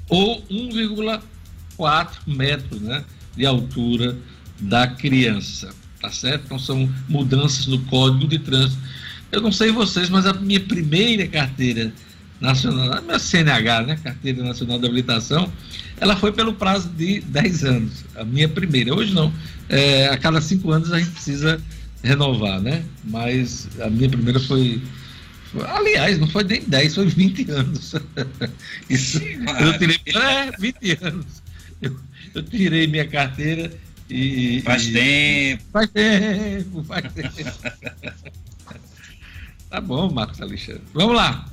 ou 0.07 0.41
1,4 0.43 2.09
metros 2.25 2.79
né, 2.79 3.03
de 3.35 3.45
altura 3.45 4.17
da 4.57 4.87
criança. 4.87 5.69
Tá 5.99 6.09
certo? 6.09 6.45
Então 6.45 6.59
são 6.59 6.89
mudanças 7.09 7.67
no 7.67 7.79
Código 7.79 8.25
de 8.25 8.39
Trânsito. 8.39 8.81
Eu 9.29 9.41
não 9.41 9.51
sei 9.51 9.71
vocês, 9.71 10.09
mas 10.09 10.25
a 10.25 10.33
minha 10.33 10.59
primeira 10.61 11.27
carteira 11.27 11.93
nacional, 12.39 12.93
a 12.93 13.01
minha 13.01 13.19
CNH, 13.19 13.81
né, 13.83 13.99
Carteira 14.01 14.43
Nacional 14.43 14.79
de 14.79 14.85
Habilitação, 14.85 15.51
ela 15.99 16.15
foi 16.15 16.31
pelo 16.31 16.53
prazo 16.53 16.89
de 16.89 17.19
10 17.21 17.63
anos. 17.63 18.05
A 18.15 18.23
minha 18.23 18.47
primeira. 18.47 18.93
Hoje 18.93 19.13
não. 19.13 19.33
É, 19.67 20.07
a 20.07 20.17
cada 20.17 20.39
cinco 20.39 20.71
anos 20.71 20.91
a 20.91 20.99
gente 20.99 21.11
precisa 21.11 21.59
renovar, 22.03 22.61
né? 22.61 22.83
Mas 23.03 23.67
a 23.79 23.89
minha 23.89 24.09
primeira 24.09 24.39
foi. 24.39 24.81
aliás, 25.67 26.19
não 26.19 26.27
foi 26.27 26.43
nem 26.43 26.61
10, 26.61 26.95
foi 26.95 27.05
20 27.07 27.51
anos. 27.51 27.95
Isso, 28.89 29.19
eu 29.19 29.77
tirei. 29.79 29.99
É, 30.13 30.51
20 30.59 30.97
anos. 31.01 31.43
Eu, 31.81 31.97
eu 32.35 32.43
tirei 32.43 32.87
minha 32.87 33.07
carteira 33.07 33.71
e. 34.09 34.61
Faz 34.61 34.87
e, 34.87 34.91
tempo. 34.91 35.63
Faz 35.71 35.89
tempo, 35.89 36.83
faz 36.83 37.13
tempo. 37.13 37.33
tá 39.69 39.81
bom, 39.81 40.11
Marcos 40.11 40.41
Alexandre. 40.41 40.83
Vamos 40.93 41.15
lá. 41.15 41.49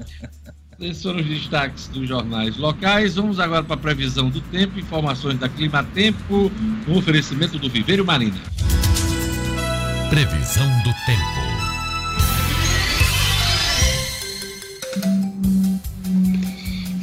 Esses 0.81 1.03
foram 1.03 1.21
os 1.21 1.27
destaques 1.27 1.89
dos 1.89 2.09
jornais 2.09 2.57
locais. 2.57 3.15
Vamos 3.15 3.39
agora 3.39 3.63
para 3.63 3.75
a 3.75 3.79
previsão 3.79 4.31
do 4.31 4.41
tempo, 4.41 4.79
informações 4.81 5.39
da 5.39 5.47
Clima 5.47 5.85
Tempo, 5.85 6.51
um 6.89 6.97
oferecimento 6.97 7.59
do 7.59 7.69
Viveiro 7.69 8.03
Marina. 8.03 8.39
Previsão 10.11 10.67
do 10.83 10.93
tempo. 11.07 11.41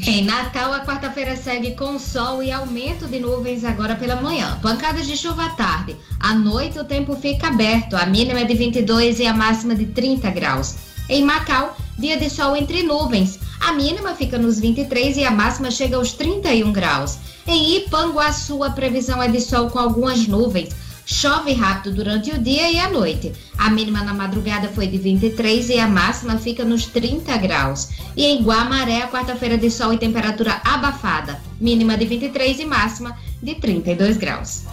Em 0.05 0.25
Natal, 0.25 0.73
a 0.73 0.81
quarta-feira 0.81 1.37
segue 1.37 1.73
com 1.75 1.97
sol 1.97 2.43
e 2.43 2.51
aumento 2.51 3.07
de 3.07 3.21
nuvens 3.21 3.63
agora 3.63 3.95
pela 3.95 4.17
manhã. 4.17 4.59
Pancadas 4.61 5.07
de 5.07 5.15
chuva 5.15 5.45
à 5.45 5.49
tarde. 5.51 5.95
À 6.19 6.35
noite, 6.35 6.77
o 6.79 6.83
tempo 6.83 7.15
fica 7.15 7.47
aberto. 7.47 7.95
A 7.95 8.05
mínima 8.05 8.41
é 8.41 8.43
de 8.43 8.55
22 8.55 9.21
e 9.21 9.25
a 9.25 9.33
máxima 9.33 9.73
de 9.73 9.85
30 9.85 10.29
graus. 10.31 10.75
Em 11.07 11.23
Macau, 11.23 11.77
dia 11.97 12.17
de 12.17 12.29
sol 12.29 12.57
entre 12.57 12.83
nuvens. 12.83 13.39
A 13.61 13.71
mínima 13.71 14.15
fica 14.15 14.37
nos 14.37 14.59
23 14.59 15.15
e 15.15 15.23
a 15.23 15.31
máxima 15.31 15.71
chega 15.71 15.95
aos 15.95 16.11
31 16.11 16.73
graus. 16.73 17.19
Em 17.47 17.77
Ipanguaçu, 17.77 18.65
a 18.65 18.71
previsão 18.71 19.23
é 19.23 19.29
de 19.29 19.39
sol 19.39 19.69
com 19.69 19.79
algumas 19.79 20.27
nuvens. 20.27 20.87
Chove 21.09 21.53
rápido 21.53 21.95
durante 21.95 22.31
o 22.31 22.37
dia 22.37 22.69
e 22.69 22.77
a 22.77 22.89
noite. 22.89 23.31
A 23.57 23.69
mínima 23.69 24.03
na 24.03 24.13
madrugada 24.13 24.67
foi 24.67 24.87
de 24.87 24.97
23 24.97 25.69
e 25.69 25.79
a 25.79 25.87
máxima 25.87 26.37
fica 26.37 26.65
nos 26.65 26.85
30 26.85 27.37
graus. 27.37 27.91
E 28.13 28.25
em 28.25 28.43
Guamaré, 28.43 29.03
a 29.03 29.07
quarta-feira 29.07 29.57
de 29.57 29.71
sol 29.71 29.93
e 29.93 29.97
temperatura 29.97 30.59
abafada, 30.65 31.39
mínima 31.61 31.95
de 31.95 32.05
23 32.05 32.59
e 32.59 32.65
máxima 32.65 33.17
de 33.41 33.55
32 33.55 34.17
graus. 34.17 34.65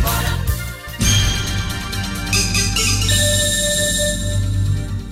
Bora, 0.00 0.44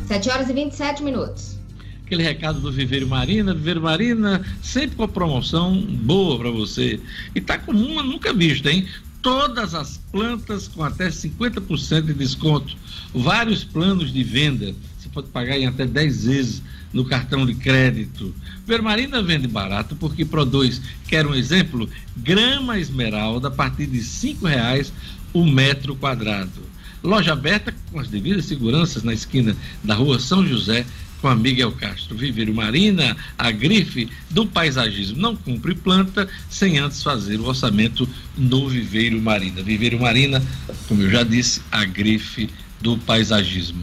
7 0.07 0.31
horas 0.31 0.49
e 0.49 0.55
27 0.55 1.03
minutos. 1.03 1.59
Aquele 2.07 2.23
recado 2.23 2.61
do 2.61 2.73
Viveiro 2.73 3.07
Marina, 3.07 3.53
Viveiro 3.53 3.83
Marina, 3.83 4.43
sempre 4.63 4.97
com 4.97 5.03
a 5.03 5.09
promoção 5.09 5.79
boa 5.83 6.39
para 6.39 6.51
você. 6.51 6.99
E 7.35 7.43
tá 7.43 7.59
comum, 7.59 8.03
nunca 8.03 8.33
visto, 8.33 8.67
hein? 8.69 8.89
Todas 9.23 9.73
as 9.73 9.99
plantas 10.11 10.67
com 10.67 10.83
até 10.83 11.09
50% 11.09 12.03
de 12.03 12.13
desconto. 12.13 12.77
Vários 13.15 13.63
planos 13.63 14.13
de 14.13 14.25
venda. 14.25 14.75
Você 14.99 15.09
pode 15.09 15.29
pagar 15.29 15.57
em 15.57 15.67
até 15.67 15.87
10 15.87 16.27
vezes 16.27 16.63
no 16.93 17.05
cartão 17.05 17.47
de 17.47 17.55
crédito. 17.55 18.35
Vermarina 18.67 19.23
vende 19.23 19.47
barato 19.47 19.95
porque 19.97 20.25
Pro2 20.25 20.81
quer 21.07 21.27
um 21.27 21.35
exemplo, 21.35 21.89
grama 22.17 22.79
esmeralda 22.79 23.49
a 23.49 23.51
partir 23.51 23.87
de 23.87 24.03
cinco 24.03 24.47
reais 24.47 24.93
o 25.33 25.47
metro 25.47 25.97
quadrado. 25.97 26.73
Loja 27.03 27.33
aberta 27.33 27.75
com 27.91 27.99
as 27.99 28.09
devidas 28.09 28.45
seguranças 28.45 29.03
na 29.03 29.13
esquina 29.13 29.57
da 29.83 29.95
rua 29.95 30.19
São 30.19 30.47
José 30.47 30.85
com 31.23 31.29
a 31.29 31.37
Miguel 31.37 31.71
Castro. 31.73 32.17
Viveiro 32.17 32.53
Marina, 32.53 33.17
a 33.39 33.51
grife 33.53 34.09
do 34.29 34.45
paisagismo. 34.45 35.17
Não 35.17 35.37
cumpre 35.37 35.75
planta 35.75 36.29
sem 36.51 36.79
antes 36.79 37.03
fazer 37.03 37.41
o 37.41 37.47
orçamento 37.47 38.07
no 38.37 38.69
Viveiro 38.69 39.23
Marina. 39.23 39.63
Viveiro 39.63 40.01
Marina, 40.01 40.43
como 40.89 41.03
eu 41.03 41.11
já 41.11 41.23
disse, 41.23 41.63
a 41.71 41.85
grife 41.85 42.51
do 42.81 42.99
paisagismo. 42.99 43.81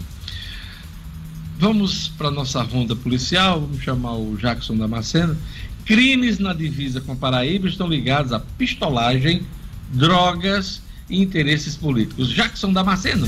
Vamos 1.57 2.09
para 2.09 2.29
nossa 2.29 2.61
ronda 2.61 2.95
policial, 2.95 3.61
vamos 3.61 3.83
chamar 3.83 4.13
o 4.13 4.37
Jackson 4.37 4.75
Damasceno. 4.75 5.37
Crimes 5.85 6.39
na 6.39 6.53
divisa 6.53 7.01
com 7.01 7.15
Paraíba 7.15 7.67
estão 7.67 7.87
ligados 7.87 8.31
a 8.31 8.39
pistolagem, 8.39 9.41
drogas 9.91 10.81
e 11.09 11.21
interesses 11.21 11.75
políticos. 11.75 12.29
Jackson 12.29 12.71
Damasceno. 12.71 13.27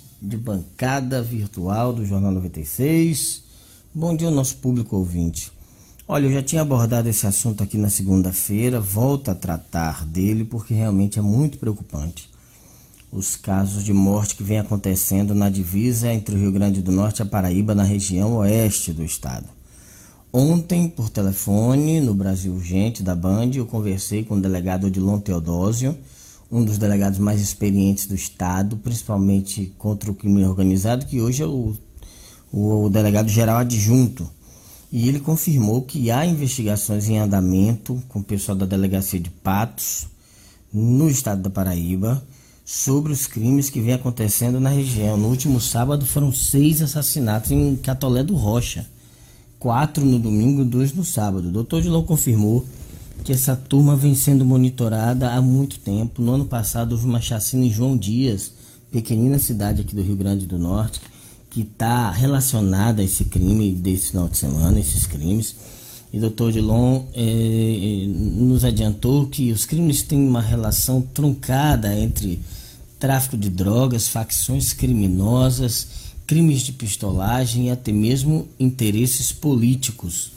de 0.21 0.37
bancada 0.37 1.19
virtual 1.23 1.91
do 1.91 2.05
Jornal 2.05 2.31
96. 2.33 3.41
Bom 3.91 4.15
dia 4.15 4.27
ao 4.27 4.33
nosso 4.33 4.57
público 4.57 4.95
ouvinte. 4.95 5.51
Olha, 6.07 6.27
eu 6.27 6.31
já 6.31 6.43
tinha 6.43 6.61
abordado 6.61 7.09
esse 7.09 7.25
assunto 7.25 7.63
aqui 7.63 7.75
na 7.75 7.89
segunda-feira, 7.89 8.79
volto 8.79 9.31
a 9.31 9.35
tratar 9.35 10.05
dele 10.05 10.43
porque 10.45 10.75
realmente 10.75 11.17
é 11.17 11.21
muito 11.23 11.57
preocupante. 11.57 12.29
Os 13.11 13.35
casos 13.35 13.83
de 13.83 13.93
morte 13.93 14.35
que 14.35 14.43
vem 14.43 14.59
acontecendo 14.59 15.33
na 15.33 15.49
divisa 15.49 16.13
entre 16.13 16.35
o 16.35 16.37
Rio 16.37 16.51
Grande 16.51 16.83
do 16.83 16.91
Norte 16.91 17.19
e 17.19 17.23
a 17.23 17.25
Paraíba, 17.25 17.73
na 17.73 17.83
região 17.83 18.37
oeste 18.37 18.93
do 18.93 19.03
estado. 19.03 19.47
Ontem, 20.31 20.87
por 20.87 21.09
telefone, 21.09 21.99
no 21.99 22.13
Brasil 22.13 22.53
Urgente 22.53 23.01
da 23.01 23.15
Band, 23.15 23.51
eu 23.55 23.65
conversei 23.65 24.23
com 24.23 24.35
o 24.35 24.41
delegado 24.41 24.85
Odilon 24.85 25.19
Teodósio, 25.19 25.97
um 26.51 26.65
dos 26.65 26.77
delegados 26.77 27.17
mais 27.17 27.39
experientes 27.39 28.05
do 28.05 28.13
Estado, 28.13 28.75
principalmente 28.75 29.73
contra 29.77 30.11
o 30.11 30.15
crime 30.15 30.43
organizado, 30.45 31.05
que 31.05 31.21
hoje 31.21 31.41
é 31.41 31.45
o, 31.45 31.73
o, 32.51 32.85
o 32.85 32.89
delegado 32.89 33.29
geral 33.29 33.57
adjunto. 33.57 34.29
E 34.91 35.07
ele 35.07 35.21
confirmou 35.21 35.83
que 35.83 36.11
há 36.11 36.25
investigações 36.25 37.07
em 37.07 37.17
andamento 37.17 38.03
com 38.09 38.19
o 38.19 38.23
pessoal 38.23 38.57
da 38.57 38.65
delegacia 38.65 39.19
de 39.19 39.29
Patos, 39.29 40.07
no 40.73 41.09
estado 41.09 41.41
da 41.41 41.49
Paraíba, 41.49 42.21
sobre 42.65 43.13
os 43.13 43.25
crimes 43.25 43.69
que 43.69 43.79
vem 43.79 43.93
acontecendo 43.93 44.59
na 44.59 44.69
região. 44.69 45.15
No 45.15 45.29
último 45.29 45.61
sábado 45.61 46.05
foram 46.05 46.33
seis 46.33 46.81
assassinatos 46.81 47.51
em 47.51 47.77
Catolé 47.77 48.23
do 48.23 48.35
Rocha. 48.35 48.85
Quatro 49.57 50.03
no 50.03 50.19
domingo, 50.19 50.65
dois 50.65 50.93
no 50.93 51.05
sábado. 51.05 51.47
O 51.47 51.51
doutor 51.51 51.81
Dilon 51.81 52.03
confirmou 52.03 52.65
que 53.23 53.31
essa 53.31 53.55
turma 53.55 53.95
vem 53.95 54.15
sendo 54.15 54.43
monitorada 54.43 55.31
há 55.31 55.41
muito 55.41 55.79
tempo. 55.79 56.21
No 56.21 56.33
ano 56.33 56.45
passado 56.45 56.93
houve 56.93 57.05
uma 57.05 57.21
chacina 57.21 57.65
em 57.65 57.71
João 57.71 57.95
Dias, 57.95 58.51
pequenina 58.91 59.39
cidade 59.39 59.81
aqui 59.81 59.95
do 59.95 60.01
Rio 60.01 60.15
Grande 60.15 60.45
do 60.45 60.57
Norte, 60.57 60.99
que 61.49 61.61
está 61.61 62.09
relacionada 62.11 63.01
a 63.01 63.05
esse 63.05 63.25
crime 63.25 63.73
desse 63.73 64.09
final 64.09 64.27
de 64.27 64.37
semana, 64.37 64.79
esses 64.79 65.05
crimes. 65.05 65.55
E 66.11 66.17
o 66.17 66.21
doutor 66.21 66.51
Dilon 66.51 67.03
eh, 67.13 68.05
nos 68.07 68.65
adiantou 68.65 69.27
que 69.27 69.51
os 69.51 69.65
crimes 69.65 70.03
têm 70.03 70.27
uma 70.27 70.41
relação 70.41 71.01
truncada 71.01 71.97
entre 71.97 72.41
tráfico 72.99 73.37
de 73.37 73.49
drogas, 73.49 74.07
facções 74.07 74.73
criminosas, 74.73 75.87
crimes 76.27 76.61
de 76.61 76.71
pistolagem 76.71 77.67
e 77.67 77.71
até 77.71 77.91
mesmo 77.91 78.47
interesses 78.59 79.31
políticos. 79.31 80.31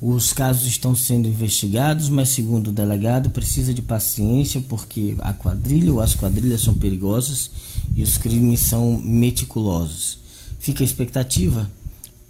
Os 0.00 0.32
casos 0.32 0.66
estão 0.66 0.94
sendo 0.94 1.26
investigados, 1.26 2.10
mas 2.10 2.28
segundo 2.28 2.68
o 2.68 2.72
delegado, 2.72 3.30
precisa 3.30 3.72
de 3.72 3.80
paciência 3.80 4.60
porque 4.68 5.16
a 5.20 5.32
quadrilha 5.32 5.92
ou 5.92 6.00
as 6.00 6.14
quadrilhas 6.14 6.60
são 6.60 6.74
perigosas 6.74 7.50
e 7.94 8.02
os 8.02 8.18
crimes 8.18 8.60
são 8.60 9.00
meticulosos. 9.02 10.18
Fica 10.58 10.84
a 10.84 10.86
expectativa 10.86 11.70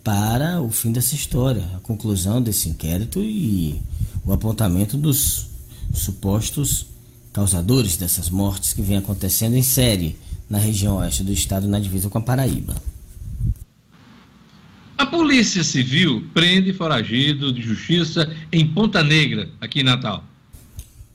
para 0.05 0.61
o 0.63 0.71
fim 0.71 0.93
dessa 0.93 1.17
história, 1.17 1.69
a 1.75 1.81
conclusão 1.81 2.41
desse 2.41 2.69
inquérito 2.69 3.21
e 3.21 3.83
o 4.25 4.33
apontamento 4.33 4.97
dos 4.97 5.49
supostos 5.93 6.87
causadores 7.33 7.97
dessas 7.97 8.31
mortes 8.31 8.73
que 8.73 8.83
vem 8.83 8.97
acontecendo 8.97 9.57
em 9.57 9.63
série 9.63 10.17
na 10.49 10.59
região 10.59 10.99
oeste 10.99 11.25
do 11.25 11.33
estado, 11.33 11.67
na 11.67 11.81
divisa 11.81 12.09
com 12.09 12.19
a 12.19 12.21
Paraíba. 12.23 12.77
A 14.99 15.05
Polícia 15.05 15.63
Civil 15.63 16.25
prende 16.33 16.73
foragido 16.73 17.53
de 17.53 17.61
justiça 17.61 18.35
em 18.51 18.67
Ponta 18.67 19.05
Negra, 19.05 19.47
aqui 19.61 19.81
em 19.81 19.83
Natal. 19.85 20.25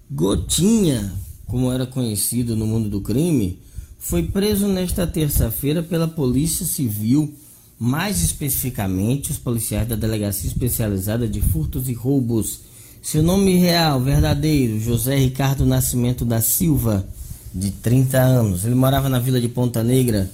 Gotinha, 0.10 1.12
como 1.48 1.72
era 1.72 1.88
conhecido 1.88 2.56
no 2.56 2.68
mundo 2.68 2.90
do 2.90 3.02
crime, 3.02 3.58
foi 3.98 4.22
preso 4.22 4.68
nesta 4.68 5.08
terça-feira 5.08 5.82
pela 5.82 6.08
Polícia 6.08 6.64
Civil, 6.64 7.34
mais 7.80 8.22
especificamente 8.22 9.32
os 9.32 9.40
policiais 9.40 9.88
da 9.88 9.96
Delegacia 9.96 10.48
Especializada 10.48 11.28
de 11.28 11.42
Furtos 11.42 11.90
e 11.90 11.94
Roubos. 11.94 12.60
Seu 13.02 13.24
nome 13.24 13.56
real, 13.56 14.00
verdadeiro, 14.00 14.80
José 14.80 15.16
Ricardo 15.16 15.66
Nascimento 15.66 16.24
da 16.24 16.40
Silva, 16.40 17.08
de 17.52 17.72
30 17.72 18.20
anos. 18.20 18.64
Ele 18.64 18.76
morava 18.76 19.10
na 19.10 19.18
vila 19.18 19.42
de 19.42 19.50
Ponta 19.50 19.84
Negra, 19.84 20.30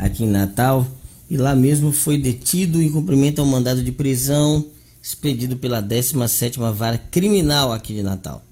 aqui 0.00 0.24
em 0.24 0.28
Natal 0.28 0.84
e 1.30 1.36
lá 1.36 1.54
mesmo 1.54 1.92
foi 1.92 2.18
detido 2.18 2.82
em 2.82 2.90
cumprimento 2.90 3.40
ao 3.40 3.46
mandado 3.46 3.82
de 3.82 3.92
prisão 3.92 4.64
expedido 5.02 5.56
pela 5.56 5.82
17ª 5.82 6.72
Vara 6.72 6.98
Criminal 6.98 7.72
aqui 7.72 7.94
de 7.94 8.02
Natal. 8.02 8.44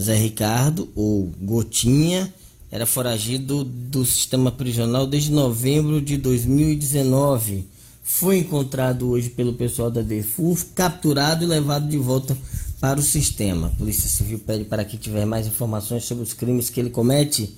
Zé 0.00 0.16
Ricardo, 0.16 0.88
ou 0.94 1.32
Gotinha, 1.40 2.32
era 2.70 2.86
foragido 2.86 3.64
do 3.64 4.04
sistema 4.04 4.52
prisional 4.52 5.06
desde 5.06 5.32
novembro 5.32 6.00
de 6.00 6.16
2019. 6.16 7.66
Foi 8.04 8.38
encontrado 8.38 9.08
hoje 9.08 9.30
pelo 9.30 9.54
pessoal 9.54 9.90
da 9.90 10.02
DEFUR, 10.02 10.56
capturado 10.74 11.44
e 11.44 11.46
levado 11.46 11.88
de 11.88 11.98
volta 11.98 12.36
para 12.80 13.00
o 13.00 13.02
sistema. 13.02 13.66
A 13.66 13.70
Polícia 13.70 14.08
Civil 14.08 14.38
pede 14.38 14.64
para 14.64 14.84
quem 14.84 14.98
tiver 14.98 15.24
mais 15.24 15.46
informações 15.46 16.04
sobre 16.04 16.22
os 16.22 16.32
crimes 16.32 16.70
que 16.70 16.78
ele 16.78 16.90
comete, 16.90 17.56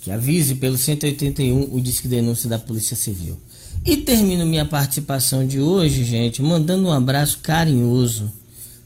que 0.00 0.10
avise 0.10 0.56
pelo 0.56 0.76
181 0.76 1.72
o 1.72 1.80
disque 1.80 2.08
denúncia 2.08 2.48
da 2.48 2.58
Polícia 2.58 2.96
Civil. 2.96 3.38
E 3.84 3.96
termino 3.96 4.44
minha 4.44 4.66
participação 4.66 5.46
de 5.46 5.58
hoje, 5.58 6.04
gente, 6.04 6.42
mandando 6.42 6.88
um 6.88 6.92
abraço 6.92 7.38
carinhoso, 7.38 8.30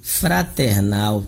fraternal, 0.00 1.24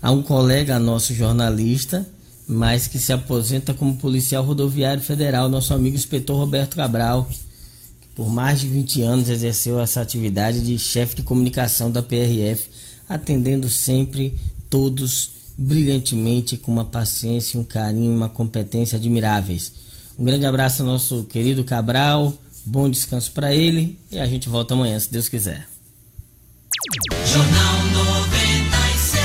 a 0.00 0.10
um 0.10 0.22
colega 0.22 0.78
nosso 0.78 1.12
jornalista, 1.12 2.08
mas 2.48 2.86
que 2.86 2.98
se 2.98 3.12
aposenta 3.12 3.74
como 3.74 3.96
policial 3.96 4.42
rodoviário 4.42 5.02
federal, 5.02 5.50
nosso 5.50 5.74
amigo 5.74 5.94
inspetor 5.94 6.38
Roberto 6.38 6.74
Cabral, 6.74 7.28
que 8.00 8.08
por 8.14 8.30
mais 8.30 8.60
de 8.60 8.68
20 8.68 9.02
anos 9.02 9.28
exerceu 9.28 9.78
essa 9.78 10.00
atividade 10.00 10.62
de 10.62 10.78
chefe 10.78 11.16
de 11.16 11.22
comunicação 11.22 11.90
da 11.90 12.02
PRF, 12.02 12.70
atendendo 13.06 13.68
sempre 13.68 14.38
todos 14.70 15.30
brilhantemente, 15.58 16.56
com 16.56 16.72
uma 16.72 16.84
paciência, 16.84 17.60
um 17.60 17.64
carinho, 17.64 18.10
uma 18.10 18.30
competência 18.30 18.96
admiráveis. 18.96 19.70
Um 20.18 20.24
grande 20.24 20.46
abraço 20.46 20.80
ao 20.80 20.88
nosso 20.88 21.24
querido 21.24 21.62
Cabral 21.62 22.32
Bom 22.64 22.88
descanso 22.88 23.32
para 23.32 23.52
ele 23.52 23.98
e 24.10 24.20
a 24.20 24.26
gente 24.26 24.48
volta 24.48 24.74
amanhã, 24.74 24.98
se 24.98 25.10
Deus 25.12 25.28
quiser. 25.28 25.66
Jornal 27.26 27.82
96. 27.92 29.22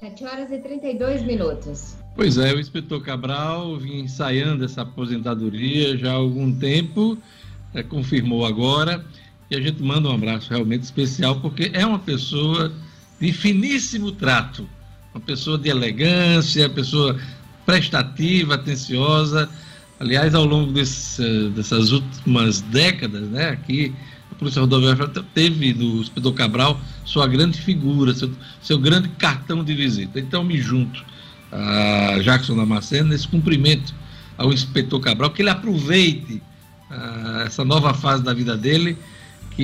7 0.00 0.22
7 0.22 0.24
horas 0.24 0.52
e 0.52 0.58
32 0.58 1.22
minutos. 1.22 1.96
Pois 2.14 2.36
é, 2.36 2.52
o 2.52 2.60
inspetor 2.60 3.02
Cabral 3.02 3.78
vinha 3.78 4.00
ensaiando 4.00 4.64
essa 4.64 4.82
aposentadoria 4.82 5.96
já 5.96 6.10
há 6.12 6.14
algum 6.14 6.54
tempo, 6.54 7.16
é, 7.72 7.82
confirmou 7.82 8.44
agora, 8.44 9.04
e 9.50 9.56
a 9.56 9.60
gente 9.60 9.82
manda 9.82 10.08
um 10.08 10.12
abraço 10.14 10.50
realmente 10.50 10.82
especial, 10.82 11.40
porque 11.40 11.70
é 11.72 11.86
uma 11.86 11.98
pessoa 11.98 12.72
de 13.18 13.32
finíssimo 13.32 14.12
trato, 14.12 14.68
uma 15.14 15.20
pessoa 15.20 15.56
de 15.58 15.70
elegância, 15.70 16.68
pessoa 16.68 17.18
prestativa, 17.64 18.54
atenciosa. 18.54 19.48
Aliás, 19.98 20.34
ao 20.34 20.44
longo 20.44 20.72
desse, 20.72 21.48
dessas 21.50 21.92
últimas 21.92 22.60
décadas, 22.60 23.22
né, 23.28 23.50
aqui, 23.50 23.94
a 24.30 24.34
Polícia 24.34 24.60
Rodoviária 24.60 25.08
teve 25.34 25.72
no 25.74 26.00
inspetor 26.00 26.32
Cabral 26.34 26.80
sua 27.04 27.26
grande 27.26 27.60
figura, 27.60 28.14
seu, 28.14 28.30
seu 28.60 28.78
grande 28.78 29.08
cartão 29.10 29.62
de 29.62 29.74
visita. 29.74 30.18
Então, 30.18 30.42
me 30.42 30.60
junto 30.60 31.04
a 31.52 32.18
Jackson 32.22 32.56
Damasceno 32.56 33.10
nesse 33.10 33.28
cumprimento 33.28 33.94
ao 34.36 34.52
inspetor 34.52 35.00
Cabral, 35.00 35.30
que 35.30 35.42
ele 35.42 35.50
aproveite 35.50 36.42
uh, 36.90 37.42
essa 37.46 37.64
nova 37.64 37.92
fase 37.94 38.22
da 38.22 38.32
vida 38.32 38.56
dele, 38.56 38.96
que 39.54 39.62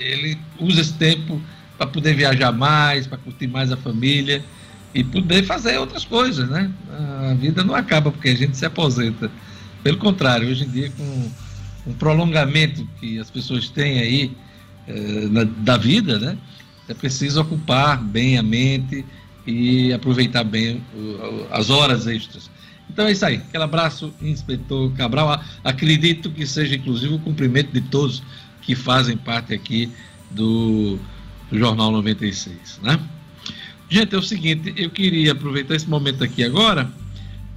ele 0.00 0.38
use 0.58 0.80
esse 0.80 0.94
tempo 0.94 1.42
para 1.76 1.86
poder 1.86 2.14
viajar 2.14 2.52
mais, 2.52 3.06
para 3.06 3.18
curtir 3.18 3.48
mais 3.48 3.72
a 3.72 3.76
família 3.76 4.42
e 4.94 5.02
poder 5.02 5.44
fazer 5.44 5.78
outras 5.78 6.04
coisas, 6.04 6.48
né? 6.48 6.70
A 7.30 7.34
vida 7.34 7.64
não 7.64 7.74
acaba 7.74 8.10
porque 8.10 8.28
a 8.28 8.36
gente 8.36 8.56
se 8.56 8.66
aposenta. 8.66 9.30
Pelo 9.82 9.98
contrário, 9.98 10.48
hoje 10.48 10.64
em 10.64 10.68
dia, 10.68 10.92
com 10.96 11.30
um 11.86 11.94
prolongamento 11.94 12.86
que 13.00 13.18
as 13.18 13.30
pessoas 13.30 13.68
têm 13.68 13.98
aí 13.98 14.36
eh, 14.86 15.28
na, 15.30 15.44
da 15.44 15.76
vida, 15.76 16.18
né? 16.18 16.36
É 16.88 16.94
preciso 16.94 17.40
ocupar 17.40 18.02
bem 18.02 18.38
a 18.38 18.42
mente, 18.42 19.04
e 19.46 19.92
aproveitar 19.92 20.44
bem 20.44 20.82
as 21.50 21.70
horas 21.70 22.06
extras. 22.06 22.50
Então 22.90 23.06
é 23.06 23.12
isso 23.12 23.24
aí. 23.24 23.36
Aquele 23.36 23.64
abraço, 23.64 24.12
inspetor 24.20 24.92
Cabral. 24.92 25.42
Acredito 25.64 26.30
que 26.30 26.46
seja 26.46 26.76
inclusive 26.76 27.14
o 27.14 27.18
cumprimento 27.18 27.72
de 27.72 27.80
todos 27.80 28.22
que 28.60 28.74
fazem 28.74 29.16
parte 29.16 29.54
aqui 29.54 29.90
do, 30.30 30.98
do 31.50 31.58
Jornal 31.58 31.90
96, 31.90 32.80
né? 32.82 32.98
Gente, 33.92 34.14
é 34.14 34.18
o 34.18 34.22
seguinte, 34.22 34.72
eu 34.74 34.88
queria 34.88 35.32
aproveitar 35.32 35.74
esse 35.74 35.86
momento 35.86 36.24
aqui 36.24 36.42
agora 36.42 36.90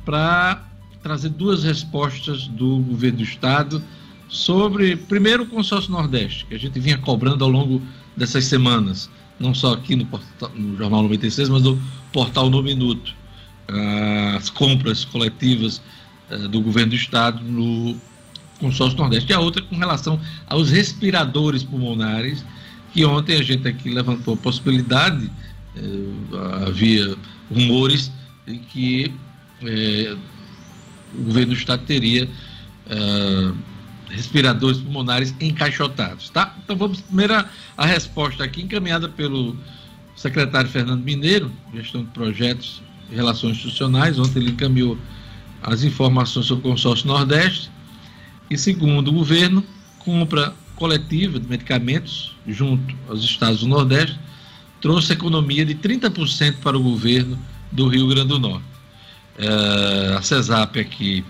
para 0.04 0.65
trazer 1.02 1.30
duas 1.30 1.63
respostas 1.63 2.45
do 2.50 2.80
governo 2.80 3.19
do 3.19 3.24
estado 3.24 3.82
sobre, 4.28 4.98
primeiro, 4.98 5.43
o 5.43 5.45
consórcio 5.45 5.93
Nordeste, 5.93 6.45
que 6.45 6.54
a 6.54 6.60
gente 6.60 6.78
vinha 6.78 6.98
cobrando 6.98 7.45
ao 7.45 7.50
longo 7.50 7.82
dessas 8.17 8.43
semanas 8.43 9.10
não 9.39 9.56
só 9.56 9.76
aqui 9.76 9.95
no, 9.95 10.06
portal, 10.08 10.52
no 10.54 10.76
Jornal 10.76 11.04
96, 11.04 11.48
mas 11.48 11.63
no 11.63 11.82
portal 12.12 12.50
No 12.50 12.62
Minuto. 12.62 13.15
As 14.36 14.50
compras 14.50 15.06
coletivas 15.06 15.82
eh, 16.30 16.50
do 16.50 16.60
governo 16.60 16.89
do 16.89 16.95
Estado 16.98 17.41
no 17.45 17.95
consórcio 18.60 18.98
Nordeste. 18.98 19.32
E 19.32 19.34
a 19.34 19.39
outra 19.39 19.62
com 19.62 19.78
relação 19.78 20.19
aos 20.48 20.69
respiradores 20.69 21.63
pulmonares, 21.63 22.43
que 22.91 23.06
ontem 23.06 23.38
a 23.38 23.41
gente 23.41 23.65
aqui 23.69 23.89
levantou 23.89 24.34
a 24.34 24.38
possibilidade, 24.38 25.32
havia 26.65 27.15
rumores 27.51 28.11
de 28.45 28.57
que 28.57 29.13
eh, 29.63 30.15
o 31.13 31.23
governo 31.23 31.53
do 31.53 31.57
Estado 31.57 31.83
teria 31.85 32.29
respiradores 34.09 34.79
pulmonares 34.79 35.35
encaixotados, 35.39 36.29
tá? 36.29 36.55
Então 36.63 36.75
vamos 36.75 37.01
primeiro 37.01 37.33
a, 37.33 37.49
a 37.77 37.85
resposta 37.85 38.43
aqui 38.43 38.61
encaminhada 38.61 39.09
pelo 39.09 39.55
secretário 40.15 40.69
Fernando 40.69 41.03
Mineiro, 41.03 41.51
gestão 41.73 42.03
de 42.03 42.11
projetos 42.11 42.81
e 43.11 43.15
relações 43.15 43.57
institucionais. 43.57 44.17
Ontem 44.17 44.39
ele 44.39 44.51
encaminhou 44.51 44.97
as 45.61 45.83
informações 45.83 46.45
sobre 46.45 46.67
o 46.67 46.71
consórcio 46.71 47.07
Nordeste. 47.07 47.69
E 48.49 48.57
segundo 48.57 49.09
o 49.09 49.13
governo, 49.13 49.63
compra 49.99 50.53
coletiva 50.75 51.39
de 51.39 51.47
medicamentos 51.47 52.35
junto 52.47 52.95
aos 53.09 53.23
estados 53.23 53.61
do 53.61 53.67
Nordeste 53.67 54.19
trouxe 54.81 55.13
economia 55.13 55.65
de 55.65 55.75
30% 55.75 56.57
para 56.61 56.77
o 56.77 56.83
governo 56.83 57.39
do 57.71 57.88
Rio 57.88 58.07
Grande 58.07 58.29
do 58.29 58.39
Norte. 58.39 58.65
É, 59.38 60.15
a 60.17 60.21
CESAP 60.21 60.79
aqui 60.79 61.25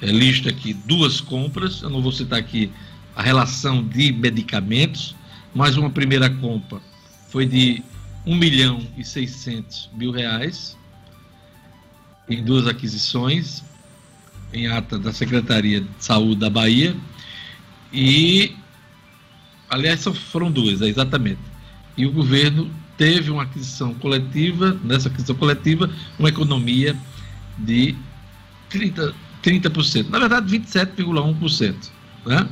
é, 0.00 0.06
lista 0.06 0.50
aqui 0.50 0.74
duas 0.74 1.20
compras, 1.20 1.82
eu 1.82 1.90
não 1.90 2.02
vou 2.02 2.12
citar 2.12 2.38
aqui 2.38 2.70
a 3.16 3.22
relação 3.22 3.82
de 3.82 4.12
medicamentos, 4.12 5.14
mas 5.54 5.76
uma 5.76 5.90
primeira 5.90 6.28
compra 6.28 6.80
foi 7.28 7.46
de 7.46 7.82
1 8.26 8.34
milhão 8.34 8.86
e 8.96 9.04
600 9.04 9.90
mil 9.94 10.10
reais 10.10 10.76
em 12.28 12.42
duas 12.42 12.66
aquisições 12.66 13.62
em 14.52 14.66
ata 14.66 14.98
da 14.98 15.12
Secretaria 15.12 15.80
de 15.80 15.88
Saúde 15.98 16.40
da 16.40 16.50
Bahia 16.50 16.96
e 17.92 18.54
aliás 19.68 20.04
foram 20.04 20.50
duas, 20.50 20.82
é, 20.82 20.86
exatamente. 20.86 21.40
E 21.96 22.06
o 22.06 22.12
governo 22.12 22.70
teve 22.96 23.30
uma 23.30 23.42
aquisição 23.42 23.94
coletiva, 23.94 24.78
nessa 24.84 25.08
aquisição 25.08 25.34
coletiva, 25.34 25.90
uma 26.18 26.28
economia 26.28 26.96
de 27.58 27.94
30, 28.68 29.14
30%. 29.42 30.08
Na 30.08 30.18
verdade, 30.18 30.58
27,1%. 30.58 31.74
Né? 32.26 32.48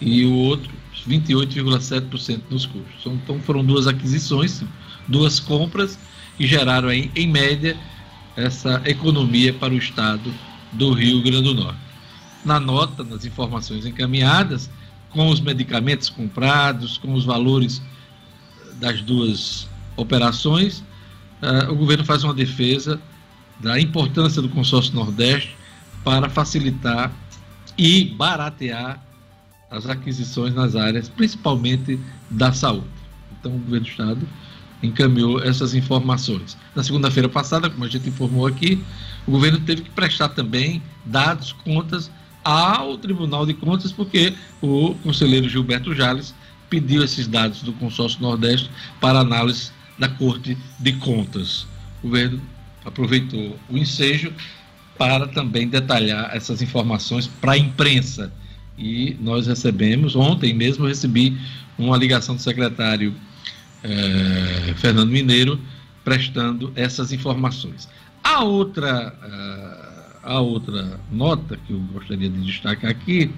E 0.00 0.24
o 0.24 0.32
outro, 0.32 0.70
28,7% 1.08 2.42
nos 2.50 2.66
custos. 2.66 2.92
Então, 3.00 3.14
então, 3.14 3.40
foram 3.40 3.64
duas 3.64 3.86
aquisições, 3.86 4.62
duas 5.06 5.38
compras, 5.38 5.98
que 6.36 6.46
geraram, 6.46 6.88
aí, 6.88 7.10
em 7.14 7.26
média, 7.26 7.76
essa 8.36 8.82
economia 8.84 9.52
para 9.54 9.72
o 9.72 9.78
estado 9.78 10.32
do 10.72 10.92
Rio 10.92 11.22
Grande 11.22 11.42
do 11.42 11.54
Norte. 11.54 11.78
Na 12.44 12.60
nota, 12.60 13.02
nas 13.02 13.24
informações 13.24 13.86
encaminhadas, 13.86 14.70
com 15.10 15.28
os 15.28 15.40
medicamentos 15.40 16.10
comprados, 16.10 16.98
com 16.98 17.14
os 17.14 17.24
valores 17.24 17.80
das 18.80 19.00
duas 19.00 19.68
operações, 19.96 20.84
uh, 21.42 21.70
o 21.70 21.76
governo 21.76 22.04
faz 22.04 22.24
uma 22.24 22.34
defesa 22.34 23.00
da 23.60 23.80
importância 23.80 24.42
do 24.42 24.48
consórcio 24.48 24.94
Nordeste 24.94 25.56
para 26.04 26.28
facilitar 26.28 27.10
e 27.76 28.04
baratear 28.16 29.02
as 29.70 29.86
aquisições 29.86 30.54
nas 30.54 30.76
áreas, 30.76 31.08
principalmente 31.08 31.98
da 32.30 32.52
saúde. 32.52 32.86
Então, 33.38 33.54
o 33.54 33.58
governo 33.58 33.86
do 33.86 33.90
Estado 33.90 34.28
encaminhou 34.82 35.42
essas 35.42 35.74
informações. 35.74 36.56
Na 36.74 36.82
segunda-feira 36.82 37.28
passada, 37.28 37.68
como 37.68 37.84
a 37.84 37.88
gente 37.88 38.08
informou 38.08 38.46
aqui, 38.46 38.82
o 39.26 39.30
governo 39.32 39.58
teve 39.60 39.82
que 39.82 39.90
prestar 39.90 40.28
também 40.28 40.82
dados, 41.04 41.52
contas 41.52 42.10
ao 42.44 42.96
Tribunal 42.96 43.44
de 43.44 43.54
Contas, 43.54 43.90
porque 43.90 44.32
o 44.62 44.94
conselheiro 45.02 45.48
Gilberto 45.48 45.94
Jales 45.94 46.34
pediu 46.68 47.02
esses 47.04 47.26
dados 47.26 47.62
do 47.62 47.72
consórcio 47.74 48.20
Nordeste 48.20 48.70
para 49.00 49.20
análise 49.20 49.70
da 49.98 50.08
Corte 50.08 50.56
de 50.78 50.92
Contas. 50.94 51.66
O 52.02 52.08
governo 52.08 52.40
aproveitou 52.84 53.58
o 53.68 53.76
ensejo 53.76 54.32
para 54.96 55.26
também 55.26 55.68
detalhar 55.68 56.34
essas 56.34 56.62
informações 56.62 57.26
para 57.26 57.52
a 57.52 57.58
imprensa. 57.58 58.32
E 58.78 59.16
nós 59.20 59.46
recebemos, 59.46 60.14
ontem 60.16 60.52
mesmo 60.54 60.86
recebi 60.86 61.38
uma 61.78 61.96
ligação 61.96 62.36
do 62.36 62.42
secretário 62.42 63.14
eh, 63.82 64.74
Fernando 64.76 65.10
Mineiro 65.10 65.60
prestando 66.06 66.72
essas 66.76 67.12
informações. 67.12 67.88
A 68.22 68.44
outra, 68.44 69.12
uh, 69.12 70.18
a 70.22 70.40
outra 70.40 71.00
nota 71.10 71.58
que 71.66 71.72
eu 71.72 71.80
gostaria 71.92 72.28
de 72.28 72.44
destacar 72.44 72.90
aqui 72.90 73.32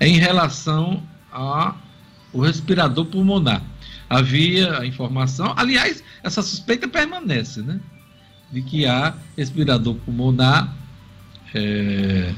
é 0.00 0.08
em 0.08 0.18
relação 0.18 1.02
ao 2.38 2.46
respirador 2.46 3.06
pulmonar. 3.06 3.62
Havia 4.08 4.78
a 4.78 4.86
informação, 4.86 5.52
aliás, 5.56 6.02
essa 6.22 6.42
suspeita 6.42 6.88
permanece, 6.88 7.60
né? 7.60 7.80
De 8.50 8.62
que 8.62 8.86
há 8.86 9.14
respirador 9.36 9.94
pulmonar 9.96 10.74
é, 11.54 12.32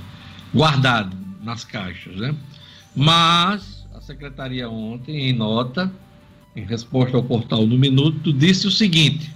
guardado 0.53 1.17
nas 1.43 1.65
caixas. 1.65 2.17
Né? 2.17 2.35
Mas 2.95 3.87
a 3.95 4.01
secretaria 4.01 4.69
ontem, 4.69 5.29
em 5.29 5.33
nota, 5.33 5.93
em 6.57 6.65
resposta 6.65 7.17
ao 7.17 7.23
portal 7.23 7.65
do 7.67 7.79
Minuto, 7.79 8.33
disse 8.33 8.67
o 8.67 8.71
seguinte: 8.71 9.33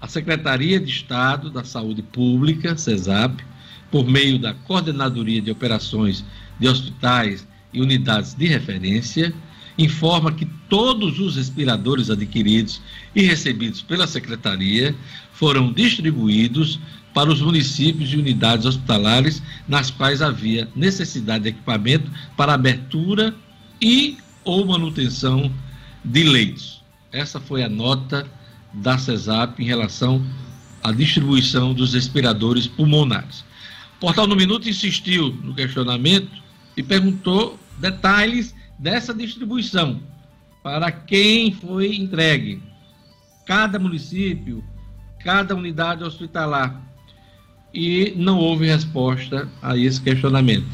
a 0.00 0.06
Secretaria 0.06 0.78
de 0.78 0.90
Estado 0.90 1.50
da 1.50 1.64
Saúde 1.64 2.02
Pública, 2.02 2.76
CESAP, 2.76 3.42
por 3.90 4.06
meio 4.06 4.38
da 4.38 4.54
Coordenadoria 4.54 5.42
de 5.42 5.50
Operações 5.50 6.24
de 6.60 6.68
Hospitais 6.68 7.44
e 7.74 7.80
Unidades 7.80 8.34
de 8.34 8.46
Referência, 8.46 9.34
informa 9.76 10.32
que 10.32 10.46
todos 10.68 11.18
os 11.18 11.36
respiradores 11.36 12.08
adquiridos 12.08 12.80
e 13.14 13.22
recebidos 13.22 13.82
pela 13.82 14.06
Secretaria 14.06 14.94
foram 15.32 15.72
distribuídos 15.72 16.78
para 17.12 17.30
os 17.30 17.40
municípios 17.40 18.12
e 18.12 18.16
unidades 18.16 18.66
hospitalares 18.66 19.42
nas 19.68 19.90
quais 19.90 20.22
havia 20.22 20.68
necessidade 20.74 21.44
de 21.44 21.50
equipamento 21.50 22.10
para 22.36 22.54
abertura 22.54 23.34
e 23.80 24.16
ou 24.44 24.66
manutenção 24.66 25.50
de 26.04 26.24
leitos. 26.24 26.82
Essa 27.12 27.40
foi 27.40 27.62
a 27.62 27.68
nota 27.68 28.26
da 28.72 28.98
CESAP 28.98 29.60
em 29.60 29.66
relação 29.66 30.24
à 30.82 30.92
distribuição 30.92 31.72
dos 31.72 31.94
respiradores 31.94 32.66
pulmonares. 32.66 33.44
O 33.96 34.00
Portal 34.00 34.26
no 34.26 34.36
Minuto 34.36 34.68
insistiu 34.68 35.32
no 35.42 35.54
questionamento 35.54 36.30
e 36.76 36.82
perguntou 36.82 37.58
detalhes 37.78 38.54
dessa 38.78 39.14
distribuição, 39.14 40.00
para 40.62 40.90
quem 40.90 41.52
foi 41.52 41.94
entregue, 41.94 42.62
cada 43.46 43.78
município, 43.78 44.64
cada 45.22 45.54
unidade 45.54 46.04
hospitalar. 46.04 46.80
E 47.72 48.14
não 48.16 48.38
houve 48.38 48.66
resposta 48.66 49.48
a 49.60 49.76
esse 49.76 50.00
questionamento. 50.00 50.68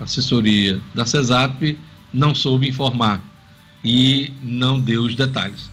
A 0.00 0.04
assessoria 0.04 0.80
da 0.92 1.06
CESAP 1.06 1.78
não 2.12 2.34
soube 2.34 2.68
informar 2.68 3.22
e 3.84 4.32
não 4.42 4.80
deu 4.80 5.02
os 5.02 5.14
detalhes. 5.14 5.70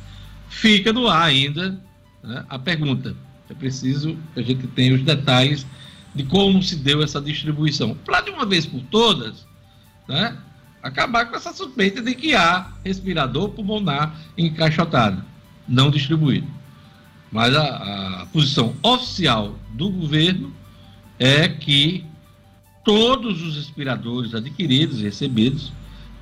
Fica 0.49 0.93
no 0.93 1.07
ar 1.07 1.23
ainda 1.23 1.81
né, 2.23 2.45
a 2.47 2.59
pergunta. 2.59 3.15
É 3.49 3.53
preciso 3.53 4.17
que 4.33 4.39
a 4.39 4.43
gente 4.43 4.67
tenha 4.67 4.93
os 4.93 5.01
detalhes 5.01 5.65
de 6.13 6.23
como 6.23 6.61
se 6.61 6.75
deu 6.75 7.01
essa 7.01 7.19
distribuição. 7.19 7.95
Para 8.05 8.21
de 8.21 8.29
uma 8.29 8.45
vez 8.45 8.65
por 8.65 8.81
todas, 8.83 9.47
né, 10.07 10.37
acabar 10.81 11.25
com 11.25 11.35
essa 11.35 11.53
suspeita 11.53 12.01
de 12.01 12.15
que 12.15 12.33
há 12.33 12.71
respirador 12.83 13.49
pulmonar 13.49 14.15
encaixotado, 14.37 15.23
não 15.67 15.89
distribuído. 15.89 16.47
Mas 17.31 17.55
a, 17.55 18.21
a 18.21 18.25
posição 18.27 18.75
oficial 18.83 19.55
do 19.73 19.89
governo 19.89 20.53
é 21.17 21.47
que 21.47 22.03
todos 22.83 23.41
os 23.41 23.55
respiradores 23.55 24.33
adquiridos 24.33 24.99
e 24.99 25.03
recebidos 25.03 25.71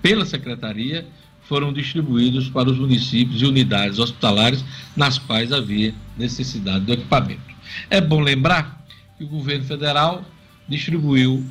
pela 0.02 0.26
secretaria 0.26 1.08
foram 1.44 1.74
distribuídos 1.74 2.48
para 2.48 2.70
os 2.70 2.78
municípios 2.78 3.42
e 3.42 3.46
unidades 3.46 3.98
hospitalares 3.98 4.64
nas 4.96 5.18
quais 5.18 5.52
havia 5.52 5.96
necessidade 6.16 6.86
do 6.86 6.94
equipamento. 6.94 7.42
É 7.90 8.00
bom 8.00 8.20
lembrar 8.20 8.86
que 9.18 9.24
o 9.24 9.28
governo 9.28 9.66
federal 9.66 10.24
distribuiu, 10.68 11.44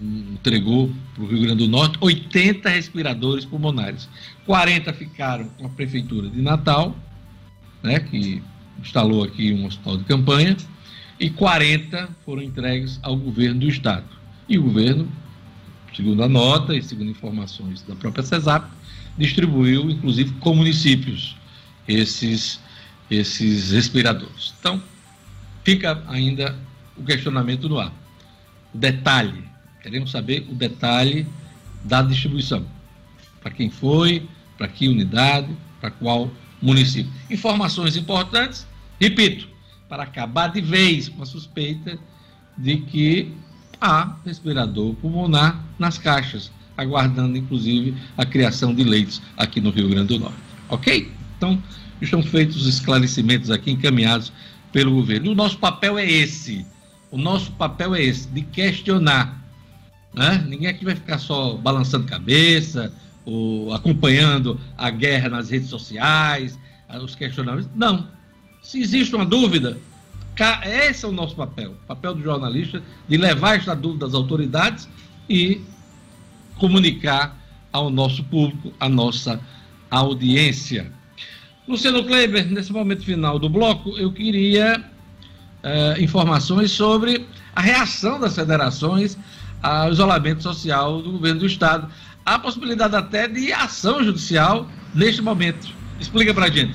entregou 0.00 0.92
para 1.14 1.24
o 1.24 1.26
Rio 1.26 1.42
Grande 1.42 1.64
do 1.64 1.68
Norte 1.68 1.96
80 2.00 2.68
respiradores 2.68 3.44
pulmonares. 3.44 4.08
40 4.44 4.92
ficaram 4.92 5.48
com 5.58 5.66
a 5.66 5.70
Prefeitura 5.70 6.28
de 6.28 6.40
Natal, 6.42 6.94
né, 7.82 8.00
que 8.00 8.42
instalou 8.80 9.24
aqui 9.24 9.52
um 9.52 9.66
hospital 9.66 9.96
de 9.96 10.04
campanha, 10.04 10.56
e 11.18 11.30
40 11.30 12.10
foram 12.24 12.42
entregues 12.42 12.98
ao 13.02 13.16
governo 13.16 13.60
do 13.60 13.68
Estado. 13.68 14.04
E 14.48 14.58
o 14.58 14.62
governo, 14.64 15.10
segundo 15.94 16.22
a 16.22 16.28
nota 16.28 16.74
e 16.74 16.82
segundo 16.82 17.10
informações 17.10 17.82
da 17.82 17.94
própria 17.94 18.22
CESAP, 18.22 18.70
distribuiu, 19.16 19.90
inclusive, 19.90 20.32
com 20.40 20.54
municípios 20.54 21.36
esses, 21.88 22.60
esses 23.10 23.70
respiradores. 23.70 24.54
Então, 24.60 24.82
fica 25.64 26.02
ainda 26.06 26.54
o 26.96 27.02
questionamento 27.02 27.66
no 27.68 27.78
ar. 27.78 27.92
O 28.74 28.78
detalhe, 28.78 29.42
queremos 29.86 30.10
saber 30.10 30.44
o 30.50 30.54
detalhe 30.54 31.24
da 31.84 32.02
distribuição. 32.02 32.66
Para 33.40 33.52
quem 33.52 33.70
foi, 33.70 34.28
para 34.58 34.66
que 34.66 34.88
unidade, 34.88 35.46
para 35.80 35.92
qual 35.92 36.28
município. 36.60 37.12
Informações 37.30 37.96
importantes, 37.96 38.66
repito, 39.00 39.46
para 39.88 40.02
acabar 40.02 40.48
de 40.48 40.60
vez 40.60 41.08
com 41.08 41.22
a 41.22 41.26
suspeita 41.26 41.96
de 42.58 42.78
que 42.78 43.32
há 43.80 44.16
respirador 44.24 44.92
pulmonar 44.94 45.64
nas 45.78 45.98
caixas, 45.98 46.50
aguardando 46.76 47.38
inclusive 47.38 47.94
a 48.16 48.26
criação 48.26 48.74
de 48.74 48.82
leitos 48.82 49.22
aqui 49.36 49.60
no 49.60 49.70
Rio 49.70 49.88
Grande 49.88 50.08
do 50.08 50.18
Norte. 50.18 50.38
Ok? 50.68 51.12
Então, 51.36 51.62
estão 52.02 52.24
feitos 52.24 52.56
os 52.56 52.66
esclarecimentos 52.66 53.52
aqui 53.52 53.70
encaminhados 53.70 54.32
pelo 54.72 54.90
governo. 54.90 55.26
E 55.26 55.28
o 55.28 55.34
nosso 55.36 55.58
papel 55.58 55.96
é 55.96 56.10
esse. 56.10 56.66
O 57.08 57.16
nosso 57.16 57.52
papel 57.52 57.94
é 57.94 58.02
esse, 58.02 58.26
de 58.26 58.42
questionar. 58.42 59.45
Né? 60.16 60.42
Ninguém 60.48 60.68
aqui 60.68 60.84
vai 60.84 60.94
ficar 60.94 61.18
só 61.18 61.58
balançando 61.58 62.06
cabeça, 62.06 62.90
ou 63.26 63.74
acompanhando 63.74 64.58
a 64.78 64.88
guerra 64.88 65.28
nas 65.28 65.50
redes 65.50 65.68
sociais, 65.68 66.58
os 67.02 67.14
questionamentos. 67.14 67.68
Não. 67.74 68.08
Se 68.62 68.80
existe 68.80 69.14
uma 69.14 69.26
dúvida, 69.26 69.78
esse 70.64 71.04
é 71.04 71.08
o 71.08 71.12
nosso 71.12 71.36
papel, 71.36 71.72
o 71.72 71.86
papel 71.86 72.14
do 72.14 72.22
jornalista, 72.22 72.82
de 73.08 73.16
levar 73.16 73.56
esta 73.56 73.74
dúvida 73.74 74.06
às 74.06 74.14
autoridades 74.14 74.88
e 75.28 75.60
comunicar 76.56 77.36
ao 77.70 77.90
nosso 77.90 78.24
público, 78.24 78.72
à 78.80 78.88
nossa 78.88 79.40
audiência. 79.90 80.90
Luciano 81.68 82.04
Kleber, 82.04 82.46
nesse 82.50 82.72
momento 82.72 83.04
final 83.04 83.38
do 83.38 83.48
bloco, 83.48 83.98
eu 83.98 84.12
queria 84.12 84.82
uh, 85.62 86.00
informações 86.00 86.70
sobre 86.70 87.26
a 87.54 87.60
reação 87.60 88.20
das 88.20 88.34
federações 88.34 89.18
ao 89.66 89.92
isolamento 89.92 90.42
social 90.42 91.02
do 91.02 91.12
governo 91.12 91.40
do 91.40 91.46
Estado. 91.46 91.88
Há 92.24 92.38
possibilidade 92.38 92.94
até 92.94 93.26
de 93.26 93.52
ação 93.52 94.02
judicial 94.02 94.68
neste 94.94 95.20
momento. 95.20 95.68
Explica 95.98 96.32
para 96.32 96.46
a 96.46 96.50
gente. 96.50 96.74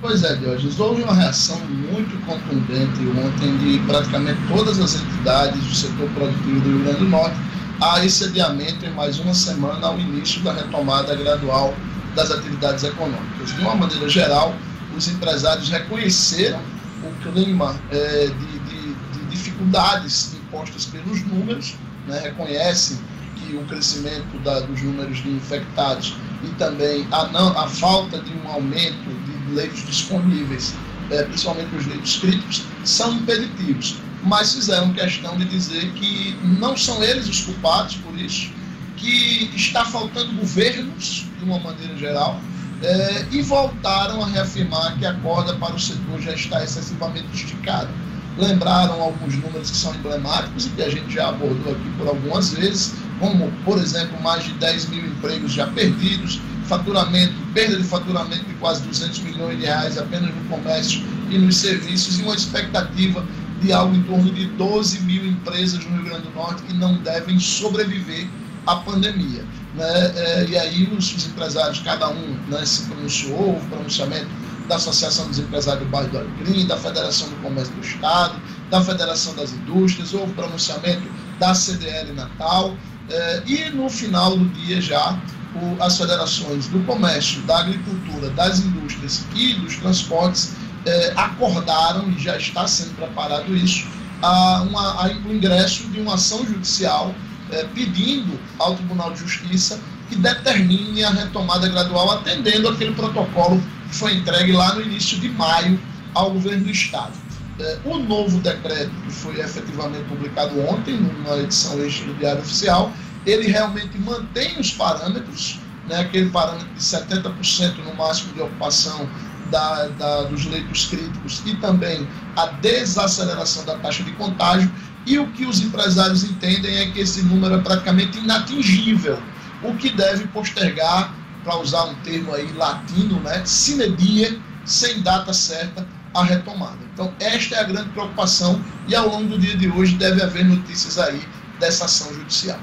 Pois 0.00 0.22
é, 0.22 0.34
Diógenes, 0.36 0.78
houve 0.78 1.02
uma 1.02 1.14
reação 1.14 1.58
muito 1.66 2.26
contundente 2.26 3.00
ontem 3.24 3.56
de 3.58 3.78
praticamente 3.86 4.38
todas 4.48 4.78
as 4.78 4.96
entidades 4.96 5.62
do 5.62 5.74
setor 5.74 6.08
produtivo 6.10 6.60
do 6.60 6.68
Rio 6.68 6.84
Grande 6.84 6.98
do 6.98 7.08
Norte 7.08 7.36
a 7.80 8.04
esse 8.04 8.24
adiamento 8.24 8.84
em 8.84 8.90
mais 8.90 9.18
uma 9.18 9.34
semana 9.34 9.86
ao 9.86 9.98
início 9.98 10.42
da 10.42 10.52
retomada 10.52 11.14
gradual 11.14 11.74
das 12.14 12.30
atividades 12.30 12.84
econômicas. 12.84 13.54
De 13.54 13.60
uma 13.62 13.74
maneira 13.74 14.08
geral, 14.08 14.54
os 14.96 15.08
empresários 15.08 15.68
reconheceram 15.68 16.60
o 17.02 17.30
clima 17.30 17.74
é, 17.90 18.26
de, 18.26 18.58
de, 18.60 18.94
de, 18.94 19.26
dificuldades 19.30 20.34
impostas 20.34 20.86
pelos 20.86 21.22
números, 21.24 21.74
né, 22.06 22.20
reconhecem 22.20 22.98
que 23.36 23.56
o 23.56 23.64
crescimento 23.64 24.38
da, 24.42 24.60
dos 24.60 24.82
números 24.82 25.22
de 25.22 25.30
infectados 25.30 26.14
e 26.42 26.48
também 26.56 27.06
a, 27.10 27.26
não, 27.28 27.58
a 27.58 27.68
falta 27.68 28.18
de 28.18 28.32
um 28.32 28.48
aumento 28.48 29.10
de 29.48 29.54
leitos 29.54 29.84
disponíveis, 29.86 30.74
é, 31.10 31.22
principalmente 31.24 31.74
os 31.74 31.86
leitos 31.86 32.16
críticos, 32.18 32.62
são 32.84 33.12
impeditivos 33.14 33.96
mas 34.24 34.54
fizeram 34.54 34.92
questão 34.92 35.36
de 35.36 35.44
dizer 35.44 35.92
que 35.92 36.36
não 36.42 36.76
são 36.76 37.02
eles 37.02 37.28
os 37.28 37.40
culpados 37.40 37.96
por 37.96 38.18
isso, 38.18 38.50
que 38.96 39.50
está 39.54 39.84
faltando 39.84 40.32
governos, 40.32 41.26
de 41.38 41.44
uma 41.44 41.58
maneira 41.58 41.94
geral, 41.96 42.40
é, 42.82 43.26
e 43.30 43.42
voltaram 43.42 44.22
a 44.22 44.26
reafirmar 44.26 44.98
que 44.98 45.04
a 45.04 45.14
corda 45.14 45.54
para 45.54 45.74
o 45.74 45.78
setor 45.78 46.20
já 46.20 46.32
está 46.32 46.62
excessivamente 46.64 47.26
esticada. 47.34 47.90
Lembraram 48.36 49.00
alguns 49.00 49.34
números 49.36 49.70
que 49.70 49.76
são 49.76 49.94
emblemáticos 49.94 50.66
e 50.66 50.70
que 50.70 50.82
a 50.82 50.90
gente 50.90 51.14
já 51.14 51.28
abordou 51.28 51.72
aqui 51.72 51.88
por 51.96 52.08
algumas 52.08 52.52
vezes, 52.52 52.94
como, 53.20 53.50
por 53.64 53.78
exemplo, 53.78 54.20
mais 54.22 54.44
de 54.44 54.52
10 54.54 54.88
mil 54.88 55.06
empregos 55.06 55.52
já 55.52 55.66
perdidos, 55.68 56.40
faturamento, 56.64 57.34
perda 57.52 57.76
de 57.76 57.84
faturamento 57.84 58.44
de 58.44 58.54
quase 58.54 58.82
200 58.82 59.20
milhões 59.20 59.58
de 59.58 59.66
reais 59.66 59.98
apenas 59.98 60.34
no 60.34 60.42
comércio 60.48 61.02
e 61.30 61.38
nos 61.38 61.56
serviços, 61.56 62.18
e 62.18 62.22
uma 62.22 62.34
expectativa 62.34 63.24
de 63.60 63.72
algo 63.72 63.94
em 63.94 64.02
torno 64.02 64.30
de 64.32 64.46
12 64.46 65.00
mil 65.02 65.24
empresas 65.24 65.84
no 65.84 65.96
Rio 65.96 66.04
Grande 66.04 66.22
do 66.22 66.34
Norte 66.34 66.62
que 66.62 66.74
não 66.74 66.96
devem 66.98 67.38
sobreviver 67.38 68.26
à 68.66 68.76
pandemia. 68.76 69.44
Né? 69.74 70.12
É, 70.16 70.46
e 70.48 70.56
aí 70.56 70.88
os, 70.96 71.14
os, 71.14 71.26
empresários, 71.26 71.80
cada 71.80 72.08
um 72.08 72.36
né, 72.48 72.64
se 72.64 72.82
pronunciou, 72.82 73.56
o 73.56 73.66
pronunciamento 73.68 74.28
da 74.68 74.76
Associação 74.76 75.28
dos 75.28 75.38
Empresários 75.38 75.84
do 75.84 75.90
Bairro 75.90 76.10
do 76.10 76.18
Alecrim, 76.18 76.66
da 76.66 76.76
Federação 76.76 77.28
do 77.28 77.36
Comércio 77.36 77.74
do 77.74 77.80
Estado, 77.80 78.40
da 78.70 78.80
Federação 78.82 79.34
das 79.34 79.52
Indústrias, 79.52 80.14
houve 80.14 80.32
pronunciamento 80.32 81.02
da 81.38 81.54
CDL 81.54 82.12
Natal, 82.12 82.74
é, 83.10 83.42
e 83.46 83.70
no 83.70 83.88
final 83.90 84.36
do 84.36 84.46
dia 84.46 84.80
já 84.80 85.18
o, 85.54 85.82
as 85.82 85.98
federações 85.98 86.68
do 86.68 86.80
comércio, 86.84 87.42
da 87.42 87.60
agricultura, 87.60 88.30
das 88.30 88.60
indústrias 88.60 89.24
e 89.34 89.54
dos 89.54 89.76
transportes 89.76 90.54
é, 90.86 91.12
acordaram, 91.16 92.10
e 92.10 92.18
já 92.18 92.36
está 92.36 92.66
sendo 92.66 92.94
preparado 92.96 93.54
isso, 93.54 93.86
a, 94.22 94.62
uma, 94.62 95.04
a, 95.04 95.08
o 95.08 95.32
ingresso 95.32 95.86
de 95.88 96.00
uma 96.00 96.14
ação 96.14 96.44
judicial 96.46 97.14
é, 97.50 97.64
pedindo 97.74 98.38
ao 98.58 98.74
Tribunal 98.74 99.12
de 99.12 99.20
Justiça 99.20 99.78
que 100.08 100.16
determine 100.16 101.02
a 101.02 101.10
retomada 101.10 101.68
gradual, 101.68 102.10
atendendo 102.10 102.68
aquele 102.68 102.92
protocolo 102.92 103.62
que 103.94 104.00
foi 104.00 104.14
entregue 104.14 104.52
lá 104.52 104.74
no 104.74 104.82
início 104.82 105.18
de 105.20 105.28
maio 105.28 105.80
ao 106.14 106.32
governo 106.32 106.64
do 106.64 106.70
Estado. 106.70 107.12
É, 107.60 107.78
o 107.84 107.98
novo 107.98 108.40
decreto, 108.40 108.90
que 109.06 109.12
foi 109.12 109.40
efetivamente 109.40 110.04
publicado 110.08 110.60
ontem, 110.60 110.96
numa 110.96 111.36
edição 111.36 111.80
extra 111.84 112.06
do 112.06 112.14
Diário 112.14 112.40
Oficial, 112.42 112.92
ele 113.24 113.46
realmente 113.46 113.96
mantém 113.98 114.58
os 114.58 114.72
parâmetros, 114.72 115.60
né, 115.88 116.00
aquele 116.00 116.28
parâmetro 116.30 116.68
de 116.74 116.80
70% 116.80 117.84
no 117.84 117.94
máximo 117.94 118.34
de 118.34 118.42
ocupação 118.42 119.08
da, 119.50 119.86
da, 119.86 120.22
dos 120.24 120.44
leitos 120.46 120.86
críticos 120.86 121.42
e 121.46 121.54
também 121.56 122.08
a 122.36 122.46
desaceleração 122.46 123.64
da 123.64 123.78
taxa 123.78 124.02
de 124.02 124.10
contágio. 124.12 124.70
E 125.06 125.18
o 125.18 125.30
que 125.32 125.46
os 125.46 125.60
empresários 125.60 126.24
entendem 126.24 126.76
é 126.78 126.90
que 126.90 126.98
esse 126.98 127.22
número 127.22 127.54
é 127.54 127.58
praticamente 127.58 128.18
inatingível, 128.18 129.22
o 129.62 129.74
que 129.74 129.90
deve 129.90 130.26
postergar, 130.28 131.14
para 131.44 131.58
usar 131.58 131.84
um 131.84 131.94
termo 131.96 132.34
aí 132.34 132.50
latino, 132.52 133.20
né, 133.20 133.44
sine 133.44 133.90
die, 133.90 134.40
sem 134.64 135.02
data 135.02 135.32
certa 135.32 135.86
a 136.14 136.24
retomada. 136.24 136.78
Então, 136.92 137.12
esta 137.20 137.56
é 137.56 137.60
a 137.60 137.64
grande 137.64 137.90
preocupação 137.90 138.62
e 138.88 138.94
ao 138.94 139.08
longo 139.08 139.28
do 139.28 139.38
dia 139.38 139.56
de 139.56 139.68
hoje 139.68 139.96
deve 139.96 140.22
haver 140.22 140.44
notícias 140.44 140.98
aí 140.98 141.20
dessa 141.58 141.84
ação 141.84 142.12
judicial. 142.14 142.58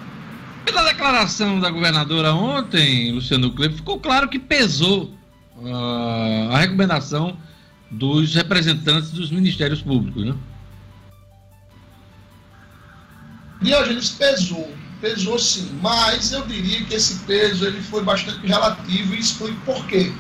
Pela 0.65 0.83
declaração 0.83 1.59
da 1.59 1.69
governadora 1.69 2.33
ontem, 2.33 3.11
Luciano 3.11 3.51
Kleber, 3.51 3.77
ficou 3.77 3.99
claro 3.99 4.29
que 4.29 4.39
pesou 4.39 5.13
uh, 5.57 6.51
a 6.51 6.59
recomendação 6.59 7.37
dos 7.89 8.33
representantes 8.35 9.11
dos 9.11 9.29
ministérios 9.31 9.81
públicos, 9.81 10.25
né? 10.25 10.35
Diógenes 13.61 14.09
pesou, 14.09 14.73
pesou 15.01 15.37
sim, 15.39 15.77
mas 15.81 16.31
eu 16.31 16.45
diria 16.45 16.85
que 16.85 16.93
esse 16.93 17.15
peso 17.25 17.65
ele 17.65 17.81
foi 17.81 18.03
bastante 18.03 18.45
relativo 18.45 19.15
e 19.15 19.19
explico 19.19 19.59
por 19.65 19.85
quê. 19.87 20.13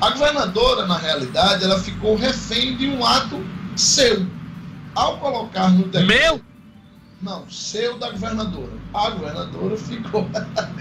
A 0.00 0.10
governadora, 0.10 0.86
na 0.86 0.96
realidade, 0.96 1.64
ela 1.64 1.78
ficou 1.80 2.16
refém 2.16 2.76
de 2.76 2.88
um 2.88 3.04
ato 3.04 3.44
seu. 3.76 4.24
Ao 4.94 5.18
colocar 5.18 5.68
no 5.70 5.84
decreto. 5.88 6.06
Meu? 6.06 6.40
Não, 7.20 7.50
seu 7.50 7.98
da 7.98 8.10
governadora. 8.10 8.72
A 8.94 9.10
governadora 9.10 9.76
ficou. 9.76 10.28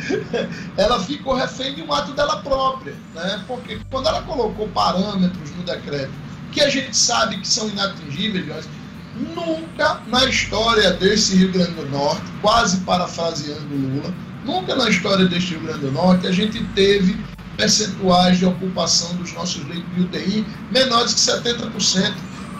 ela 0.78 1.00
ficou 1.00 1.34
refém 1.34 1.74
de 1.74 1.82
um 1.82 1.92
ato 1.92 2.14
dela 2.14 2.42
própria. 2.42 2.96
Né? 3.16 3.44
Porque 3.48 3.80
quando 3.90 4.08
ela 4.08 4.22
colocou 4.22 4.68
parâmetros 4.70 5.50
no 5.56 5.64
decreto 5.64 6.14
que 6.52 6.62
a 6.62 6.70
gente 6.70 6.96
sabe 6.96 7.38
que 7.38 7.48
são 7.48 7.68
inatingíveis, 7.70 8.68
nunca 9.36 10.02
na 10.08 10.26
história 10.26 10.92
desse 10.92 11.36
Rio 11.36 11.52
Grande 11.52 11.74
do 11.74 11.90
Norte, 11.90 12.24
quase 12.42 12.78
parafraseando 12.82 13.68
Lula, 13.70 14.14
nunca 14.46 14.76
na 14.76 14.90
história 14.90 15.26
deste 15.26 15.52
Rio 15.52 15.62
Grande 15.62 15.80
do 15.80 15.92
Norte 15.92 16.28
a 16.28 16.32
gente 16.32 16.64
teve 16.76 17.18
percentuais 17.56 18.38
de 18.38 18.46
ocupação 18.46 19.16
dos 19.16 19.34
nossos 19.34 19.66
leitos 19.68 19.94
de 19.96 20.02
UTI 20.02 20.46
menores 20.72 21.14
que 21.14 21.20
70%. 21.20 22.14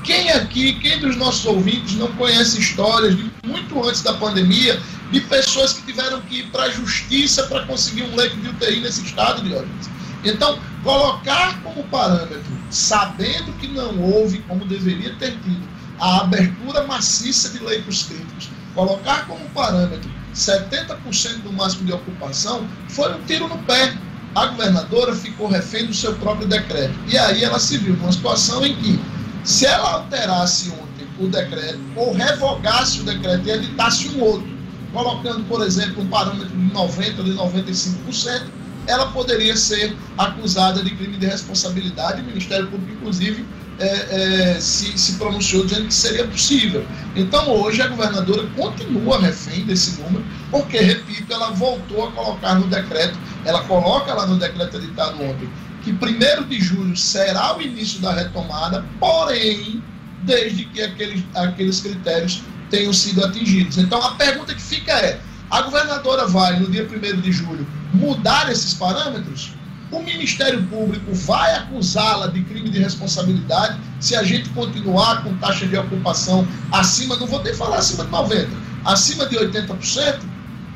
Quem 0.04 0.32
aqui, 0.32 0.74
quem 0.80 1.00
dos 1.00 1.16
nossos 1.18 1.46
ouvintes 1.46 1.96
não 1.96 2.08
conhece 2.14 2.60
histórias 2.60 3.16
de 3.16 3.32
muito 3.46 3.88
antes 3.88 4.02
da 4.02 4.14
pandemia 4.14 4.80
de 5.12 5.22
pessoas 5.22 5.74
que 5.74 5.82
tiveram 5.84 6.22
que 6.22 6.40
ir 6.40 6.48
para 6.48 6.64
a 6.64 6.70
justiça 6.70 7.44
para 7.44 7.66
conseguir 7.66 8.04
um 8.04 8.16
leito 8.16 8.36
de 8.38 8.50
UTI 8.50 8.80
nesse 8.80 9.04
estado, 9.04 9.42
de 9.42 9.50
Diógenes? 9.50 9.90
Então, 10.24 10.60
colocar 10.84 11.62
como 11.62 11.84
parâmetro, 11.86 12.44
sabendo 12.70 13.54
que 13.60 13.68
não 13.68 14.00
houve, 14.00 14.40
como 14.48 14.66
deveria 14.66 15.14
ter 15.16 15.32
tido, 15.44 15.68
a 16.00 16.22
abertura 16.22 16.84
maciça 16.84 17.50
de 17.50 17.64
leitos 17.64 18.04
críticos, 18.04 18.50
colocar 18.74 19.28
como 19.28 19.48
parâmetro 19.50 20.10
70% 20.34 21.42
do 21.42 21.52
máximo 21.52 21.86
de 21.86 21.94
ocupação, 21.94 22.68
foi 22.90 23.14
um 23.14 23.22
tiro 23.24 23.48
no 23.48 23.58
pé 23.60 23.94
a 24.38 24.46
governadora 24.48 25.16
ficou 25.16 25.48
refém 25.48 25.88
do 25.88 25.94
seu 25.96 26.14
próprio 26.18 26.48
decreto. 26.48 26.94
E 27.08 27.18
aí 27.18 27.44
ela 27.44 27.58
se 27.58 27.78
viu 27.80 27.96
numa 27.96 28.12
situação 28.12 28.64
em 28.64 28.76
que, 28.76 29.00
se 29.44 29.66
ela 29.66 29.94
alterasse 29.94 30.70
ontem 30.70 31.08
o 31.18 31.28
decreto, 31.28 31.80
ou 31.96 32.14
revogasse 32.14 33.02
o 33.02 33.04
decreto 33.04 33.48
e 33.48 33.52
editasse 33.52 34.10
um 34.10 34.22
outro, 34.22 34.48
colocando, 34.94 35.44
por 35.46 35.66
exemplo, 35.66 36.04
um 36.04 36.08
parâmetro 36.08 36.50
de 36.50 36.70
90% 36.72 37.18
ou 37.18 37.24
de 37.24 37.32
95%, 37.32 38.44
ela 38.86 39.08
poderia 39.08 39.58
ser 39.58 39.96
acusada 40.18 40.84
de 40.84 40.92
crime 40.92 41.18
de 41.18 41.26
responsabilidade. 41.26 42.22
O 42.22 42.26
Ministério 42.26 42.68
Público, 42.68 42.94
inclusive, 42.94 43.44
é, 43.80 44.56
é, 44.56 44.60
se, 44.60 44.98
se 44.98 45.14
pronunciou 45.14 45.66
dizendo 45.66 45.88
que 45.88 45.94
seria 45.94 46.26
possível. 46.28 46.86
Então, 47.16 47.50
hoje, 47.50 47.82
a 47.82 47.88
governadora 47.88 48.48
continua 48.56 49.20
refém 49.20 49.66
desse 49.66 50.02
número, 50.02 50.26
porque, 50.50 50.78
repito, 50.78 51.32
ela 51.32 51.52
voltou 51.52 52.08
a 52.08 52.12
colocar 52.12 52.56
no 52.56 52.68
decreto, 52.68 53.18
ela 53.46 53.64
coloca 53.64 54.14
lá 54.14 54.26
no 54.26 54.38
decreto 54.38 54.78
editado 54.78 55.22
ontem, 55.24 55.50
que 55.84 55.92
1 55.92 56.48
de 56.48 56.60
julho 56.60 56.98
será 56.98 57.56
o 57.56 57.62
início 57.62 58.02
da 58.02 58.14
retomada, 58.14 58.84
porém, 59.00 59.82
desde 60.24 60.66
que 60.66 60.82
aqueles, 60.82 61.24
aqueles 61.36 61.80
critérios 61.80 62.44
tenham 62.70 62.92
sido 62.92 63.24
atingidos. 63.24 63.78
Então, 63.78 64.02
a 64.02 64.16
pergunta 64.16 64.54
que 64.54 64.62
fica 64.62 64.92
é: 64.94 65.20
a 65.50 65.62
governadora 65.62 66.28
vai, 66.28 66.60
no 66.60 66.70
dia 66.70 66.86
1 66.86 67.22
de 67.22 67.32
julho, 67.32 67.66
mudar 67.94 68.52
esses 68.52 68.74
parâmetros? 68.74 69.57
O 69.92 70.02
Ministério 70.02 70.62
Público 70.64 71.14
vai 71.14 71.56
acusá-la 71.56 72.28
de 72.28 72.44
crime 72.44 72.70
de 72.70 72.80
responsabilidade 72.80 73.80
se 74.00 74.16
a 74.16 74.24
gente 74.24 74.50
continuar 74.50 75.24
com 75.24 75.36
taxa 75.38 75.66
de 75.66 75.78
ocupação 75.78 76.46
acima, 76.72 77.16
não 77.16 77.28
vou 77.28 77.42
nem 77.42 77.54
falar 77.54 77.78
acima 77.78 78.04
de 78.04 78.12
90%, 78.12 78.48
acima 78.86 79.26
de 79.28 79.38
80%? 79.38 80.20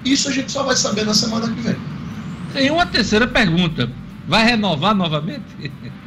Isso 0.05 0.29
a 0.29 0.31
gente 0.31 0.51
só 0.51 0.63
vai 0.63 0.75
saber 0.75 1.05
na 1.05 1.13
semana 1.13 1.47
que 1.53 1.61
vem. 1.61 1.75
Tem 2.53 2.71
uma 2.71 2.85
terceira 2.85 3.27
pergunta. 3.27 3.89
Vai 4.27 4.45
renovar 4.45 4.95
novamente? 4.95 5.43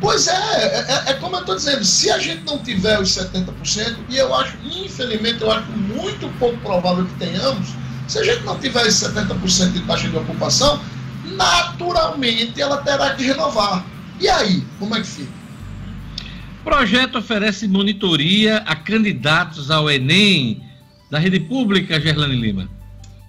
Pois 0.00 0.26
é, 0.26 0.32
é, 0.32 0.84
é, 0.88 1.10
é 1.12 1.14
como 1.14 1.36
eu 1.36 1.40
estou 1.40 1.56
dizendo, 1.56 1.82
se 1.82 2.10
a 2.10 2.18
gente 2.18 2.44
não 2.44 2.58
tiver 2.58 3.00
os 3.00 3.08
70%, 3.08 3.96
e 4.10 4.18
eu 4.18 4.34
acho, 4.34 4.54
infelizmente, 4.62 5.40
eu 5.40 5.50
acho 5.50 5.70
muito 5.70 6.28
pouco 6.38 6.58
provável 6.58 7.06
que 7.06 7.14
tenhamos, 7.14 7.68
se 8.06 8.18
a 8.18 8.22
gente 8.22 8.44
não 8.44 8.58
tiver 8.58 8.86
esse 8.86 9.02
70% 9.02 9.72
de 9.72 9.80
taxa 9.80 10.06
de 10.06 10.16
ocupação, 10.16 10.78
naturalmente 11.34 12.60
ela 12.60 12.78
terá 12.78 13.14
que 13.14 13.24
renovar. 13.24 13.84
E 14.20 14.28
aí, 14.28 14.62
como 14.78 14.94
é 14.94 15.00
que 15.00 15.06
fica? 15.06 15.32
O 16.60 16.64
projeto 16.64 17.18
oferece 17.18 17.68
monitoria 17.68 18.58
a 18.58 18.74
candidatos 18.74 19.70
ao 19.70 19.90
Enem 19.90 20.62
da 21.10 21.18
rede 21.18 21.40
pública, 21.40 22.00
Gerlane 22.00 22.36
Lima. 22.36 22.68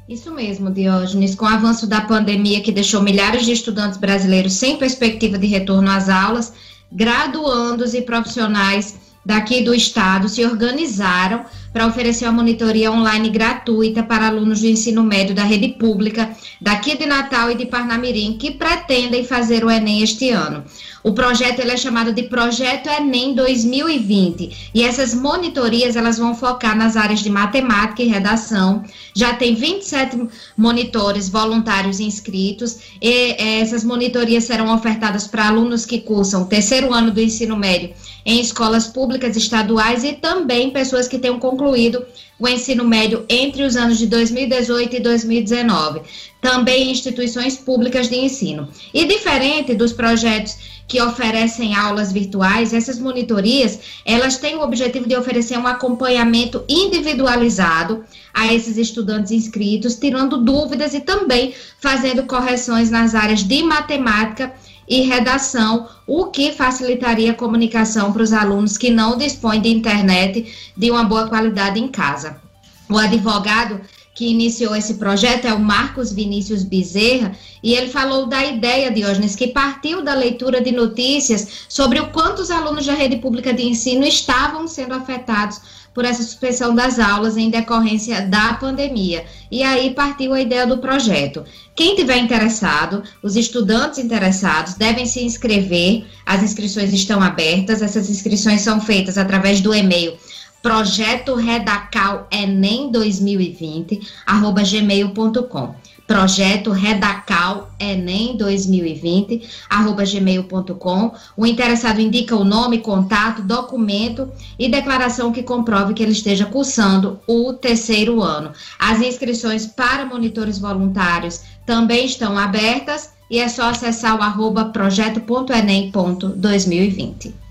Isso 0.07 0.31
mesmo, 0.31 0.71
Diógenes. 0.71 1.35
Com 1.35 1.45
o 1.45 1.49
avanço 1.49 1.87
da 1.87 2.01
pandemia 2.01 2.61
que 2.61 2.71
deixou 2.71 3.01
milhares 3.01 3.45
de 3.45 3.51
estudantes 3.51 3.97
brasileiros 3.97 4.53
sem 4.53 4.77
perspectiva 4.77 5.37
de 5.37 5.47
retorno 5.47 5.89
às 5.89 6.07
aulas, 6.09 6.53
graduandos 6.91 7.93
e 7.93 8.01
profissionais 8.01 8.99
daqui 9.25 9.61
do 9.63 9.73
estado 9.73 10.29
se 10.29 10.45
organizaram 10.45 11.45
para 11.75 11.87
oferecer 11.87 12.23
uma 12.23 12.31
monitoria 12.31 12.89
online 12.89 13.29
gratuita 13.29 14.01
para 14.01 14.27
alunos 14.27 14.61
do 14.61 14.65
ensino 14.65 15.03
médio 15.03 15.35
da 15.35 15.43
rede 15.43 15.67
pública 15.77 16.29
daqui 16.61 16.97
de 16.97 17.05
Natal 17.05 17.51
e 17.51 17.55
de 17.55 17.65
Parnamirim 17.65 18.37
que 18.37 18.51
pretendem 18.51 19.25
fazer 19.25 19.65
o 19.65 19.69
Enem 19.69 20.01
este 20.01 20.29
ano. 20.29 20.63
O 21.05 21.13
projeto 21.13 21.59
ele 21.59 21.69
é 21.69 21.77
chamado 21.77 22.11
de 22.11 22.23
Projeto 22.23 22.89
Enem 22.89 23.35
2020 23.35 24.71
e 24.73 24.81
essas 24.81 25.13
monitorias 25.13 25.95
elas 25.95 26.17
vão 26.17 26.33
focar 26.33 26.75
nas 26.75 26.97
áreas 26.97 27.19
de 27.19 27.29
matemática 27.29 28.01
e 28.01 28.07
redação. 28.07 28.83
Já 29.13 29.35
tem 29.35 29.53
27 29.53 30.27
monitores 30.57 31.29
voluntários 31.29 31.99
inscritos 31.99 32.79
e 32.99 33.35
eh, 33.37 33.59
essas 33.59 33.83
monitorias 33.83 34.45
serão 34.45 34.73
ofertadas 34.73 35.27
para 35.27 35.47
alunos 35.47 35.85
que 35.85 36.01
cursam 36.01 36.41
o 36.41 36.47
terceiro 36.47 36.91
ano 36.91 37.11
do 37.11 37.21
ensino 37.21 37.55
médio 37.55 37.93
em 38.25 38.41
escolas 38.41 38.87
públicas 38.87 39.37
estaduais 39.37 40.03
e 40.03 40.13
também 40.13 40.71
pessoas 40.71 41.07
que 41.07 41.19
tenham 41.19 41.37
concluído 41.37 42.03
o 42.39 42.47
ensino 42.47 42.83
médio 42.83 43.23
entre 43.29 43.63
os 43.63 43.75
anos 43.75 43.97
de 43.97 44.07
2018 44.07 44.95
e 44.95 44.99
2019, 44.99 46.01
também 46.41 46.91
instituições 46.91 47.55
públicas 47.55 48.09
de 48.09 48.15
ensino. 48.15 48.67
E 48.93 49.05
diferente 49.05 49.73
dos 49.75 49.93
projetos 49.93 50.57
que 50.87 51.01
oferecem 51.01 51.75
aulas 51.75 52.11
virtuais, 52.11 52.73
essas 52.73 52.99
monitorias, 52.99 53.79
elas 54.05 54.37
têm 54.37 54.55
o 54.55 54.61
objetivo 54.61 55.07
de 55.07 55.15
oferecer 55.15 55.57
um 55.57 55.67
acompanhamento 55.67 56.63
individualizado 56.69 58.03
a 58.33 58.53
esses 58.53 58.77
estudantes 58.77 59.31
inscritos, 59.31 59.95
tirando 59.95 60.43
dúvidas 60.43 60.93
e 60.93 60.99
também 60.99 61.53
fazendo 61.79 62.23
correções 62.23 62.91
nas 62.91 63.15
áreas 63.15 63.43
de 63.43 63.63
matemática 63.63 64.53
e 64.87 65.01
redação, 65.01 65.87
o 66.05 66.25
que 66.25 66.51
facilitaria 66.51 67.31
a 67.31 67.35
comunicação 67.35 68.13
para 68.13 68.21
os 68.21 68.31
alunos 68.31 68.77
que 68.77 68.91
não 68.91 69.17
dispõem 69.17 69.61
de 69.61 69.69
internet 69.69 70.71
de 70.77 70.91
uma 70.91 71.03
boa 71.03 71.27
qualidade 71.27 71.79
em 71.79 71.87
casa. 71.87 72.39
O 72.87 72.97
advogado 72.99 73.81
que 74.15 74.25
iniciou 74.25 74.73
esse 74.73 74.93
projeto 74.93 75.45
é 75.45 75.53
o 75.53 75.59
Marcos 75.59 76.13
Vinícius 76.13 76.63
Bezerra, 76.63 77.33
e 77.61 77.73
ele 77.73 77.89
falou 77.89 78.27
da 78.27 78.45
ideia, 78.45 78.89
Diógenes, 78.89 79.35
que 79.35 79.47
partiu 79.47 80.01
da 80.01 80.13
leitura 80.13 80.61
de 80.61 80.71
notícias 80.71 81.65
sobre 81.67 81.99
o 81.99 82.07
quanto 82.11 82.41
os 82.41 82.49
alunos 82.49 82.85
da 82.85 82.93
rede 82.93 83.17
pública 83.17 83.53
de 83.53 83.63
ensino 83.63 84.05
estavam 84.05 84.69
sendo 84.69 84.93
afetados 84.93 85.59
por 85.93 86.05
essa 86.05 86.23
suspensão 86.23 86.73
das 86.73 86.97
aulas 86.97 87.35
em 87.35 87.49
decorrência 87.49 88.21
da 88.21 88.53
pandemia. 88.53 89.25
E 89.51 89.63
aí 89.63 89.93
partiu 89.93 90.33
a 90.33 90.41
ideia 90.41 90.65
do 90.65 90.77
projeto. 90.77 91.43
Quem 91.75 91.95
tiver 91.95 92.17
interessado, 92.17 93.03
os 93.21 93.35
estudantes 93.35 93.99
interessados 93.99 94.75
devem 94.75 95.05
se 95.05 95.21
inscrever, 95.23 96.05
as 96.25 96.41
inscrições 96.41 96.93
estão 96.93 97.21
abertas, 97.21 97.81
essas 97.81 98.09
inscrições 98.09 98.61
são 98.61 98.79
feitas 98.79 99.17
através 99.17 99.59
do 99.59 99.73
e-mail 99.73 100.17
projeto 100.65 101.35
redacal 101.35 102.27
enem 102.31 102.91
2020 102.91 104.01
arroba 104.25 104.63
gmail.com 104.63 105.75
projeto 106.07 106.71
redacal 106.71 107.69
enem 107.79 108.35
2020 108.35 109.47
arroba 109.69 110.03
gmail.com 110.03 111.11
o 111.37 111.45
interessado 111.45 112.01
indica 112.01 112.35
o 112.35 112.43
nome, 112.43 112.79
contato, 112.79 113.43
documento 113.43 114.27
e 114.57 114.67
declaração 114.67 115.31
que 115.31 115.43
comprove 115.43 115.93
que 115.93 116.01
ele 116.01 116.13
esteja 116.13 116.47
cursando 116.47 117.19
o 117.27 117.53
terceiro 117.53 118.23
ano. 118.23 118.51
As 118.79 118.99
inscrições 119.01 119.67
para 119.67 120.03
monitores 120.03 120.57
voluntários 120.57 121.41
também 121.63 122.07
estão 122.07 122.35
abertas 122.35 123.11
e 123.29 123.37
é 123.37 123.47
só 123.47 123.69
acessar 123.69 124.17
o 124.17 124.23
arroba 124.23 124.65
projeto.enem.2020. 124.65 127.44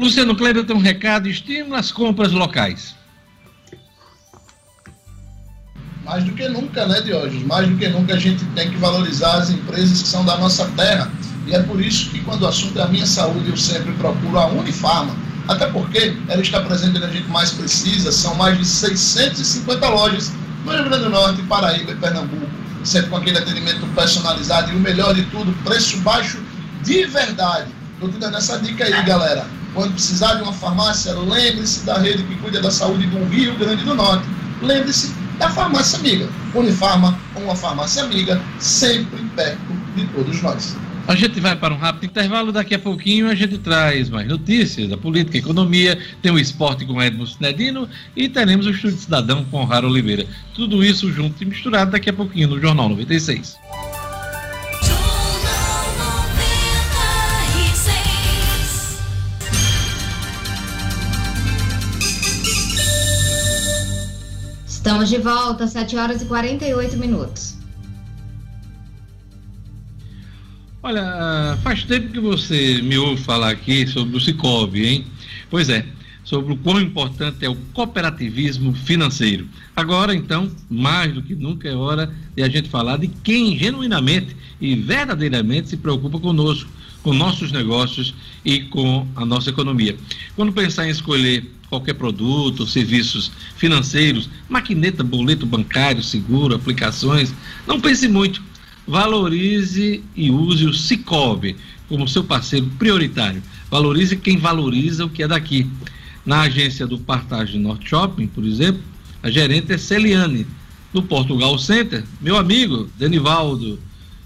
Luciano 0.00 0.34
Kleber 0.34 0.64
tem 0.64 0.74
um 0.74 0.80
recado: 0.80 1.28
estímulo 1.28 1.74
às 1.74 1.92
compras 1.92 2.32
locais. 2.32 2.94
Mais 6.04 6.24
do 6.24 6.32
que 6.32 6.48
nunca, 6.48 6.86
né, 6.86 7.02
Diógenes? 7.02 7.46
Mais 7.46 7.68
do 7.68 7.76
que 7.76 7.86
nunca 7.86 8.14
a 8.14 8.18
gente 8.18 8.42
tem 8.46 8.70
que 8.70 8.78
valorizar 8.78 9.34
as 9.34 9.50
empresas 9.50 10.02
que 10.02 10.08
são 10.08 10.24
da 10.24 10.38
nossa 10.38 10.66
terra. 10.68 11.10
E 11.46 11.54
é 11.54 11.62
por 11.62 11.80
isso 11.80 12.10
que, 12.10 12.20
quando 12.20 12.42
o 12.42 12.46
assunto 12.48 12.78
é 12.78 12.82
a 12.82 12.88
minha 12.88 13.06
saúde, 13.06 13.50
eu 13.50 13.56
sempre 13.56 13.92
procuro 13.92 14.38
a 14.38 14.46
Unifarma. 14.46 15.14
Até 15.46 15.66
porque 15.66 16.16
ela 16.28 16.40
está 16.40 16.60
presente 16.60 16.96
onde 16.96 17.04
a 17.04 17.10
gente 17.10 17.28
mais 17.28 17.50
precisa. 17.50 18.10
São 18.10 18.34
mais 18.34 18.58
de 18.58 18.64
650 18.64 19.88
lojas 19.88 20.32
no 20.64 20.72
Rio 20.72 20.84
Grande 20.84 21.04
do 21.04 21.10
Norte, 21.10 21.42
Paraíba 21.42 21.92
e 21.92 21.96
Pernambuco. 21.96 22.48
Sempre 22.82 23.10
com 23.10 23.16
aquele 23.18 23.38
atendimento 23.38 23.86
personalizado 23.94 24.72
e 24.72 24.76
o 24.76 24.80
melhor 24.80 25.14
de 25.14 25.24
tudo, 25.24 25.52
preço 25.62 25.98
baixo 25.98 26.42
de 26.82 27.04
verdade. 27.04 27.70
Estou 27.94 28.08
te 28.08 28.16
dando 28.16 28.38
essa 28.38 28.58
dica 28.58 28.84
aí, 28.84 29.02
galera. 29.04 29.59
Quando 29.74 29.92
precisar 29.92 30.34
de 30.34 30.42
uma 30.42 30.52
farmácia, 30.52 31.12
lembre-se 31.12 31.84
da 31.86 31.98
rede 31.98 32.22
que 32.24 32.34
cuida 32.36 32.60
da 32.60 32.70
saúde 32.70 33.06
do 33.06 33.24
Rio 33.26 33.56
Grande 33.56 33.84
do 33.84 33.94
Norte. 33.94 34.26
Lembre-se 34.62 35.14
da 35.38 35.48
farmácia 35.48 35.98
amiga. 35.98 36.28
Unifarma, 36.54 37.18
uma 37.36 37.54
farmácia 37.54 38.02
amiga, 38.02 38.40
sempre 38.58 39.22
perto 39.36 39.60
de 39.94 40.04
todos 40.08 40.42
nós. 40.42 40.76
A 41.08 41.14
gente 41.14 41.40
vai 41.40 41.56
para 41.56 41.74
um 41.74 41.76
rápido 41.76 42.04
intervalo, 42.04 42.52
daqui 42.52 42.74
a 42.74 42.78
pouquinho 42.78 43.28
a 43.28 43.34
gente 43.34 43.58
traz 43.58 44.08
mais 44.08 44.28
notícias 44.28 44.88
da 44.88 44.96
política, 44.96 45.38
economia, 45.38 45.98
tem 46.22 46.30
o 46.30 46.38
esporte 46.38 46.84
com 46.84 47.02
Edmo 47.02 47.26
Sinedino 47.26 47.88
e 48.14 48.28
teremos 48.28 48.66
o 48.66 48.70
Estúdio 48.70 48.98
Cidadão 48.98 49.44
com 49.44 49.64
Raro 49.64 49.88
Oliveira. 49.88 50.26
Tudo 50.54 50.84
isso 50.84 51.10
junto 51.12 51.42
e 51.42 51.46
misturado 51.46 51.90
daqui 51.90 52.10
a 52.10 52.12
pouquinho 52.12 52.48
no 52.48 52.60
Jornal 52.60 52.88
96. 52.90 53.56
Estamos 64.90 65.08
de 65.08 65.18
volta, 65.18 65.68
7 65.68 65.96
horas 65.96 66.20
e 66.20 66.24
48 66.24 66.96
minutos. 66.96 67.56
Olha, 70.82 71.56
faz 71.62 71.84
tempo 71.84 72.08
que 72.08 72.18
você 72.18 72.82
me 72.82 72.98
ouve 72.98 73.22
falar 73.22 73.50
aqui 73.50 73.86
sobre 73.86 74.16
o 74.16 74.20
Cicobi, 74.20 74.84
hein? 74.84 75.06
Pois 75.48 75.68
é, 75.68 75.86
sobre 76.24 76.54
o 76.54 76.56
quão 76.56 76.80
importante 76.80 77.44
é 77.44 77.48
o 77.48 77.54
cooperativismo 77.72 78.74
financeiro. 78.74 79.46
Agora, 79.76 80.12
então, 80.12 80.50
mais 80.68 81.14
do 81.14 81.22
que 81.22 81.36
nunca 81.36 81.68
é 81.68 81.74
hora 81.76 82.12
de 82.34 82.42
a 82.42 82.48
gente 82.48 82.68
falar 82.68 82.96
de 82.96 83.06
quem 83.06 83.56
genuinamente 83.56 84.34
e 84.60 84.74
verdadeiramente 84.74 85.68
se 85.68 85.76
preocupa 85.76 86.18
conosco, 86.18 86.68
com 87.04 87.14
nossos 87.14 87.52
negócios 87.52 88.12
e 88.44 88.62
com 88.62 89.06
a 89.14 89.24
nossa 89.24 89.50
economia. 89.50 89.96
Quando 90.34 90.52
pensar 90.52 90.88
em 90.88 90.90
escolher 90.90 91.48
qualquer 91.70 91.94
produto, 91.94 92.66
serviços 92.66 93.30
financeiros, 93.56 94.28
maquineta, 94.48 95.04
boleto 95.04 95.46
bancário, 95.46 96.02
seguro, 96.02 96.56
aplicações, 96.56 97.32
não 97.66 97.80
pense 97.80 98.08
muito. 98.08 98.42
Valorize 98.86 100.02
e 100.16 100.30
use 100.32 100.66
o 100.66 100.74
Cicobi 100.74 101.56
como 101.88 102.08
seu 102.08 102.24
parceiro 102.24 102.66
prioritário. 102.76 103.40
Valorize 103.70 104.16
quem 104.16 104.36
valoriza 104.36 105.04
o 105.04 105.08
que 105.08 105.22
é 105.22 105.28
daqui. 105.28 105.70
Na 106.26 106.42
agência 106.42 106.86
do 106.86 106.98
Partage 106.98 107.56
Norte 107.56 107.88
Shopping, 107.88 108.26
por 108.26 108.44
exemplo, 108.44 108.82
a 109.22 109.30
gerente 109.30 109.72
é 109.72 109.78
Celiane. 109.78 110.46
No 110.92 111.02
Portugal 111.02 111.56
Center, 111.56 112.02
meu 112.20 112.36
amigo 112.36 112.90
Denivaldo. 112.98 113.78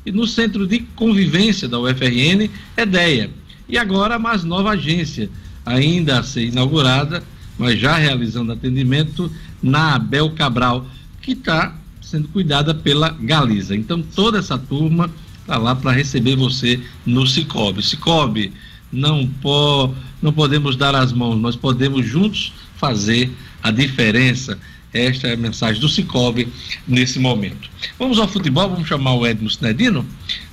E 0.07 0.11
no 0.11 0.27
Centro 0.27 0.67
de 0.67 0.81
Convivência 0.97 1.69
da 1.69 1.79
UFRN, 1.79 2.49
Edeia. 2.77 3.31
E 3.69 3.77
agora 3.77 4.15
a 4.15 4.19
mais 4.19 4.45
nova 4.45 4.71
agência, 4.71 5.31
ainda 5.65 6.21
a 6.21 6.23
ser 6.23 6.47
inaugurada, 6.47 7.23
mas 7.59 7.79
já 7.79 7.97
realizando 7.97 8.53
atendimento 8.53 9.31
na 9.63 9.95
Abel 9.95 10.31
Cabral, 10.31 10.87
que 11.23 11.33
está 11.33 11.75
sendo 12.01 12.29
cuidada 12.29 12.75
pela 12.75 13.11
Galiza. 13.11 13.75
Então 13.75 14.03
toda 14.03 14.39
essa 14.39 14.59
turma 14.59 15.11
está 15.41 15.57
lá 15.57 15.75
para 15.75 15.93
receber 15.93 16.37
você 16.37 16.81
no 17.05 17.27
Cicobi. 17.27 17.83
Cicobi, 17.83 18.53
não, 18.93 19.27
po, 19.43 19.95
não 20.23 20.33
podemos 20.33 20.77
dar 20.77 20.95
as 20.95 21.13
mãos, 21.13 21.37
nós 21.37 21.57
podemos 21.57 22.07
juntos 22.07 22.53
fazer 22.77 23.31
a 23.63 23.71
diferença. 23.71 24.59
Esta 24.95 25.27
é 25.27 25.33
a 25.35 25.37
mensagem 25.37 25.81
do 25.81 25.89
Cicobi 25.89 26.49
nesse 26.87 27.19
momento. 27.19 27.69
Vamos 27.99 28.19
ao 28.21 28.29
futebol, 28.29 28.71
vamos 28.71 28.89
chamar 28.89 29.15
o 29.15 29.27
Edmo 29.27 29.51
Sinedino. 29.51 30.07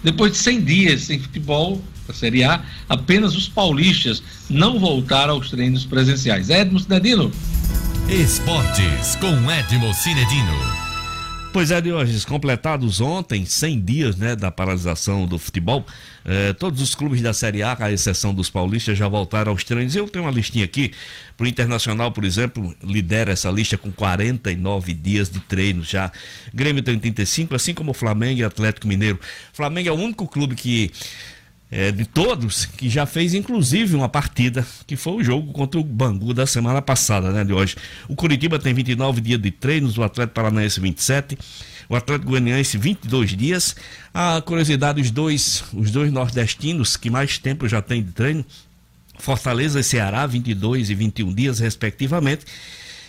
Depois 0.03 0.31
de 0.31 0.39
100 0.39 0.61
dias 0.61 1.01
sem 1.01 1.19
futebol, 1.19 1.79
da 2.07 2.13
Série 2.13 2.43
A, 2.43 2.63
apenas 2.89 3.35
os 3.35 3.47
paulistas 3.47 4.23
não 4.49 4.79
voltaram 4.79 5.35
aos 5.35 5.51
treinos 5.51 5.85
presenciais. 5.85 6.49
Edmo 6.49 6.79
Cinedino. 6.79 7.31
Esportes 8.09 9.15
com 9.17 9.51
Edmo 9.51 9.93
Cinedino. 9.93 10.80
Pois 11.53 11.69
é, 11.69 11.81
Diógenes, 11.81 12.23
completados 12.23 13.01
ontem 13.01 13.45
100 13.45 13.81
dias 13.81 14.15
né, 14.15 14.37
da 14.37 14.49
paralisação 14.49 15.25
do 15.25 15.37
futebol, 15.37 15.85
eh, 16.23 16.53
todos 16.53 16.81
os 16.81 16.95
clubes 16.95 17.21
da 17.21 17.33
Série 17.33 17.61
A, 17.61 17.75
à 17.77 17.91
exceção 17.91 18.33
dos 18.33 18.49
paulistas, 18.49 18.97
já 18.97 19.05
voltaram 19.09 19.51
aos 19.51 19.61
treinos. 19.61 19.93
Eu 19.93 20.07
tenho 20.07 20.23
uma 20.23 20.31
listinha 20.31 20.63
aqui, 20.63 20.93
para 21.35 21.43
o 21.43 21.47
Internacional, 21.47 22.09
por 22.09 22.23
exemplo, 22.23 22.73
lidera 22.81 23.33
essa 23.33 23.51
lista 23.51 23.77
com 23.77 23.91
49 23.91 24.93
dias 24.93 25.29
de 25.29 25.41
treino 25.41 25.83
já. 25.83 26.09
Grêmio 26.53 26.81
tem 26.81 26.97
35, 26.97 27.53
assim 27.53 27.73
como 27.73 27.91
o 27.91 27.93
Flamengo 27.93 28.39
e 28.39 28.45
Atlético 28.45 28.87
Mineiro. 28.87 29.19
Flamengo 29.51 29.89
é 29.89 29.91
o 29.91 29.95
único 29.95 30.25
clube 30.29 30.55
que 30.55 30.89
é, 31.71 31.89
de 31.89 32.05
todos, 32.05 32.65
que 32.65 32.89
já 32.89 33.05
fez 33.05 33.33
inclusive 33.33 33.95
uma 33.95 34.09
partida, 34.09 34.67
que 34.85 34.97
foi 34.97 35.13
o 35.13 35.23
jogo 35.23 35.53
contra 35.53 35.79
o 35.79 35.83
Bangu 35.83 36.33
da 36.33 36.45
semana 36.45 36.81
passada, 36.81 37.31
né, 37.31 37.45
de 37.45 37.53
hoje. 37.53 37.77
O 38.09 38.15
Curitiba 38.15 38.59
tem 38.59 38.73
29 38.73 39.21
dias 39.21 39.41
de 39.41 39.49
treinos, 39.49 39.97
o 39.97 40.03
Atlético 40.03 40.35
Paranaense 40.35 40.81
27, 40.81 41.37
o 41.87 41.95
Atlético 41.95 42.31
Goianiense 42.31 42.77
22 42.77 43.37
dias. 43.37 43.75
A 44.13 44.41
curiosidade, 44.41 44.99
os 44.99 45.09
dois, 45.09 45.63
os 45.73 45.89
dois 45.91 46.11
nordestinos 46.11 46.97
que 46.97 47.09
mais 47.09 47.37
tempo 47.37 47.67
já 47.69 47.81
tem 47.81 48.03
de 48.03 48.11
treino, 48.11 48.45
Fortaleza 49.17 49.79
e 49.79 49.83
Ceará, 49.83 50.25
22 50.27 50.89
e 50.89 50.95
21 50.95 51.33
dias, 51.33 51.59
respectivamente. 51.59 52.45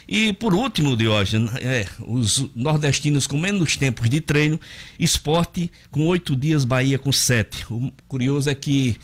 E 0.06 0.32
por 0.32 0.54
último, 0.54 0.96
Diógenes, 0.96 1.54
é, 1.56 1.86
os 2.00 2.50
nordestinos 2.54 3.26
com 3.26 3.38
menos 3.38 3.76
tempos 3.76 4.08
de 4.10 4.20
treino, 4.20 4.60
esporte 4.98 5.70
com 5.90 6.06
oito 6.06 6.34
dias, 6.34 6.64
Bahia 6.64 6.98
com 6.98 7.12
sete. 7.12 7.64
O 7.70 7.92
curioso 8.08 8.50
é 8.50 8.54
que 8.54 8.96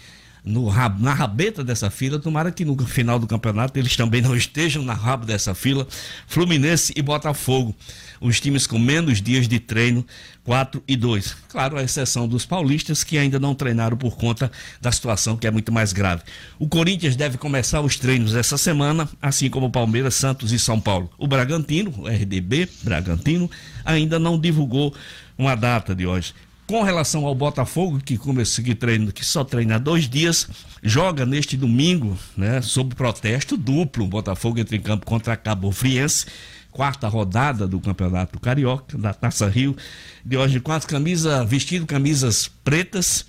no, 0.44 0.72
na 0.98 1.14
rabeta 1.14 1.62
dessa 1.62 1.90
fila, 1.90 2.18
tomara 2.18 2.50
que 2.50 2.64
no 2.64 2.76
final 2.86 3.18
do 3.18 3.26
campeonato 3.26 3.78
eles 3.78 3.96
também 3.96 4.20
não 4.20 4.34
estejam 4.34 4.82
na 4.82 4.94
rabo 4.94 5.26
dessa 5.26 5.54
fila, 5.54 5.86
Fluminense 6.26 6.92
e 6.96 7.02
Botafogo, 7.02 7.74
os 8.20 8.40
times 8.40 8.66
com 8.66 8.78
menos 8.78 9.20
dias 9.20 9.46
de 9.46 9.58
treino, 9.58 10.04
4 10.44 10.82
e 10.88 10.96
2. 10.96 11.36
Claro, 11.48 11.76
a 11.76 11.82
exceção 11.82 12.26
dos 12.26 12.46
paulistas 12.46 13.04
que 13.04 13.18
ainda 13.18 13.38
não 13.38 13.54
treinaram 13.54 13.96
por 13.96 14.16
conta 14.16 14.50
da 14.80 14.90
situação 14.90 15.36
que 15.36 15.46
é 15.46 15.50
muito 15.50 15.70
mais 15.70 15.92
grave. 15.92 16.22
O 16.58 16.66
Corinthians 16.66 17.16
deve 17.16 17.36
começar 17.36 17.80
os 17.80 17.96
treinos 17.96 18.34
essa 18.34 18.56
semana, 18.56 19.08
assim 19.20 19.50
como 19.50 19.70
Palmeiras, 19.70 20.14
Santos 20.14 20.52
e 20.52 20.58
São 20.58 20.80
Paulo. 20.80 21.10
O 21.18 21.26
Bragantino, 21.26 21.92
o 21.98 22.08
RDB, 22.08 22.68
Bragantino, 22.82 23.50
ainda 23.84 24.18
não 24.18 24.38
divulgou 24.40 24.94
uma 25.36 25.54
data 25.54 25.94
de 25.94 26.06
hoje. 26.06 26.32
Com 26.68 26.82
relação 26.82 27.24
ao 27.24 27.34
Botafogo, 27.34 27.98
que 27.98 28.18
começou 28.18 28.62
que 28.62 28.74
treino, 28.74 29.10
que 29.10 29.24
só 29.24 29.42
treina 29.42 29.78
dois 29.78 30.06
dias, 30.06 30.46
joga 30.82 31.24
neste 31.24 31.56
domingo, 31.56 32.14
né, 32.36 32.60
sob 32.60 32.94
protesto 32.94 33.56
duplo. 33.56 34.04
O 34.04 34.06
Botafogo 34.08 34.60
entra 34.60 34.76
em 34.76 34.80
campo 34.80 35.06
contra 35.06 35.32
a 35.32 35.36
Cabo 35.36 35.72
Friense, 35.72 36.26
quarta 36.70 37.08
rodada 37.08 37.66
do 37.66 37.80
Campeonato 37.80 38.38
Carioca, 38.38 38.98
da 38.98 39.14
Taça 39.14 39.48
Rio, 39.48 39.74
de 40.22 40.36
hoje 40.36 40.62
as 40.66 40.84
camisas, 40.84 41.48
vestindo 41.48 41.86
camisas 41.86 42.48
pretas, 42.62 43.24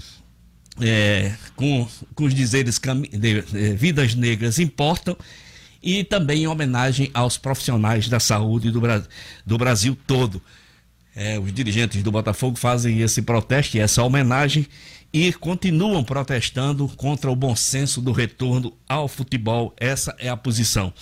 é, 0.81 1.31
com, 1.55 1.87
com 2.13 2.25
os 2.25 2.33
dizeres 2.33 2.77
de, 2.77 3.41
de, 3.41 3.73
Vidas 3.73 4.15
Negras 4.15 4.59
Importam, 4.59 5.15
e 5.81 6.03
também 6.03 6.43
em 6.43 6.47
homenagem 6.47 7.09
aos 7.13 7.37
profissionais 7.37 8.09
da 8.09 8.19
saúde 8.19 8.69
do, 8.69 8.81
do 9.45 9.57
Brasil 9.57 9.97
todo. 10.05 10.41
É, 11.21 11.37
os 11.37 11.51
dirigentes 11.51 12.01
do 12.01 12.13
Botafogo 12.13 12.55
fazem 12.55 13.01
esse 13.01 13.21
protesto 13.21 13.75
e 13.75 13.81
essa 13.81 14.01
homenagem 14.01 14.65
e 15.11 15.33
continuam 15.33 16.01
protestando 16.01 16.87
contra 16.95 17.29
o 17.29 17.35
bom 17.35 17.53
senso 17.57 17.99
do 17.99 18.13
retorno 18.13 18.71
ao 18.87 19.05
futebol. 19.09 19.73
Essa 19.75 20.15
é 20.17 20.29
a 20.29 20.37
posição. 20.37 20.93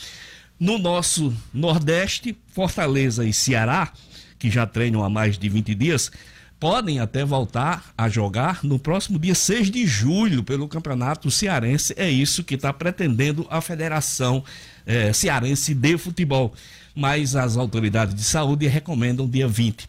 No 0.60 0.80
nosso 0.80 1.32
Nordeste, 1.54 2.36
Fortaleza 2.48 3.24
e 3.26 3.32
Ceará, 3.32 3.94
que 4.40 4.50
já 4.50 4.66
treinam 4.66 5.04
há 5.04 5.10
mais 5.10 5.38
de 5.38 5.48
20 5.48 5.76
dias, 5.76 6.12
podem 6.60 7.00
até 7.00 7.24
voltar 7.24 7.94
a 7.96 8.10
jogar 8.10 8.64
no 8.64 8.80
próximo 8.80 9.20
dia 9.20 9.36
6 9.36 9.70
de 9.70 9.86
julho 9.86 10.44
pelo 10.44 10.68
Campeonato 10.68 11.30
Cearense. 11.30 11.94
É 11.96 12.10
isso 12.10 12.44
que 12.44 12.56
está 12.56 12.74
pretendendo 12.74 13.46
a 13.52 13.62
Federação 13.62 14.44
é, 14.84 15.14
Cearense 15.14 15.76
de 15.76 15.96
Futebol 15.96 16.56
mas 16.98 17.36
as 17.36 17.56
autoridades 17.56 18.16
de 18.16 18.24
saúde 18.24 18.66
recomendam 18.66 19.30
dia 19.30 19.48
20. 19.48 19.88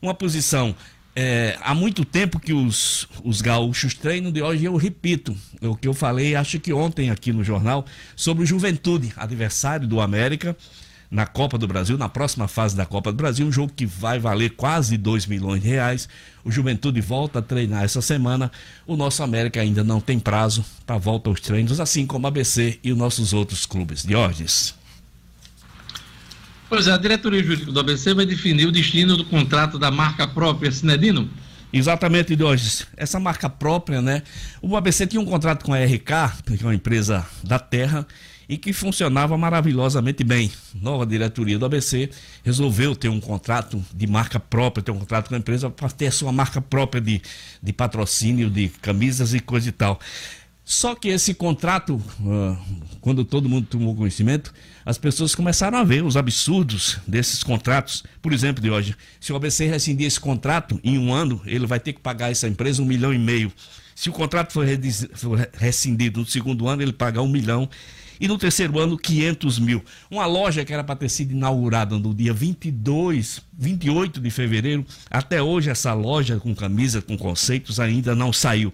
Uma 0.00 0.14
posição 0.14 0.76
é, 1.14 1.58
há 1.60 1.74
muito 1.74 2.04
tempo 2.04 2.38
que 2.38 2.52
os, 2.52 3.08
os 3.24 3.40
gaúchos 3.40 3.94
treinam, 3.94 4.30
de 4.30 4.40
hoje 4.40 4.64
eu 4.64 4.76
repito 4.76 5.36
o 5.60 5.74
que 5.74 5.88
eu 5.88 5.94
falei, 5.94 6.36
acho 6.36 6.60
que 6.60 6.72
ontem 6.72 7.10
aqui 7.10 7.32
no 7.32 7.42
jornal, 7.42 7.84
sobre 8.14 8.44
o 8.44 8.46
Juventude, 8.46 9.12
adversário 9.16 9.88
do 9.88 10.00
América 10.00 10.56
na 11.10 11.26
Copa 11.26 11.58
do 11.58 11.66
Brasil, 11.66 11.98
na 11.98 12.08
próxima 12.08 12.46
fase 12.46 12.76
da 12.76 12.86
Copa 12.86 13.10
do 13.10 13.16
Brasil, 13.16 13.46
um 13.46 13.52
jogo 13.52 13.72
que 13.74 13.86
vai 13.86 14.18
valer 14.18 14.50
quase 14.50 14.96
2 14.96 15.26
milhões 15.26 15.62
de 15.62 15.68
reais. 15.68 16.08
O 16.44 16.50
Juventude 16.50 17.00
volta 17.00 17.38
a 17.38 17.42
treinar 17.42 17.84
essa 17.84 18.02
semana. 18.02 18.50
O 18.86 18.96
nosso 18.96 19.22
América 19.22 19.60
ainda 19.60 19.84
não 19.84 20.00
tem 20.00 20.18
prazo 20.18 20.64
para 20.84 20.98
volta 20.98 21.30
aos 21.30 21.40
treinos, 21.40 21.80
assim 21.80 22.06
como 22.06 22.26
a 22.26 22.28
ABC 22.28 22.78
e 22.82 22.90
os 22.90 22.98
nossos 22.98 23.32
outros 23.32 23.66
clubes. 23.66 24.02
Diógenes. 24.02 24.74
Pois 26.68 26.88
é, 26.88 26.92
a 26.92 26.96
diretoria 26.96 27.42
jurídica 27.42 27.70
do 27.70 27.78
ABC 27.78 28.12
vai 28.12 28.26
definir 28.26 28.66
o 28.66 28.72
destino 28.72 29.16
do 29.16 29.24
contrato 29.24 29.78
da 29.78 29.90
marca 29.90 30.26
própria 30.26 30.70
Sinedino. 30.72 31.30
Exatamente, 31.72 32.34
Diógenes. 32.34 32.86
Essa 32.96 33.20
marca 33.20 33.48
própria, 33.48 34.02
né? 34.02 34.22
O 34.60 34.76
ABC 34.76 35.06
tinha 35.06 35.20
um 35.20 35.24
contrato 35.24 35.64
com 35.64 35.72
a 35.72 35.78
RK, 35.78 36.42
que 36.44 36.62
é 36.62 36.66
uma 36.66 36.74
empresa 36.74 37.24
da 37.44 37.58
terra, 37.58 38.06
e 38.48 38.56
que 38.56 38.72
funcionava 38.72 39.36
maravilhosamente 39.36 40.24
bem. 40.24 40.50
Nova 40.74 41.06
diretoria 41.06 41.58
do 41.58 41.66
ABC 41.66 42.10
resolveu 42.42 42.96
ter 42.96 43.08
um 43.08 43.20
contrato 43.20 43.84
de 43.94 44.06
marca 44.06 44.40
própria, 44.40 44.82
ter 44.82 44.90
um 44.90 44.98
contrato 44.98 45.28
com 45.28 45.34
a 45.34 45.38
empresa 45.38 45.70
para 45.70 45.88
ter 45.90 46.06
a 46.06 46.12
sua 46.12 46.32
marca 46.32 46.60
própria 46.60 47.00
de, 47.00 47.20
de 47.62 47.72
patrocínio 47.72 48.50
de 48.50 48.68
camisas 48.80 49.34
e 49.34 49.40
coisa 49.40 49.68
e 49.68 49.72
tal. 49.72 50.00
Só 50.64 50.96
que 50.96 51.08
esse 51.08 51.32
contrato, 51.32 52.02
ah, 52.26 52.56
quando 53.06 53.24
todo 53.24 53.48
mundo 53.48 53.68
tomou 53.70 53.94
conhecimento, 53.94 54.52
as 54.84 54.98
pessoas 54.98 55.32
começaram 55.32 55.78
a 55.78 55.84
ver 55.84 56.02
os 56.02 56.16
absurdos 56.16 56.98
desses 57.06 57.40
contratos. 57.40 58.02
Por 58.20 58.32
exemplo, 58.32 58.60
de 58.60 58.68
hoje, 58.68 58.96
se 59.20 59.32
o 59.32 59.36
ABC 59.36 59.64
rescindir 59.64 60.08
esse 60.08 60.18
contrato 60.18 60.80
em 60.82 60.98
um 60.98 61.14
ano, 61.14 61.40
ele 61.46 61.68
vai 61.68 61.78
ter 61.78 61.92
que 61.92 62.00
pagar 62.00 62.32
essa 62.32 62.48
empresa 62.48 62.82
um 62.82 62.84
milhão 62.84 63.14
e 63.14 63.18
meio. 63.18 63.52
Se 63.94 64.10
o 64.10 64.12
contrato 64.12 64.52
for 64.52 64.66
rescindido 65.52 66.18
no 66.18 66.26
segundo 66.26 66.66
ano, 66.66 66.82
ele 66.82 66.92
paga 66.92 67.22
um 67.22 67.28
milhão. 67.28 67.70
E 68.18 68.26
no 68.26 68.36
terceiro 68.36 68.76
ano, 68.76 68.98
500 68.98 69.60
mil. 69.60 69.84
Uma 70.10 70.26
loja 70.26 70.64
que 70.64 70.72
era 70.72 70.82
para 70.82 70.96
ter 70.96 71.08
sido 71.08 71.30
inaugurada 71.30 71.96
no 72.00 72.12
dia 72.12 72.32
22, 72.32 73.40
28 73.56 74.20
de 74.20 74.30
fevereiro, 74.30 74.84
até 75.08 75.40
hoje 75.40 75.70
essa 75.70 75.94
loja 75.94 76.40
com 76.40 76.52
camisa, 76.56 77.00
com 77.00 77.16
conceitos, 77.16 77.78
ainda 77.78 78.16
não 78.16 78.32
saiu. 78.32 78.72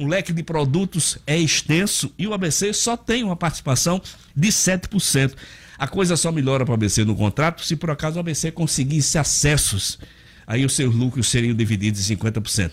O 0.00 0.06
leque 0.06 0.32
de 0.32 0.42
produtos 0.42 1.18
é 1.26 1.38
extenso 1.38 2.10
e 2.16 2.26
o 2.26 2.32
ABC 2.32 2.72
só 2.72 2.96
tem 2.96 3.22
uma 3.22 3.36
participação 3.36 4.00
de 4.34 4.48
7%. 4.48 5.34
A 5.76 5.86
coisa 5.86 6.16
só 6.16 6.32
melhora 6.32 6.64
para 6.64 6.72
o 6.72 6.74
ABC 6.74 7.04
no 7.04 7.14
contrato 7.14 7.62
se 7.62 7.76
por 7.76 7.90
acaso 7.90 8.16
o 8.16 8.20
ABC 8.20 8.50
conseguisse 8.50 9.18
acessos. 9.18 9.98
Aí 10.46 10.64
os 10.64 10.72
seus 10.72 10.94
lucros 10.94 11.28
seriam 11.28 11.54
divididos 11.54 12.10
em 12.10 12.16
50%. 12.16 12.72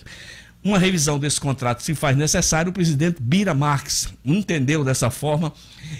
Uma 0.63 0.77
revisão 0.77 1.17
desse 1.17 1.39
contrato 1.39 1.81
se 1.81 1.95
faz 1.95 2.17
necessário. 2.17 2.71
O 2.71 2.73
presidente 2.73 3.21
Bira 3.21 3.53
Marques 3.53 4.09
entendeu 4.25 4.83
dessa 4.83 5.09
forma. 5.09 5.53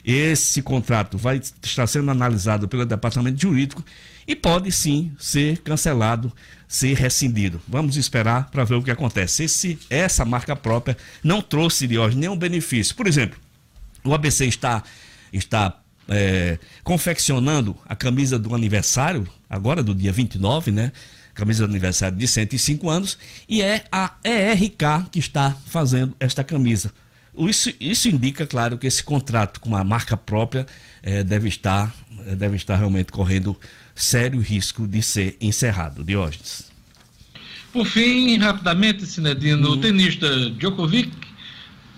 Esse 0.03 0.61
contrato 0.61 1.17
vai 1.17 1.37
estar 1.37 1.87
sendo 1.87 2.11
analisado 2.11 2.67
pelo 2.67 2.85
departamento 2.85 3.39
jurídico 3.39 3.83
e 4.27 4.35
pode 4.35 4.71
sim 4.71 5.11
ser 5.17 5.59
cancelado, 5.59 6.33
ser 6.67 6.97
rescindido. 6.97 7.61
Vamos 7.67 7.95
esperar 7.95 8.49
para 8.49 8.65
ver 8.65 8.75
o 8.75 8.83
que 8.83 8.91
acontece. 8.91 9.43
Esse, 9.43 9.79
essa 9.89 10.25
marca 10.25 10.55
própria 10.55 10.97
não 11.23 11.41
trouxe 11.41 11.87
de 11.87 11.97
hoje 11.97 12.17
nenhum 12.17 12.35
benefício. 12.35 12.93
Por 12.93 13.07
exemplo, 13.07 13.39
o 14.03 14.13
ABC 14.13 14.45
está, 14.45 14.83
está 15.31 15.79
é, 16.09 16.57
confeccionando 16.83 17.75
a 17.85 17.95
camisa 17.95 18.37
do 18.37 18.53
aniversário, 18.53 19.27
agora 19.49 19.81
do 19.81 19.95
dia 19.95 20.11
29, 20.11 20.71
né? 20.71 20.91
Camisa 21.37 21.67
do 21.67 21.71
aniversário 21.71 22.17
de 22.17 22.27
105 22.27 22.89
anos, 22.89 23.17
e 23.47 23.61
é 23.61 23.85
a 23.91 24.15
ERK 24.23 25.09
que 25.11 25.19
está 25.19 25.55
fazendo 25.67 26.15
esta 26.19 26.43
camisa. 26.43 26.91
Isso, 27.37 27.71
isso 27.79 28.09
indica, 28.09 28.47
claro, 28.47 28.77
que 28.77 28.87
esse 28.87 29.03
contrato 29.03 29.59
com 29.59 29.75
a 29.75 29.83
marca 29.83 30.17
própria 30.17 30.65
é, 31.03 31.23
deve, 31.23 31.47
estar, 31.47 31.93
deve 32.35 32.55
estar 32.55 32.75
realmente 32.75 33.11
correndo 33.11 33.55
sério 33.93 34.41
risco 34.41 34.87
de 34.87 35.03
ser 35.03 35.37
encerrado. 35.39 36.03
Diógenes. 36.03 36.65
Por 37.71 37.85
fim, 37.85 38.37
rapidamente, 38.37 39.05
Sinedino, 39.05 39.67
uhum. 39.67 39.73
o 39.73 39.77
tenista 39.77 40.49
Djokovic, 40.51 41.11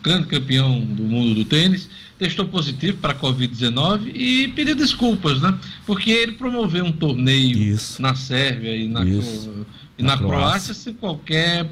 grande 0.03 0.27
campeão 0.27 0.81
do 0.81 1.03
mundo 1.03 1.35
do 1.35 1.45
tênis, 1.45 1.89
testou 2.19 2.45
positivo 2.45 2.97
para 2.97 3.13
a 3.13 3.15
Covid-19 3.15 4.11
e 4.13 4.49
pediu 4.49 4.75
desculpas, 4.75 5.41
né? 5.41 5.57
Porque 5.85 6.11
ele 6.11 6.33
promoveu 6.33 6.83
um 6.83 6.91
torneio 6.91 7.57
Isso. 7.57 8.01
na 8.01 8.13
Sérvia 8.13 8.75
e 8.75 8.87
na, 8.89 9.05
Isso. 9.05 9.65
e 9.97 10.03
na, 10.03 10.11
na 10.11 10.17
Croácia. 10.17 10.37
Croácia 10.37 10.73
sem 10.73 10.93
qualquer 10.93 11.65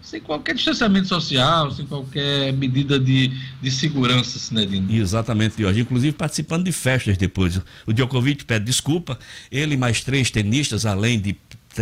sem 0.00 0.20
qualquer 0.22 0.54
distanciamento 0.54 1.06
social, 1.06 1.70
sem 1.70 1.84
qualquer 1.84 2.50
medida 2.54 2.98
de, 2.98 3.30
de 3.60 3.70
segurança, 3.70 4.38
Sinedino. 4.38 4.90
Exatamente, 4.90 5.60
Jorge. 5.60 5.80
Inclusive 5.80 6.16
participando 6.16 6.64
de 6.64 6.72
festas 6.72 7.18
depois. 7.18 7.60
O 7.86 7.92
Djokovic 7.92 8.46
pede 8.46 8.64
desculpa, 8.64 9.18
ele 9.52 9.76
mais 9.76 10.02
três 10.02 10.30
tenistas, 10.30 10.86
além 10.86 11.20
de 11.20 11.36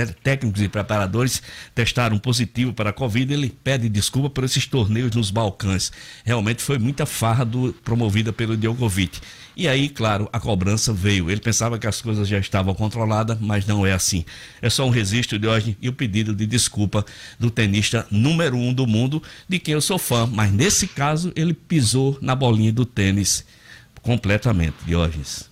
técnicos 0.04 0.60
e 0.60 0.68
preparadores 0.68 1.42
testaram 1.74 2.18
positivo 2.18 2.72
para 2.72 2.90
a 2.90 2.92
Covid, 2.92 3.32
ele 3.32 3.48
pede 3.48 3.88
desculpa 3.88 4.28
por 4.28 4.44
esses 4.44 4.66
torneios 4.66 5.14
nos 5.14 5.30
Balcãs. 5.30 5.90
Realmente 6.24 6.62
foi 6.62 6.78
muita 6.78 7.06
farra 7.06 7.44
do, 7.44 7.72
promovida 7.84 8.32
pelo 8.32 8.56
Djokovic. 8.56 9.20
E 9.56 9.66
aí, 9.66 9.88
claro, 9.88 10.28
a 10.32 10.38
cobrança 10.38 10.92
veio. 10.92 11.30
Ele 11.30 11.40
pensava 11.40 11.78
que 11.78 11.86
as 11.86 12.02
coisas 12.02 12.28
já 12.28 12.38
estavam 12.38 12.74
controladas, 12.74 13.38
mas 13.40 13.66
não 13.66 13.86
é 13.86 13.92
assim. 13.92 14.22
É 14.60 14.68
só 14.68 14.86
um 14.86 14.90
registro 14.90 15.38
de 15.38 15.46
hoje 15.48 15.78
e 15.80 15.88
o 15.88 15.94
pedido 15.94 16.34
de 16.34 16.46
desculpa 16.46 17.04
do 17.40 17.50
tenista 17.50 18.06
número 18.10 18.56
um 18.56 18.74
do 18.74 18.86
mundo, 18.86 19.22
de 19.48 19.58
quem 19.58 19.72
eu 19.72 19.80
sou 19.80 19.98
fã. 19.98 20.26
Mas 20.26 20.52
nesse 20.52 20.86
caso, 20.86 21.32
ele 21.34 21.54
pisou 21.54 22.18
na 22.20 22.34
bolinha 22.34 22.72
do 22.72 22.84
tênis 22.84 23.46
completamente, 24.02 24.74
Diógenes. 24.84 25.48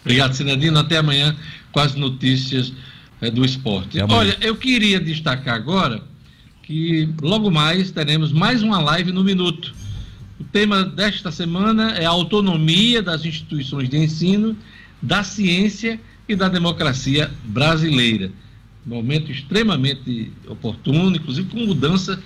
Obrigado, 0.00 0.34
Sinadino. 0.34 0.78
Até 0.78 0.96
amanhã 0.96 1.36
com 1.70 1.80
as 1.80 1.94
notícias 1.94 2.72
é, 3.20 3.30
do 3.30 3.44
esporte. 3.44 4.00
Olha, 4.00 4.36
eu 4.40 4.56
queria 4.56 5.00
destacar 5.00 5.54
agora 5.54 6.02
que 6.62 7.08
logo 7.20 7.50
mais 7.50 7.90
teremos 7.90 8.32
mais 8.32 8.62
uma 8.62 8.80
live 8.80 9.12
no 9.12 9.22
Minuto. 9.22 9.74
O 10.40 10.44
tema 10.44 10.84
desta 10.84 11.30
semana 11.30 11.92
é 11.92 12.06
a 12.06 12.10
autonomia 12.10 13.02
das 13.02 13.24
instituições 13.24 13.88
de 13.88 13.98
ensino, 13.98 14.56
da 15.00 15.22
ciência 15.22 16.00
e 16.28 16.34
da 16.34 16.48
democracia 16.48 17.30
brasileira. 17.44 18.32
Momento 18.84 19.30
extremamente 19.30 20.32
oportuno, 20.48 21.16
inclusive 21.16 21.48
com 21.48 21.58
mudança 21.58 22.22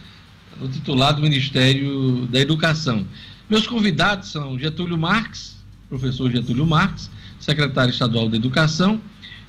no 0.61 0.69
titular 0.69 1.15
do 1.15 1.23
Ministério 1.23 2.27
da 2.31 2.41
Educação. 2.41 3.07
Meus 3.49 3.67
convidados 3.67 4.31
são 4.31 4.59
Getúlio 4.59 4.99
Marques, 4.99 5.57
professor 5.89 6.31
Getúlio 6.31 6.67
Marques, 6.67 7.11
secretário 7.41 7.91
estadual 7.91 8.29
da 8.29 8.37
Educação, 8.37 9.01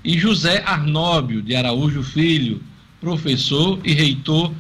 e 0.04 0.18
José 0.18 0.64
Arnóbio 0.66 1.42
de 1.42 1.56
Araújo 1.56 2.04
Filho, 2.04 2.62
professor 3.02 3.80
e 3.84 3.94
reitor 3.94 4.54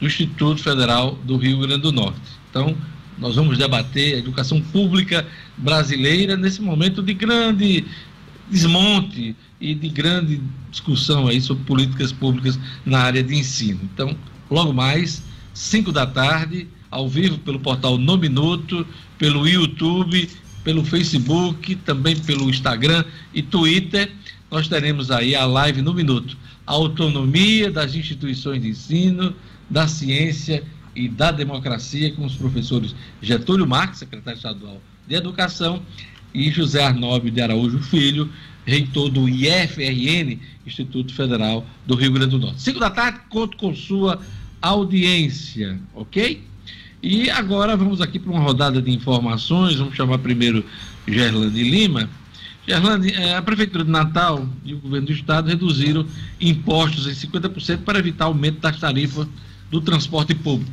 do 0.00 0.06
Instituto 0.06 0.62
Federal 0.62 1.18
do 1.24 1.36
Rio 1.36 1.58
Grande 1.58 1.82
do 1.82 1.92
Norte. 1.92 2.20
Então, 2.50 2.76
nós 3.18 3.36
vamos 3.36 3.56
debater 3.56 4.14
a 4.14 4.18
educação 4.18 4.60
pública 4.60 5.26
brasileira 5.56 6.36
nesse 6.36 6.60
momento 6.60 7.02
de 7.02 7.14
grande 7.14 7.84
desmonte 8.50 9.36
e 9.60 9.74
de 9.74 9.88
grande 9.88 10.40
discussão 10.70 11.28
aí 11.28 11.40
sobre 11.40 11.64
políticas 11.64 12.12
públicas 12.12 12.58
na 12.84 12.98
área 12.98 13.22
de 13.22 13.34
ensino. 13.34 13.80
Então, 13.94 14.16
logo 14.50 14.72
mais, 14.72 15.22
5 15.54 15.92
da 15.92 16.06
tarde, 16.06 16.66
ao 16.90 17.08
vivo 17.08 17.38
pelo 17.38 17.60
portal 17.60 17.96
No 17.96 18.18
Minuto, 18.18 18.86
pelo 19.16 19.46
YouTube, 19.46 20.28
pelo 20.64 20.84
Facebook, 20.84 21.76
também 21.76 22.16
pelo 22.16 22.50
Instagram 22.50 23.04
e 23.32 23.42
Twitter 23.42 24.10
nós 24.52 24.68
teremos 24.68 25.10
aí 25.10 25.34
a 25.34 25.46
live 25.46 25.80
no 25.80 25.94
minuto. 25.94 26.36
A 26.66 26.72
autonomia 26.72 27.70
das 27.70 27.94
instituições 27.94 28.60
de 28.60 28.68
ensino, 28.68 29.34
da 29.70 29.88
ciência 29.88 30.62
e 30.94 31.08
da 31.08 31.32
democracia, 31.32 32.12
com 32.12 32.26
os 32.26 32.36
professores 32.36 32.94
Getúlio 33.22 33.66
Marques, 33.66 34.00
secretário 34.00 34.36
estadual 34.36 34.78
de 35.08 35.14
Educação, 35.14 35.82
e 36.34 36.50
José 36.50 36.84
Arnóbio 36.84 37.30
de 37.30 37.40
Araújo 37.40 37.78
Filho, 37.78 38.30
reitor 38.66 39.08
do 39.08 39.26
IFRN, 39.26 40.38
Instituto 40.66 41.14
Federal 41.14 41.66
do 41.86 41.94
Rio 41.94 42.12
Grande 42.12 42.32
do 42.32 42.38
Norte. 42.38 42.60
Cinco 42.60 42.78
da 42.78 42.90
tarde, 42.90 43.20
conto 43.30 43.56
com 43.56 43.74
sua 43.74 44.20
audiência, 44.60 45.80
ok? 45.94 46.42
E 47.02 47.30
agora 47.30 47.74
vamos 47.74 48.02
aqui 48.02 48.18
para 48.18 48.30
uma 48.30 48.40
rodada 48.40 48.82
de 48.82 48.90
informações. 48.90 49.76
Vamos 49.76 49.96
chamar 49.96 50.18
primeiro 50.18 50.62
Gerlane 51.08 51.62
Lima 51.62 52.08
Gerlane, 52.66 53.12
é, 53.12 53.36
a 53.36 53.42
Prefeitura 53.42 53.84
de 53.84 53.90
Natal 53.90 54.46
e 54.64 54.74
o 54.74 54.78
Governo 54.78 55.08
do 55.08 55.12
Estado 55.12 55.48
reduziram 55.48 56.06
impostos 56.40 57.06
em 57.06 57.28
50% 57.28 57.78
para 57.78 57.98
evitar 57.98 58.26
aumento 58.26 58.60
das 58.60 58.78
tarifas 58.78 59.26
do 59.70 59.80
transporte 59.80 60.34
público. 60.34 60.70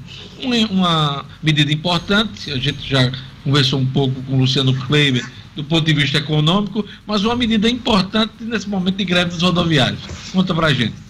Uma 0.70 1.26
medida 1.42 1.72
importante, 1.72 2.52
a 2.52 2.58
gente 2.58 2.88
já 2.88 3.12
conversou 3.44 3.80
um 3.80 3.86
pouco 3.86 4.22
com 4.24 4.36
o 4.36 4.40
Luciano 4.40 4.74
Kleiber 4.86 5.28
do 5.56 5.64
ponto 5.64 5.86
de 5.86 5.94
vista 5.94 6.18
econômico, 6.18 6.86
mas 7.08 7.24
uma 7.24 7.36
medida 7.36 7.70
importante 7.70 8.34
nesse 8.42 8.70
momento 8.70 8.98
de 8.98 9.06
greve 9.06 9.32
dos 9.32 9.42
rodoviários. 9.42 10.02
Conta 10.32 10.54
pra 10.54 10.74
gente. 10.74 11.09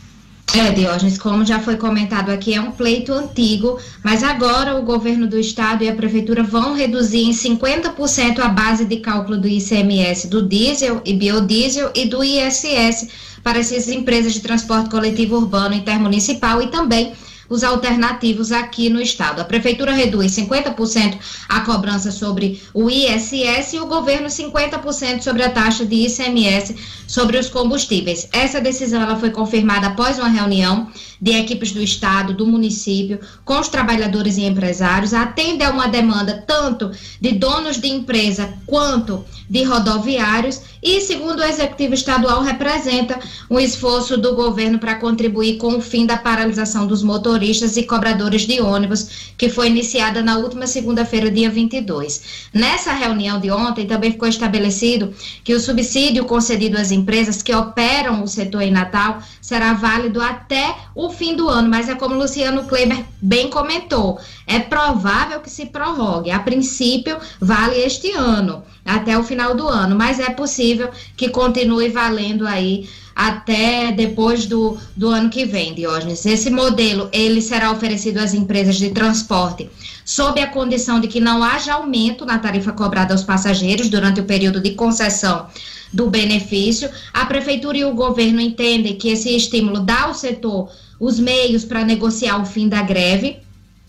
É, 0.56 0.72
Diógenes, 0.72 1.16
como 1.20 1.46
já 1.46 1.60
foi 1.60 1.78
comentado 1.78 2.32
aqui, 2.32 2.56
é 2.56 2.60
um 2.62 2.72
pleito 2.72 3.14
antigo, 3.14 3.80
mas 4.04 4.24
agora 4.24 4.76
o 4.76 4.82
governo 4.82 5.28
do 5.28 5.40
estado 5.40 5.84
e 5.84 5.90
a 5.90 5.94
prefeitura 5.94 6.42
vão 6.42 6.74
reduzir 6.74 7.24
em 7.24 7.32
50% 7.32 8.40
a 8.40 8.48
base 8.50 8.86
de 8.86 8.98
cálculo 8.98 9.38
do 9.38 9.48
ICMS 9.48 10.28
do 10.28 10.42
diesel 10.42 11.02
e 11.06 11.14
biodiesel 11.14 11.92
e 11.94 12.08
do 12.08 12.24
ISS 12.24 13.10
para 13.44 13.60
essas 13.60 13.90
empresas 13.90 14.34
de 14.34 14.40
transporte 14.40 14.90
coletivo 14.90 15.38
urbano 15.38 15.76
intermunicipal 15.76 16.60
e 16.64 16.68
também 16.68 17.14
os 17.50 17.64
alternativos 17.64 18.52
aqui 18.52 18.90
no 18.90 19.02
estado. 19.02 19.42
A 19.42 19.46
prefeitura 19.46 19.92
reduz 19.92 20.32
50% 20.34 21.18
a 21.50 21.62
cobrança 21.62 22.12
sobre 22.12 22.62
o 22.74 22.90
ISS 22.90 23.74
e 23.74 23.80
o 23.80 23.88
governo 23.88 24.28
50% 24.28 25.22
sobre 25.22 25.44
a 25.44 25.50
taxa 25.50 25.86
de 25.86 25.96
ICMS 26.06 26.76
sobre 27.08 27.38
os 27.38 27.50
combustíveis. 27.50 28.30
Essa 28.32 28.62
decisão 28.62 29.02
ela 29.02 29.16
foi 29.16 29.32
confirmada 29.32 29.88
após 29.88 30.20
uma 30.20 30.30
reunião 30.30 30.88
de 31.22 31.32
equipes 31.32 31.72
do 31.72 31.82
estado, 31.82 32.34
do 32.34 32.46
município, 32.46 33.20
com 33.44 33.60
os 33.60 33.68
trabalhadores 33.68 34.38
e 34.38 34.44
empresários, 34.44 35.14
atende 35.14 35.64
a 35.64 35.72
uma 35.72 35.88
demanda 35.88 36.44
tanto 36.48 36.92
de 37.20 37.32
donos 37.34 37.78
de 37.78 37.88
empresa 37.88 38.54
quanto 38.66 39.26
de 39.50 39.64
rodoviários 39.64 40.62
e, 40.82 41.02
segundo 41.02 41.40
o 41.40 41.44
executivo 41.44 41.94
estadual, 41.94 42.42
representa 42.42 43.20
um 43.50 43.60
esforço 43.60 44.18
do 44.18 44.36
governo 44.36 44.80
para 44.80 44.96
contribuir 44.96 45.58
com 45.58 45.78
o 45.78 45.82
fim 45.82 46.06
da 46.06 46.18
paralisação 46.18 46.88
dos 46.88 47.04
motoristas 47.04 47.76
e 47.76 47.84
cobradores 47.84 48.44
de 48.44 48.62
ônibus, 48.62 49.34
que 49.38 49.50
foi 49.50 49.68
iniciada 49.68 50.22
na 50.22 50.38
última 50.38 50.68
segunda-feira, 50.68 51.30
dia 51.30 51.50
22. 51.50 52.50
Nessa 52.54 52.94
reunião 52.94 53.40
de 53.40 53.52
ontem, 53.52 53.88
também 53.88 54.12
ficou 54.12 54.28
estabelecido 54.28 55.14
que 55.44 55.54
o 55.54 55.60
subsídio 55.60 56.26
concedido 56.26 56.78
às 56.78 56.92
empresas 56.92 57.42
que 57.42 57.54
operam 57.54 58.24
o 58.24 58.28
setor 58.28 58.62
em 58.62 58.72
Natal 58.72 59.22
será 59.42 59.74
válido 59.74 60.22
até 60.22 60.76
o 60.96 61.09
fim 61.12 61.36
do 61.36 61.48
ano, 61.48 61.70
mas 61.70 61.90
é 61.90 61.96
como 61.96 62.16
o 62.16 62.18
Luciano 62.18 62.66
Kleber 62.66 63.06
bem 63.22 63.50
comentou, 63.50 64.20
é 64.48 64.60
provável 64.60 65.40
que 65.40 65.50
se 65.50 65.66
prorrogue. 65.66 66.32
A 66.32 66.40
princípio, 66.40 67.18
vale 67.40 67.78
este 67.78 68.12
ano, 68.12 68.64
até 68.86 69.18
o 69.18 69.24
final 69.24 69.56
do 69.56 69.68
ano, 69.68 69.96
mas 69.96 70.20
é 70.20 70.30
possível 70.30 70.90
que 71.16 71.30
continue 71.30 71.90
valendo 71.90 72.48
aí 72.48 72.88
até 73.16 73.92
depois 73.92 74.46
do, 74.46 74.78
do 74.96 75.10
ano 75.10 75.30
que 75.30 75.44
vem, 75.44 75.74
Diógenes. 75.74 76.26
Esse 76.26 76.50
modelo, 76.50 77.10
ele 77.12 77.42
será 77.42 77.70
oferecido 77.70 78.18
às 78.18 78.34
empresas 78.34 78.78
de 78.78 78.92
transporte 78.92 79.70
sob 80.06 80.42
a 80.42 80.48
condição 80.48 81.00
de 81.02 81.08
que 81.08 81.20
não 81.20 81.44
haja 81.44 81.74
aumento 81.74 82.26
na 82.26 82.40
tarifa 82.40 82.72
cobrada 82.72 83.14
aos 83.14 83.24
passageiros 83.24 83.90
durante 83.90 84.22
o 84.22 84.24
período 84.24 84.62
de 84.62 84.72
concessão 84.72 85.48
do 85.92 86.10
benefício. 86.10 86.90
A 87.14 87.26
prefeitura 87.26 87.78
e 87.78 87.86
o 87.86 87.94
governo 87.94 88.40
entendem 88.40 88.96
que 88.96 89.10
esse 89.10 89.36
estímulo 89.36 89.82
dá 89.82 90.04
ao 90.04 90.14
setor 90.14 90.72
os 91.00 91.20
meios 91.20 91.64
para 91.64 91.86
negociar 91.86 92.42
o 92.42 92.46
fim 92.46 92.68
da 92.68 92.82
greve. 92.82 93.38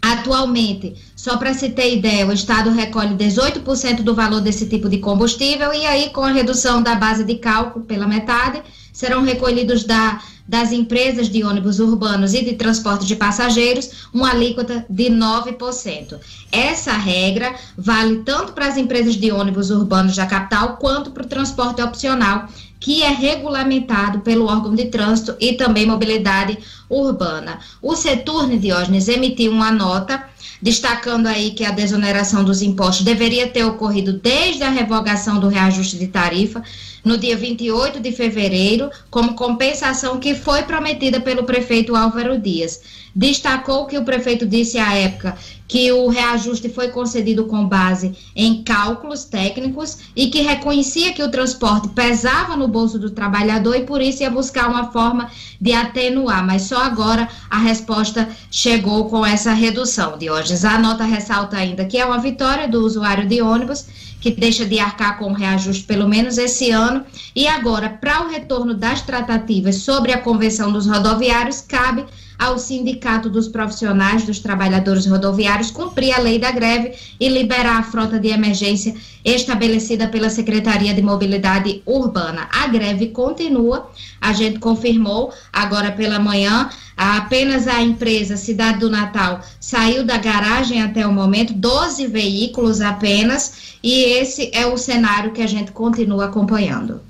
Atualmente, 0.02 0.94
só 1.14 1.36
para 1.36 1.52
se 1.52 1.68
ter 1.68 1.94
ideia, 1.94 2.26
o 2.26 2.32
Estado 2.32 2.70
recolhe 2.70 3.14
18% 3.14 4.02
do 4.02 4.14
valor 4.14 4.40
desse 4.40 4.66
tipo 4.66 4.88
de 4.88 4.96
combustível, 4.98 5.74
e 5.74 5.84
aí, 5.84 6.08
com 6.08 6.22
a 6.22 6.32
redução 6.32 6.82
da 6.82 6.94
base 6.94 7.22
de 7.22 7.34
cálculo 7.34 7.84
pela 7.84 8.06
metade, 8.06 8.62
serão 8.92 9.22
recolhidos 9.22 9.84
da, 9.84 10.20
das 10.48 10.72
empresas 10.72 11.28
de 11.28 11.44
ônibus 11.44 11.80
urbanos 11.80 12.34
e 12.34 12.44
de 12.44 12.54
transporte 12.54 13.06
de 13.06 13.14
passageiros 13.14 14.08
uma 14.12 14.30
alíquota 14.30 14.84
de 14.88 15.10
9%. 15.10 16.18
Essa 16.50 16.92
regra 16.92 17.54
vale 17.76 18.22
tanto 18.24 18.52
para 18.52 18.66
as 18.66 18.76
empresas 18.76 19.16
de 19.16 19.30
ônibus 19.30 19.70
urbanos 19.70 20.16
da 20.16 20.26
capital 20.26 20.76
quanto 20.76 21.10
para 21.10 21.24
o 21.24 21.28
transporte 21.28 21.80
opcional, 21.82 22.48
que 22.80 23.02
é 23.02 23.10
regulamentado 23.10 24.20
pelo 24.20 24.46
órgão 24.46 24.74
de 24.74 24.86
trânsito 24.86 25.36
e 25.38 25.52
também 25.52 25.86
mobilidade 25.86 26.58
urbana. 26.88 27.60
O 27.82 27.94
Seturne 27.94 28.58
Diógenes 28.58 29.06
emitiu 29.06 29.52
uma 29.52 29.70
nota 29.70 30.24
destacando 30.60 31.26
aí 31.26 31.50
que 31.50 31.64
a 31.64 31.70
desoneração 31.70 32.44
dos 32.44 32.62
impostos 32.62 33.04
deveria 33.04 33.48
ter 33.48 33.64
ocorrido 33.64 34.12
desde 34.12 34.62
a 34.62 34.70
revogação 34.70 35.38
do 35.38 35.48
reajuste 35.48 35.96
de 35.96 36.08
tarifa, 36.08 36.62
no 37.04 37.16
dia 37.16 37.36
28 37.36 38.00
de 38.00 38.12
fevereiro, 38.12 38.90
como 39.10 39.34
compensação 39.34 40.18
que 40.18 40.34
foi 40.34 40.62
prometida 40.62 41.20
pelo 41.20 41.44
prefeito 41.44 41.96
Álvaro 41.96 42.38
Dias. 42.38 42.80
Destacou 43.14 43.86
que 43.86 43.98
o 43.98 44.04
prefeito 44.04 44.46
disse 44.46 44.78
à 44.78 44.94
época 44.94 45.36
que 45.66 45.90
o 45.92 46.08
reajuste 46.08 46.68
foi 46.68 46.88
concedido 46.88 47.44
com 47.46 47.66
base 47.66 48.16
em 48.34 48.62
cálculos 48.62 49.24
técnicos 49.24 49.98
e 50.16 50.28
que 50.28 50.42
reconhecia 50.42 51.12
que 51.12 51.22
o 51.22 51.30
transporte 51.30 51.88
pesava 51.88 52.56
no 52.56 52.68
bolso 52.68 52.98
do 52.98 53.10
trabalhador 53.10 53.76
e 53.76 53.84
por 53.84 54.00
isso 54.00 54.22
ia 54.22 54.30
buscar 54.30 54.68
uma 54.68 54.90
forma 54.90 55.30
de 55.60 55.72
atenuar, 55.72 56.44
mas 56.44 56.62
só 56.62 56.78
agora 56.78 57.28
a 57.48 57.58
resposta 57.58 58.28
chegou 58.50 59.08
com 59.08 59.24
essa 59.24 59.52
redução 59.52 60.18
de 60.18 60.28
hoje. 60.30 60.49
A 60.64 60.78
nota 60.78 61.04
ressalta 61.04 61.56
ainda 61.56 61.84
que 61.84 61.96
é 61.96 62.04
uma 62.04 62.18
vitória 62.18 62.66
do 62.66 62.84
usuário 62.84 63.26
de 63.26 63.40
ônibus 63.40 63.86
que 64.20 64.30
deixa 64.30 64.66
de 64.66 64.78
arcar 64.78 65.18
com 65.18 65.30
o 65.30 65.34
reajuste 65.34 65.84
pelo 65.84 66.08
menos 66.08 66.36
esse 66.38 66.70
ano. 66.70 67.04
E 67.34 67.48
agora, 67.48 67.88
para 67.88 68.22
o 68.22 68.28
retorno 68.28 68.74
das 68.74 69.00
tratativas 69.00 69.76
sobre 69.76 70.12
a 70.12 70.20
convenção 70.20 70.70
dos 70.72 70.86
rodoviários, 70.86 71.60
cabe 71.60 72.04
ao 72.40 72.58
Sindicato 72.58 73.28
dos 73.28 73.46
Profissionais 73.48 74.24
dos 74.24 74.38
Trabalhadores 74.38 75.04
Rodoviários 75.06 75.70
cumprir 75.70 76.14
a 76.14 76.18
lei 76.18 76.38
da 76.38 76.50
greve 76.50 76.94
e 77.20 77.28
liberar 77.28 77.78
a 77.78 77.82
frota 77.82 78.18
de 78.18 78.28
emergência 78.28 78.94
estabelecida 79.22 80.08
pela 80.08 80.30
Secretaria 80.30 80.94
de 80.94 81.02
Mobilidade 81.02 81.82
Urbana. 81.84 82.48
A 82.50 82.66
greve 82.66 83.08
continua, 83.08 83.90
a 84.18 84.32
gente 84.32 84.58
confirmou 84.58 85.34
agora 85.52 85.92
pela 85.92 86.18
manhã, 86.18 86.70
apenas 86.96 87.68
a 87.68 87.82
empresa 87.82 88.38
Cidade 88.38 88.78
do 88.78 88.88
Natal 88.88 89.42
saiu 89.60 90.02
da 90.02 90.16
garagem 90.16 90.80
até 90.82 91.06
o 91.06 91.12
momento, 91.12 91.52
12 91.52 92.06
veículos 92.06 92.80
apenas, 92.80 93.76
e 93.82 93.92
esse 93.92 94.50
é 94.54 94.64
o 94.64 94.78
cenário 94.78 95.32
que 95.32 95.42
a 95.42 95.46
gente 95.46 95.72
continua 95.72 96.24
acompanhando. 96.24 97.02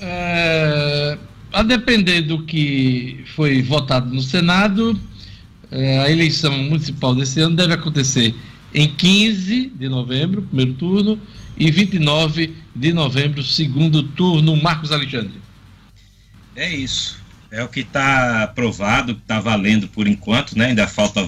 É 0.00 1.18
a 1.54 1.62
depender 1.62 2.22
do 2.22 2.42
que 2.42 3.24
foi 3.36 3.62
votado 3.62 4.12
no 4.12 4.20
Senado, 4.20 5.00
é, 5.70 6.00
a 6.00 6.10
eleição 6.10 6.52
municipal 6.58 7.14
desse 7.14 7.40
ano 7.40 7.54
deve 7.54 7.72
acontecer 7.72 8.34
em 8.74 8.88
15 8.88 9.72
de 9.76 9.88
novembro, 9.88 10.42
primeiro 10.42 10.72
turno, 10.74 11.20
e 11.56 11.70
29 11.70 12.56
de 12.74 12.92
novembro, 12.92 13.40
segundo 13.44 14.02
turno. 14.02 14.56
Marcos 14.56 14.90
Alexandre. 14.90 15.40
É 16.56 16.74
isso. 16.74 17.22
É 17.52 17.62
o 17.62 17.68
que 17.68 17.80
está 17.80 18.42
aprovado, 18.42 19.12
está 19.12 19.38
valendo 19.38 19.86
por 19.86 20.08
enquanto, 20.08 20.58
né? 20.58 20.66
Ainda 20.66 20.88
falta 20.88 21.24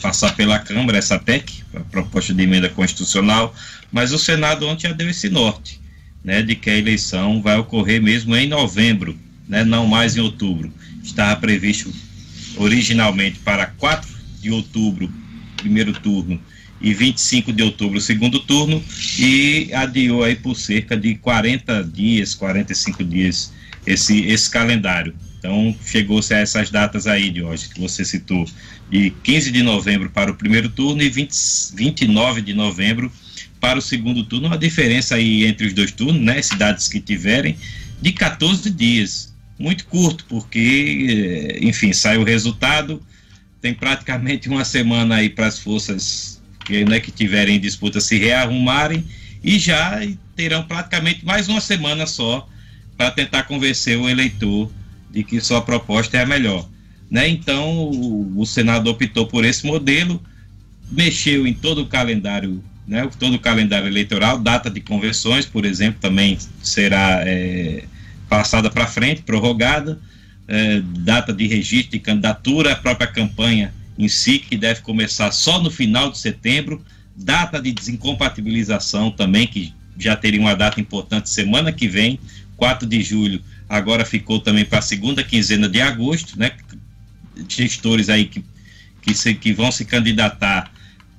passar 0.00 0.36
pela 0.36 0.60
Câmara 0.60 0.98
essa 0.98 1.18
PEC, 1.18 1.64
a 1.74 1.80
proposta 1.80 2.32
de 2.32 2.44
emenda 2.44 2.68
constitucional, 2.68 3.52
mas 3.90 4.12
o 4.12 4.18
Senado 4.20 4.68
ontem 4.68 4.86
já 4.86 4.94
deu 4.94 5.10
esse 5.10 5.28
norte, 5.28 5.80
né? 6.22 6.42
De 6.42 6.54
que 6.54 6.70
a 6.70 6.78
eleição 6.78 7.42
vai 7.42 7.58
ocorrer 7.58 8.00
mesmo 8.00 8.36
em 8.36 8.46
novembro 8.46 9.18
né, 9.48 9.64
não 9.64 9.86
mais 9.86 10.16
em 10.16 10.20
outubro. 10.20 10.72
Estava 11.02 11.38
previsto 11.40 11.92
originalmente 12.56 13.38
para 13.40 13.66
4 13.66 14.08
de 14.40 14.50
outubro, 14.50 15.12
primeiro 15.56 15.92
turno, 15.92 16.40
e 16.80 16.92
25 16.92 17.52
de 17.52 17.62
outubro, 17.62 18.00
segundo 18.00 18.38
turno, 18.40 18.82
e 19.18 19.70
adiou 19.72 20.22
aí 20.22 20.36
por 20.36 20.54
cerca 20.54 20.96
de 20.96 21.14
40 21.14 21.82
dias, 21.84 22.34
45 22.34 23.02
dias, 23.04 23.52
esse, 23.86 24.20
esse 24.26 24.50
calendário. 24.50 25.14
Então, 25.38 25.74
chegou-se 25.84 26.32
a 26.32 26.38
essas 26.38 26.70
datas 26.70 27.06
aí 27.06 27.30
de 27.30 27.42
hoje, 27.42 27.68
que 27.68 27.80
você 27.80 28.04
citou, 28.04 28.46
de 28.90 29.10
15 29.22 29.50
de 29.50 29.62
novembro 29.62 30.10
para 30.10 30.30
o 30.30 30.34
primeiro 30.34 30.68
turno 30.68 31.02
e 31.02 31.08
20, 31.08 31.32
29 31.74 32.42
de 32.42 32.52
novembro 32.54 33.10
para 33.60 33.78
o 33.78 33.82
segundo 33.82 34.24
turno, 34.24 34.46
uma 34.46 34.58
diferença 34.58 35.14
aí 35.14 35.44
entre 35.44 35.66
os 35.66 35.72
dois 35.72 35.90
turnos, 35.90 36.20
né, 36.20 36.40
cidades 36.42 36.86
que 36.88 37.00
tiverem, 37.00 37.56
de 38.00 38.12
14 38.12 38.70
dias 38.70 39.33
muito 39.58 39.86
curto, 39.86 40.24
porque, 40.28 41.06
eh, 41.08 41.58
enfim, 41.64 41.92
sai 41.92 42.16
o 42.16 42.24
resultado, 42.24 43.02
tem 43.60 43.72
praticamente 43.72 44.48
uma 44.48 44.64
semana 44.64 45.16
aí 45.16 45.30
para 45.30 45.46
as 45.46 45.58
forças 45.58 46.42
que, 46.64 46.84
né, 46.84 47.00
que 47.00 47.10
tiverem 47.10 47.60
disputa 47.60 48.00
se 48.00 48.18
rearrumarem 48.18 49.04
e 49.42 49.58
já 49.58 50.00
terão 50.34 50.62
praticamente 50.64 51.24
mais 51.24 51.48
uma 51.48 51.60
semana 51.60 52.06
só 52.06 52.48
para 52.96 53.10
tentar 53.10 53.44
convencer 53.44 53.98
o 53.98 54.08
eleitor 54.08 54.70
de 55.10 55.22
que 55.22 55.40
sua 55.40 55.62
proposta 55.62 56.16
é 56.16 56.22
a 56.22 56.26
melhor. 56.26 56.68
Né? 57.10 57.28
Então, 57.28 57.70
o, 57.70 58.40
o 58.40 58.46
Senado 58.46 58.90
optou 58.90 59.26
por 59.26 59.44
esse 59.44 59.66
modelo, 59.66 60.22
mexeu 60.90 61.46
em 61.46 61.54
todo 61.54 61.82
o 61.82 61.86
calendário 61.86 62.62
né, 62.86 63.08
todo 63.18 63.34
o 63.36 63.38
calendário 63.38 63.86
eleitoral, 63.86 64.38
data 64.38 64.70
de 64.70 64.80
convenções, 64.80 65.46
por 65.46 65.64
exemplo, 65.64 66.00
também 66.00 66.38
será 66.62 67.22
é, 67.26 67.84
passada 68.34 68.68
para 68.68 68.88
frente, 68.88 69.22
prorrogada, 69.22 70.00
é, 70.48 70.80
data 70.80 71.32
de 71.32 71.46
registro 71.46 71.92
de 71.92 72.00
candidatura, 72.00 72.72
a 72.72 72.76
própria 72.76 73.06
campanha 73.06 73.72
em 73.96 74.08
si, 74.08 74.40
que 74.40 74.56
deve 74.56 74.80
começar 74.80 75.30
só 75.30 75.62
no 75.62 75.70
final 75.70 76.10
de 76.10 76.18
setembro, 76.18 76.84
data 77.14 77.62
de 77.62 77.70
desincompatibilização 77.70 79.12
também, 79.12 79.46
que 79.46 79.72
já 79.96 80.16
teria 80.16 80.40
uma 80.40 80.56
data 80.56 80.80
importante 80.80 81.30
semana 81.30 81.70
que 81.70 81.86
vem, 81.86 82.18
4 82.56 82.88
de 82.88 83.02
julho, 83.04 83.40
agora 83.68 84.04
ficou 84.04 84.40
também 84.40 84.64
para 84.64 84.80
a 84.80 84.82
segunda 84.82 85.22
quinzena 85.22 85.68
de 85.68 85.80
agosto, 85.80 86.36
né? 86.36 86.50
Gestores 87.48 88.08
aí 88.08 88.24
que, 88.24 88.44
que, 89.00 89.14
se, 89.14 89.32
que 89.34 89.52
vão 89.52 89.70
se 89.70 89.84
candidatar 89.84 90.72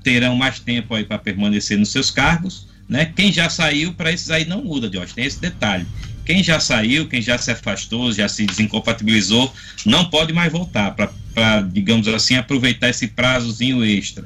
terão 0.04 0.36
mais 0.36 0.60
tempo 0.60 0.94
aí 0.94 1.06
para 1.06 1.18
permanecer 1.18 1.78
nos 1.78 1.94
seus 1.94 2.12
cargos, 2.12 2.68
né? 2.90 3.06
Quem 3.06 3.32
já 3.32 3.50
saiu, 3.50 3.94
para 3.94 4.12
esses 4.12 4.30
aí 4.30 4.44
não 4.44 4.62
muda, 4.66 4.92
Jorge, 4.92 5.14
tem 5.14 5.24
esse 5.24 5.40
detalhe. 5.40 5.88
Quem 6.26 6.44
já 6.44 6.60
saiu, 6.60 7.08
quem 7.08 7.22
já 7.22 7.38
se 7.38 7.52
afastou, 7.52 8.12
já 8.12 8.28
se 8.28 8.46
desincompatibilizou, 8.46 9.54
não 9.86 10.06
pode 10.06 10.34
mais 10.34 10.52
voltar 10.52 10.92
para, 10.92 11.62
digamos 11.62 12.08
assim, 12.08 12.36
aproveitar 12.36 12.90
esse 12.90 13.08
prazozinho 13.08 13.84
extra, 13.86 14.26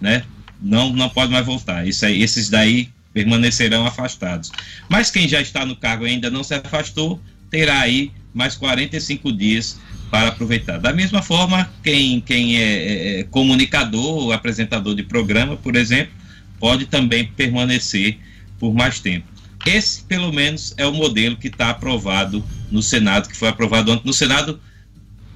né? 0.00 0.24
Não, 0.60 0.92
não 0.92 1.08
pode 1.08 1.30
mais 1.30 1.46
voltar. 1.46 1.86
Isso 1.86 2.04
aí, 2.04 2.22
esses 2.22 2.48
daí 2.48 2.88
permanecerão 3.12 3.86
afastados. 3.86 4.50
Mas 4.88 5.10
quem 5.10 5.28
já 5.28 5.40
está 5.40 5.64
no 5.64 5.76
cargo 5.76 6.06
e 6.06 6.10
ainda 6.10 6.30
não 6.30 6.42
se 6.42 6.54
afastou, 6.54 7.20
terá 7.50 7.80
aí 7.80 8.10
mais 8.34 8.54
45 8.56 9.32
dias 9.32 9.78
para 10.10 10.28
aproveitar. 10.28 10.78
Da 10.78 10.92
mesma 10.92 11.22
forma, 11.22 11.70
quem, 11.82 12.20
quem 12.20 12.56
é, 12.56 12.62
é, 12.62 13.20
é 13.20 13.24
comunicador, 13.24 14.32
apresentador 14.32 14.94
de 14.94 15.02
programa, 15.02 15.56
por 15.56 15.76
exemplo, 15.76 16.12
pode 16.58 16.86
também 16.86 17.26
permanecer 17.26 18.18
por 18.58 18.74
mais 18.74 19.00
tempo. 19.00 19.26
Esse, 19.66 20.04
pelo 20.04 20.32
menos, 20.32 20.72
é 20.76 20.86
o 20.86 20.92
modelo 20.92 21.36
que 21.36 21.48
está 21.48 21.70
aprovado 21.70 22.44
no 22.70 22.82
Senado, 22.82 23.28
que 23.28 23.36
foi 23.36 23.48
aprovado 23.48 23.90
ontem 23.92 24.06
no 24.06 24.12
Senado 24.12 24.60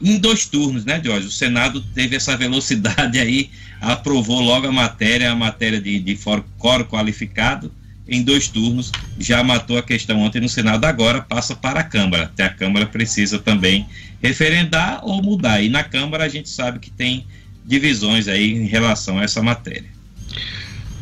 em 0.01 0.19
dois 0.19 0.47
turnos, 0.47 0.85
né, 0.85 1.01
Jorge? 1.05 1.27
O 1.27 1.31
Senado 1.31 1.81
teve 1.95 2.17
essa 2.17 2.37
velocidade 2.37 3.19
aí, 3.19 3.51
aprovou 3.81 4.41
logo 4.41 4.67
a 4.67 4.73
matéria, 4.73 5.31
a 5.31 5.35
matéria 5.35 5.81
de, 5.81 5.99
de 5.99 6.17
fórum 6.17 6.45
qualificado, 6.89 7.73
em 8.09 8.23
dois 8.23 8.49
turnos, 8.49 8.91
já 9.19 9.43
matou 9.45 9.79
a 9.79 9.83
questão 9.83 10.19
ontem 10.19 10.41
no 10.41 10.49
Senado, 10.49 10.85
agora 10.85 11.23
passa 11.23 11.55
para 11.55 11.81
a 11.81 11.85
Câmara. 11.85 12.25
Até 12.25 12.45
a 12.45 12.49
Câmara 12.49 12.87
precisa 12.87 13.39
também 13.39 13.87
referendar 14.21 15.01
ou 15.05 15.23
mudar. 15.23 15.63
E 15.63 15.69
na 15.69 15.85
Câmara 15.85 16.25
a 16.25 16.29
gente 16.29 16.49
sabe 16.49 16.81
que 16.81 16.91
tem 16.91 17.25
divisões 17.65 18.27
aí 18.27 18.53
em 18.53 18.67
relação 18.67 19.19
a 19.21 19.23
essa 19.23 19.41
matéria. 19.41 19.89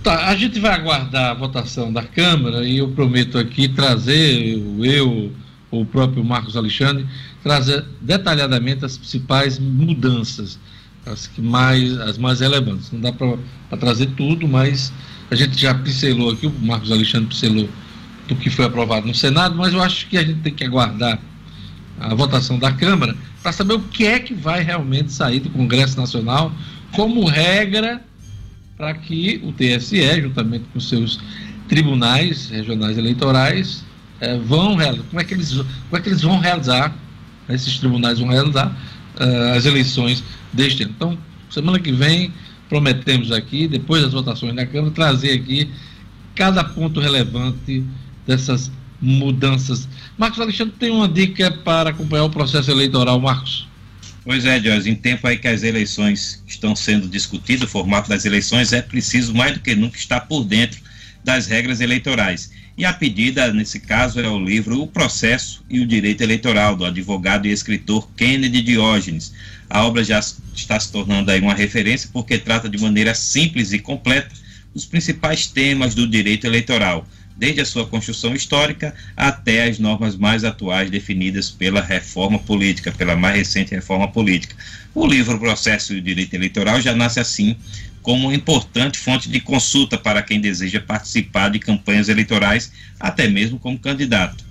Tá, 0.09 0.29
a 0.29 0.35
gente 0.35 0.59
vai 0.59 0.73
aguardar 0.73 1.33
a 1.33 1.35
votação 1.35 1.93
da 1.93 2.03
Câmara 2.03 2.67
e 2.67 2.79
eu 2.79 2.89
prometo 2.89 3.37
aqui 3.37 3.69
trazer, 3.69 4.59
eu, 4.83 5.31
o 5.71 5.85
próprio 5.85 6.25
Marcos 6.25 6.57
Alexandre, 6.57 7.07
trazer 7.43 7.85
detalhadamente 8.01 8.87
as 8.87 8.97
principais 8.97 9.59
mudanças, 9.59 10.59
as 11.05 11.27
que 11.27 11.43
mais, 11.43 11.93
as 12.01 12.17
mais 12.17 12.41
relevantes. 12.41 12.91
Não 12.91 13.01
dá 13.03 13.13
para 13.13 13.77
trazer 13.77 14.07
tudo, 14.17 14.49
mas 14.49 14.91
a 15.31 15.35
gente 15.35 15.61
já 15.61 15.75
pincelou 15.75 16.31
aqui, 16.31 16.47
o 16.47 16.55
Marcos 16.59 16.91
Alexandre 16.91 17.29
pincelou 17.29 17.69
do 18.29 18.35
que 18.35 18.49
foi 18.49 18.65
aprovado 18.65 19.07
no 19.07 19.15
Senado, 19.15 19.57
mas 19.57 19.75
eu 19.75 19.83
acho 19.83 20.09
que 20.09 20.17
a 20.17 20.25
gente 20.25 20.41
tem 20.41 20.55
que 20.55 20.65
aguardar 20.65 21.19
a 22.01 22.15
votação 22.15 22.59
da 22.59 22.73
Câmara 22.73 23.15
para 23.43 23.53
saber 23.53 23.75
o 23.75 23.81
que 23.81 24.07
é 24.07 24.19
que 24.19 24.33
vai 24.33 24.63
realmente 24.63 25.13
sair 25.13 25.41
do 25.41 25.51
Congresso 25.51 26.01
Nacional 26.01 26.51
como 26.93 27.27
regra 27.27 28.03
para 28.79 28.95
que 28.95 29.43
o 29.43 29.53
TSE, 29.53 30.22
juntamente 30.22 30.64
com 30.72 30.79
seus 30.79 31.18
tribunais 31.68 32.49
regionais 32.49 32.97
eleitorais, 32.97 33.85
eh, 34.20 34.39
vão 34.39 34.76
como 35.11 35.20
é 35.20 35.24
que 35.24 35.35
eles, 35.35 35.53
como 35.53 35.66
é 35.93 36.01
que 36.01 36.09
eles 36.09 36.22
vão 36.22 36.39
realizar, 36.39 36.97
esses 37.49 37.79
tribunais 37.79 38.20
vão 38.20 38.29
realizar 38.29 38.68
uh, 39.18 39.57
as 39.57 39.64
eleições 39.64 40.22
deste 40.53 40.85
ano. 40.85 40.93
Então, 40.97 41.18
semana 41.51 41.81
que 41.81 41.91
vem 41.91 42.33
prometemos 42.68 43.33
aqui, 43.33 43.66
depois 43.66 44.03
das 44.03 44.12
votações 44.12 44.55
da 44.55 44.66
Câmara, 44.66 44.93
trazer 44.93 45.33
aqui 45.33 45.70
cada 46.35 46.62
ponto 46.62 47.01
relevante 47.01 47.83
dessas 48.26 48.70
mudanças. 49.01 49.89
Marcos 50.16 50.41
Alexandre 50.41 50.74
tem 50.79 50.91
uma 50.91 51.09
dica 51.09 51.51
para 51.51 51.91
acompanhar 51.91 52.24
o 52.24 52.31
processo 52.31 52.70
eleitoral, 52.70 53.18
Marcos? 53.18 53.66
Pois 54.29 54.45
é, 54.45 54.61
Jorge, 54.61 54.91
em 54.91 54.95
tempo 54.95 55.26
aí 55.26 55.39
que 55.39 55.49
as 55.49 55.62
eleições 55.62 56.45
estão 56.47 56.76
sendo 56.76 57.09
discutidas, 57.09 57.62
o 57.62 57.72
formato 57.72 58.11
das 58.11 58.26
eleições, 58.26 58.74
é 58.74 58.83
preciso 58.83 59.35
mais 59.35 59.55
do 59.55 59.61
que 59.61 59.74
nunca 59.74 59.97
estar 59.97 60.20
por 60.20 60.45
dentro 60.45 60.79
das 61.24 61.47
regras 61.47 61.81
eleitorais. 61.81 62.51
E 62.76 62.85
a 62.85 62.93
pedida, 62.93 63.51
nesse 63.55 63.81
caso, 63.81 64.20
é 64.20 64.29
o 64.29 64.39
livro 64.39 64.83
O 64.83 64.87
Processo 64.87 65.64
e 65.70 65.81
o 65.81 65.87
Direito 65.87 66.20
Eleitoral, 66.20 66.76
do 66.76 66.85
advogado 66.85 67.47
e 67.47 67.51
escritor 67.51 68.07
Kennedy 68.18 68.61
Diógenes. 68.61 69.33
A 69.70 69.87
obra 69.87 70.05
já 70.05 70.20
está 70.55 70.79
se 70.79 70.93
tornando 70.93 71.31
aí 71.31 71.41
uma 71.41 71.55
referência 71.55 72.11
porque 72.12 72.37
trata 72.37 72.68
de 72.68 72.76
maneira 72.76 73.14
simples 73.14 73.72
e 73.72 73.79
completa 73.79 74.29
os 74.74 74.85
principais 74.85 75.47
temas 75.47 75.95
do 75.95 76.07
direito 76.07 76.47
eleitoral, 76.47 77.09
desde 77.39 77.61
a 77.61 77.64
sua 77.64 77.86
construção 77.86 78.34
histórica 78.34 78.93
até 79.16 79.68
as 79.68 79.78
normas 79.78 80.16
mais 80.16 80.43
atuais 80.43 80.91
definidas 80.91 81.49
pela 81.51 81.80
reforma 81.80 82.41
política, 82.41 82.91
pela 82.91 83.14
mais 83.14 83.36
recente 83.36 83.72
reforma 83.74 84.09
política. 84.09 84.57
O 84.93 85.07
livro 85.07 85.39
Processo 85.39 85.95
e 85.95 85.99
o 85.99 86.03
Direito 86.03 86.34
Eleitoral 86.34 86.80
já 86.80 86.97
nasce 86.97 87.20
assim 87.20 87.55
como 88.03 88.32
importante 88.32 88.99
fonte 88.99 89.28
de 89.28 89.39
consulta 89.41 89.97
para 89.97 90.20
quem 90.22 90.41
deseja 90.41 90.80
participar 90.80 91.51
de 91.51 91.61
campanhas 91.61 92.09
eleitorais, 92.09 92.72
até 92.99 93.28
mesmo 93.28 93.59
como 93.59 93.78
candidato. 93.78 94.45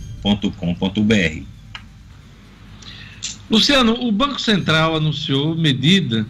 Luciano, 3.50 3.94
o 3.94 4.12
Banco 4.12 4.40
Central 4.40 4.96
anunciou 4.96 5.56
medida 5.56 6.26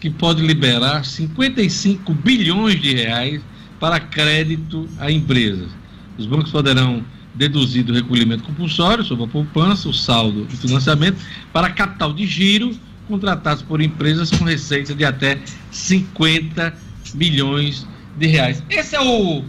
que 0.00 0.10
pode 0.10 0.42
liberar 0.42 1.04
55 1.04 2.12
bilhões 2.12 2.80
de 2.80 2.94
reais 2.94 3.40
para 3.78 4.00
crédito 4.00 4.88
a 4.98 5.10
empresas. 5.10 5.70
Os 6.18 6.26
bancos 6.26 6.50
poderão 6.50 7.04
deduzir 7.34 7.84
do 7.84 7.92
recolhimento 7.92 8.44
compulsório 8.44 9.04
sobre 9.04 9.24
a 9.24 9.28
poupança, 9.28 9.88
o 9.88 9.92
saldo 9.92 10.46
de 10.46 10.56
financiamento, 10.56 11.18
para 11.52 11.70
capital 11.70 12.12
de 12.12 12.26
giro 12.26 12.76
contratados 13.08 13.62
por 13.62 13.80
empresas 13.80 14.30
com 14.30 14.44
receita 14.44 14.94
de 14.94 15.04
até 15.04 15.38
50 15.70 16.74
milhões 17.14 17.86
de 18.16 18.26
reais. 18.26 18.62
Esse 18.70 18.96
é 18.96 19.00
o 19.00 19.44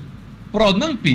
Pronamp? 0.52 1.06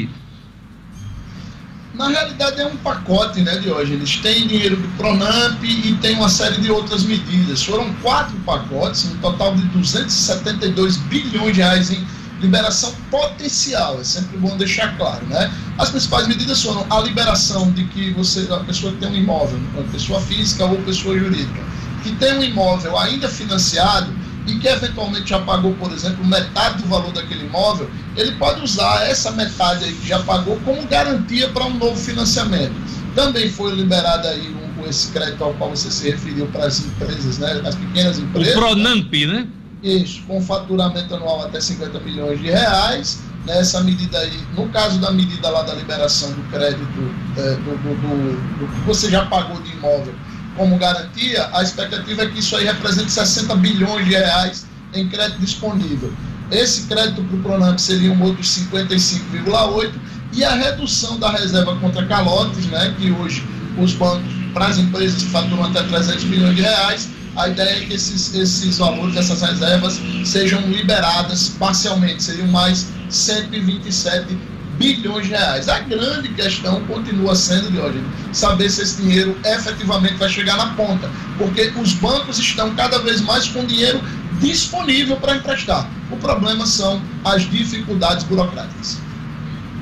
Na 2.00 2.08
realidade 2.08 2.58
é 2.58 2.66
um 2.66 2.78
pacote, 2.78 3.42
né, 3.42 3.58
de 3.58 3.68
hoje. 3.68 3.92
Eles 3.92 4.16
têm 4.16 4.46
dinheiro 4.46 4.74
do 4.74 4.88
Pronamp 4.96 5.62
e 5.62 5.92
tem 6.00 6.16
uma 6.16 6.30
série 6.30 6.58
de 6.58 6.70
outras 6.70 7.04
medidas. 7.04 7.62
Foram 7.62 7.92
quatro 7.96 8.34
pacotes, 8.38 9.04
um 9.04 9.18
total 9.18 9.54
de 9.54 9.60
272 9.64 10.96
bilhões 10.96 11.54
de 11.54 11.60
reais 11.60 11.90
em 11.90 12.02
liberação 12.40 12.90
potencial, 13.10 14.00
é 14.00 14.04
sempre 14.04 14.38
bom 14.38 14.56
deixar 14.56 14.96
claro, 14.96 15.26
né? 15.26 15.52
As 15.76 15.90
principais 15.90 16.26
medidas 16.26 16.62
foram 16.62 16.86
a 16.88 17.00
liberação 17.00 17.70
de 17.72 17.84
que 17.88 18.14
você, 18.14 18.48
a 18.50 18.60
pessoa 18.60 18.92
que 18.92 18.98
tem 18.98 19.10
um 19.10 19.16
imóvel, 19.16 19.60
pessoa 19.92 20.22
física 20.22 20.64
ou 20.64 20.78
pessoa 20.78 21.18
jurídica, 21.18 21.60
que 22.02 22.12
tem 22.12 22.38
um 22.38 22.42
imóvel 22.42 22.98
ainda 22.98 23.28
financiado 23.28 24.10
e 24.50 24.58
que 24.58 24.66
eventualmente 24.66 25.30
já 25.30 25.38
pagou, 25.38 25.72
por 25.74 25.92
exemplo, 25.92 26.24
metade 26.24 26.82
do 26.82 26.88
valor 26.88 27.12
daquele 27.12 27.46
imóvel, 27.46 27.88
ele 28.16 28.32
pode 28.32 28.62
usar 28.62 29.08
essa 29.08 29.30
metade 29.30 29.84
aí 29.84 29.92
que 29.92 30.08
já 30.08 30.18
pagou 30.20 30.58
como 30.64 30.82
garantia 30.86 31.48
para 31.48 31.64
um 31.64 31.74
novo 31.74 31.96
financiamento. 31.96 32.74
Também 33.14 33.48
foi 33.48 33.74
liberado 33.74 34.26
aí 34.26 34.54
um, 34.54 34.88
esse 34.88 35.12
crédito 35.12 35.42
ao 35.44 35.54
qual 35.54 35.70
você 35.70 35.90
se 35.90 36.10
referiu 36.10 36.46
para 36.48 36.66
as 36.66 36.80
empresas, 36.80 37.38
né, 37.38 37.60
as 37.64 37.74
pequenas 37.74 38.18
empresas. 38.18 38.54
O 38.54 38.58
Pronamp, 38.58 39.12
né? 39.12 39.46
Isso, 39.82 40.22
com 40.26 40.42
faturamento 40.42 41.14
anual 41.14 41.42
até 41.42 41.60
50 41.60 42.00
milhões 42.00 42.40
de 42.40 42.50
reais. 42.50 43.20
Nessa 43.46 43.82
medida 43.82 44.18
aí, 44.18 44.38
no 44.54 44.68
caso 44.68 45.00
da 45.00 45.10
medida 45.10 45.48
lá 45.48 45.62
da 45.62 45.72
liberação 45.72 46.30
do 46.32 46.42
crédito 46.50 47.14
é, 47.38 47.54
do, 47.54 47.78
do, 47.78 47.94
do, 47.96 48.58
do, 48.58 48.68
que 48.68 48.80
você 48.86 49.10
já 49.10 49.24
pagou 49.24 49.60
de 49.62 49.72
imóvel 49.72 50.14
como 50.60 50.76
garantia, 50.76 51.48
a 51.54 51.62
expectativa 51.62 52.22
é 52.22 52.26
que 52.26 52.38
isso 52.38 52.54
aí 52.54 52.66
represente 52.66 53.10
60 53.10 53.56
bilhões 53.56 54.04
de 54.04 54.10
reais 54.10 54.66
em 54.92 55.08
crédito 55.08 55.40
disponível. 55.40 56.12
Esse 56.50 56.82
crédito 56.82 57.22
para 57.22 57.36
o 57.38 57.40
Pronamp 57.40 57.78
seria 57.78 58.12
um 58.12 58.22
outro 58.22 58.42
55,8 58.42 59.90
e 60.34 60.44
a 60.44 60.52
redução 60.52 61.18
da 61.18 61.30
reserva 61.30 61.74
contra 61.76 62.04
calotes, 62.04 62.66
né, 62.66 62.94
que 62.98 63.10
hoje 63.10 63.42
os 63.78 63.94
bancos, 63.94 64.30
para 64.52 64.66
as 64.66 64.76
empresas 64.76 65.22
que 65.22 65.30
faturam 65.30 65.64
até 65.64 65.82
300 65.82 66.24
milhões 66.24 66.54
de 66.54 66.60
reais, 66.60 67.08
a 67.36 67.48
ideia 67.48 67.78
é 67.78 67.86
que 67.86 67.94
esses, 67.94 68.34
esses 68.34 68.76
valores, 68.76 69.16
essas 69.16 69.40
reservas, 69.40 69.98
sejam 70.26 70.60
liberadas 70.68 71.54
parcialmente, 71.58 72.22
seriam 72.22 72.48
mais 72.48 72.86
127 73.08 74.36
bilhões 74.80 75.26
de 75.26 75.32
reais. 75.32 75.68
A 75.68 75.80
grande 75.80 76.30
questão 76.30 76.80
continua 76.86 77.34
sendo, 77.36 77.70
Diógenes, 77.70 78.06
saber 78.32 78.70
se 78.70 78.82
esse 78.82 79.02
dinheiro 79.02 79.36
efetivamente 79.44 80.14
vai 80.14 80.28
chegar 80.28 80.56
na 80.56 80.68
ponta, 80.70 81.08
porque 81.36 81.70
os 81.76 81.92
bancos 81.92 82.38
estão 82.38 82.74
cada 82.74 82.98
vez 82.98 83.20
mais 83.20 83.46
com 83.46 83.64
dinheiro 83.66 84.00
disponível 84.40 85.16
para 85.18 85.36
emprestar. 85.36 85.88
O 86.10 86.16
problema 86.16 86.64
são 86.64 87.00
as 87.22 87.48
dificuldades 87.50 88.24
burocráticas. 88.24 88.98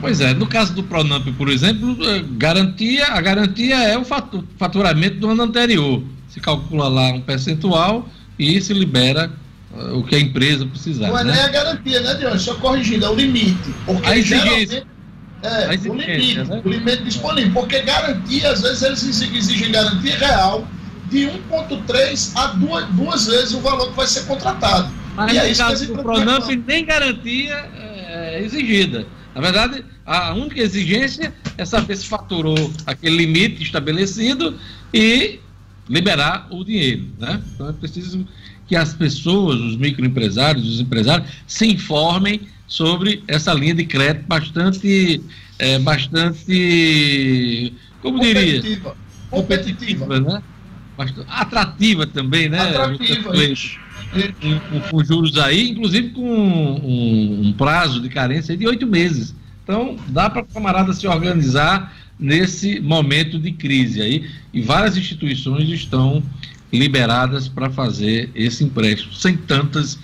Pois 0.01 0.21
é, 0.21 0.35
no 0.35 0.47
caso 0.47 0.75
do 0.75 0.83
Pronamp, 0.83 1.27
por 1.37 1.49
exemplo, 1.49 1.97
eh, 2.05 2.25
garantia, 2.33 3.07
a 3.07 3.21
garantia 3.21 3.77
é 3.77 3.97
o 3.97 4.05
faturamento 4.05 5.19
do 5.19 5.31
ano 5.31 5.45
anterior. 5.45 6.03
se 6.29 6.41
calcula 6.41 6.89
lá 6.89 7.09
um 7.09 7.23
percentual 7.23 8.07
e 8.39 8.61
se 8.61 8.75
libera 8.75 9.33
o 9.95 10.03
que 10.05 10.15
a 10.15 10.21
empresa 10.21 10.67
precisar. 10.67 11.09
Não 11.09 11.19
é 11.19 11.25
né? 11.25 11.33
nem 11.33 11.43
a 11.43 11.49
garantia, 11.49 12.01
né, 12.01 12.15
Diogo? 12.15 12.39
Só 12.39 12.55
corrigindo, 12.57 13.05
é 13.05 13.09
o 13.11 13.15
limite. 13.15 13.75
Porque 13.85 14.09
A 14.09 14.17
exigência. 14.17 14.87
É, 15.43 15.69
o 15.89 15.95
limite, 15.95 16.39
né? 16.39 16.63
o 16.65 16.69
limite 16.69 17.05
disponível. 17.05 17.53
Porque 17.53 17.81
garantia, 17.83 18.51
às 18.51 18.61
vezes 18.61 18.83
eles 18.83 19.03
exigem- 19.05 19.71
garantia 19.71 20.17
real 20.19 20.67
de 21.11 21.27
1,3 21.51 22.33
a 22.37 22.47
duas, 22.49 22.87
duas 22.89 23.27
vezes 23.27 23.55
o 23.55 23.61
valor 23.61 23.91
que 23.91 23.97
vai 23.97 24.07
ser 24.07 24.25
contratado. 24.27 24.91
Mas 25.15 25.33
E 25.33 25.39
é 25.39 25.43
no 25.45 25.49
isso 25.49 25.63
caso 25.63 25.85
empresas 25.85 26.03
Pronamp, 26.03 26.49
nem 26.67 26.85
garantia 26.85 27.55
é 27.75 28.43
exigida. 28.45 29.07
Na 29.35 29.41
verdade, 29.41 29.85
a 30.05 30.35
única 30.35 30.61
exigência 30.61 31.33
é 31.57 31.65
saber 31.65 31.97
se 31.97 32.07
faturou 32.07 32.73
aquele 32.87 33.17
limite 33.17 33.63
estabelecido 33.63 34.59
e 34.93 35.39
liberar 35.89 36.49
o 36.51 36.65
dinheiro. 36.65 37.07
Né? 37.19 37.41
Então 37.55 37.69
é 37.69 37.73
preciso 37.73 38.27
que 38.69 38.77
as 38.77 38.93
pessoas, 38.95 39.59
os 39.61 39.77
microempresários, 39.77 40.69
os 40.69 40.81
empresários, 40.81 41.29
se 41.47 41.67
informem 41.67 42.43
sobre 42.67 43.23
essa 43.27 43.53
linha 43.55 43.75
de 43.75 43.85
crédito 43.85 44.27
bastante, 44.27 45.23
é, 45.59 45.79
bastante, 45.79 47.73
como 48.03 48.21
diria, 48.21 48.61
Competitiva. 48.61 48.97
Competitiva. 49.31 50.07
competitiva, 50.07 50.21
né? 50.21 50.43
Bastante 50.97 51.27
atrativa 51.31 52.07
também, 52.07 52.49
né? 52.49 52.61
Atrativa, 52.61 53.33
com- 54.71 54.81
com 54.91 55.05
juros 55.05 55.37
aí, 55.39 55.71
inclusive 55.71 56.11
com 56.11 56.23
um, 56.23 57.49
um 57.49 57.53
prazo 57.53 58.01
de 58.01 58.09
carência 58.09 58.57
de 58.57 58.67
oito 58.67 58.87
meses. 58.87 59.35
Então, 59.65 59.97
dá 60.09 60.31
para 60.31 60.43
o 60.43 60.47
camarada 60.47 60.93
se 60.93 61.07
organizar 61.07 61.95
nesse 62.19 62.81
momento 62.81 63.39
de 63.39 63.53
crise 63.53 64.01
aí, 64.03 64.29
e 64.53 64.61
várias 64.61 64.97
instituições 64.97 65.69
estão 65.69 66.23
liberadas 66.73 67.49
para 67.49 67.71
fazer 67.71 68.31
esse 68.35 68.65
empréstimo, 68.65 69.13
sem 69.15 69.37
tantas 69.37 69.99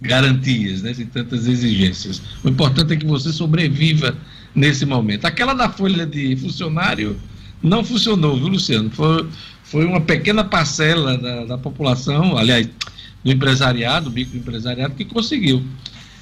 garantias, 0.00 0.82
né, 0.82 0.92
sem 0.92 1.06
tantas 1.06 1.46
exigências. 1.46 2.20
O 2.42 2.48
importante 2.48 2.92
é 2.92 2.96
que 2.96 3.06
você 3.06 3.32
sobreviva 3.32 4.16
nesse 4.54 4.84
momento. 4.84 5.24
Aquela 5.24 5.54
da 5.54 5.68
folha 5.68 6.04
de 6.06 6.36
funcionário 6.36 7.16
não 7.62 7.84
funcionou, 7.84 8.36
viu, 8.36 8.48
Luciano? 8.48 8.90
Foi, 8.90 9.28
foi 9.62 9.84
uma 9.86 10.00
pequena 10.00 10.44
parcela 10.44 11.16
da, 11.16 11.44
da 11.44 11.58
população, 11.58 12.36
aliás, 12.36 12.68
do 13.24 13.32
empresariado, 13.32 14.10
do 14.10 14.14
microempresariado, 14.14 14.94
que 14.94 15.04
conseguiu. 15.04 15.62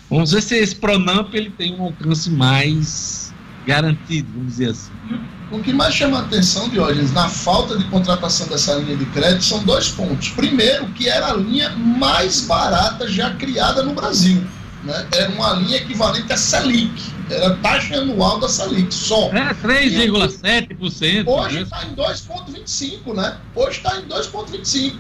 Vamos 0.09 0.31
ver 0.33 0.43
se 0.43 0.57
esse 0.57 0.77
Pronamp 0.77 1.35
ele 1.35 1.51
tem 1.51 1.75
um 1.75 1.83
alcance 1.83 2.31
mais 2.31 3.35
garantido, 3.67 4.29
vamos 4.35 4.53
dizer 4.53 4.71
assim. 4.71 4.93
O 5.53 5.61
que 5.61 5.71
mais 5.71 5.95
chama 5.95 6.19
a 6.19 6.23
atenção, 6.23 6.67
Diógenes, 6.71 7.13
na 7.13 7.29
falta 7.29 7.77
de 7.77 7.85
contratação 7.85 8.49
dessa 8.49 8.75
linha 8.77 8.97
de 8.97 9.05
crédito 9.07 9.45
são 9.45 9.63
dois 9.65 9.91
pontos. 9.91 10.31
Primeiro, 10.31 10.87
que 10.93 11.11
era 11.11 11.29
a 11.29 11.35
linha 11.35 11.69
mais 11.77 12.41
barata 12.47 13.07
já 13.07 13.35
criada 13.35 13.83
no 13.83 13.93
Brasil. 13.93 14.43
Né? 14.83 15.07
Era 15.13 15.31
uma 15.31 15.53
linha 15.53 15.77
equivalente 15.77 16.33
à 16.33 16.39
Selic. 16.39 17.03
Era 17.29 17.49
a 17.49 17.57
taxa 17.57 17.97
anual 17.97 18.41
da 18.41 18.49
Selic, 18.49 18.95
só. 18.95 19.29
É, 19.29 19.53
3,7%. 19.53 21.29
Hoje 21.29 21.57
né? 21.57 21.63
está 21.63 21.85
em 21.85 21.95
2,25, 21.95 23.15
né? 23.15 23.37
Hoje 23.55 23.77
está 23.77 23.99
em 23.99 24.05
2,25. 24.05 24.97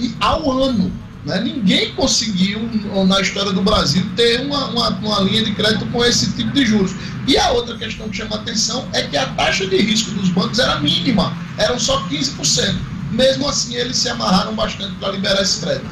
E 0.00 0.12
ao 0.18 0.50
ano. 0.50 0.92
Né? 1.26 1.40
Ninguém 1.40 1.92
conseguiu, 1.94 2.60
na 3.06 3.20
história 3.20 3.52
do 3.52 3.60
Brasil, 3.60 4.02
ter 4.14 4.42
uma, 4.42 4.66
uma, 4.68 4.88
uma 4.90 5.20
linha 5.22 5.44
de 5.44 5.52
crédito 5.52 5.84
com 5.86 6.04
esse 6.04 6.32
tipo 6.34 6.52
de 6.52 6.64
juros. 6.64 6.92
E 7.26 7.36
a 7.36 7.50
outra 7.50 7.76
questão 7.76 8.08
que 8.08 8.16
chama 8.16 8.36
a 8.36 8.38
atenção 8.38 8.88
é 8.92 9.02
que 9.02 9.16
a 9.16 9.26
taxa 9.30 9.66
de 9.66 9.76
risco 9.76 10.12
dos 10.12 10.28
bancos 10.28 10.60
era 10.60 10.78
mínima, 10.78 11.36
eram 11.58 11.80
só 11.80 12.00
15%. 12.08 12.76
Mesmo 13.10 13.48
assim, 13.48 13.74
eles 13.74 13.96
se 13.96 14.08
amarraram 14.08 14.54
bastante 14.54 14.94
para 14.96 15.12
liberar 15.12 15.42
esse 15.42 15.60
crédito. 15.60 15.90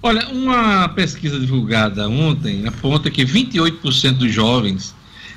Olha, 0.00 0.28
uma 0.28 0.88
pesquisa 0.90 1.40
divulgada 1.40 2.08
ontem 2.08 2.64
aponta 2.66 3.10
que 3.10 3.24
28% 3.24 4.12
dos 4.12 4.32
jovens 4.32 4.94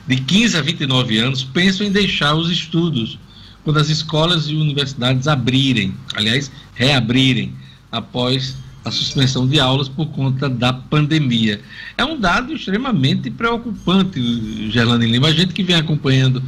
de 0.07 0.17
15 0.17 0.57
a 0.57 0.61
29 0.61 1.17
anos 1.17 1.43
pensam 1.43 1.87
em 1.87 1.91
deixar 1.91 2.35
os 2.35 2.51
estudos 2.51 3.17
quando 3.63 3.77
as 3.77 3.89
escolas 3.89 4.47
e 4.47 4.55
universidades 4.55 5.27
abrirem, 5.27 5.93
aliás, 6.15 6.51
reabrirem 6.75 7.55
após 7.91 8.55
a 8.83 8.91
suspensão 8.91 9.47
de 9.47 9.59
aulas 9.59 9.89
por 9.89 10.07
conta 10.07 10.49
da 10.49 10.71
pandemia. 10.71 11.61
É 11.97 12.05
um 12.05 12.19
dado 12.19 12.53
extremamente 12.53 13.29
preocupante, 13.29 14.71
Gerlane 14.71 15.05
Lima. 15.05 15.27
A 15.27 15.33
gente 15.33 15.53
que 15.53 15.63
vem 15.63 15.75
acompanhando 15.75 16.41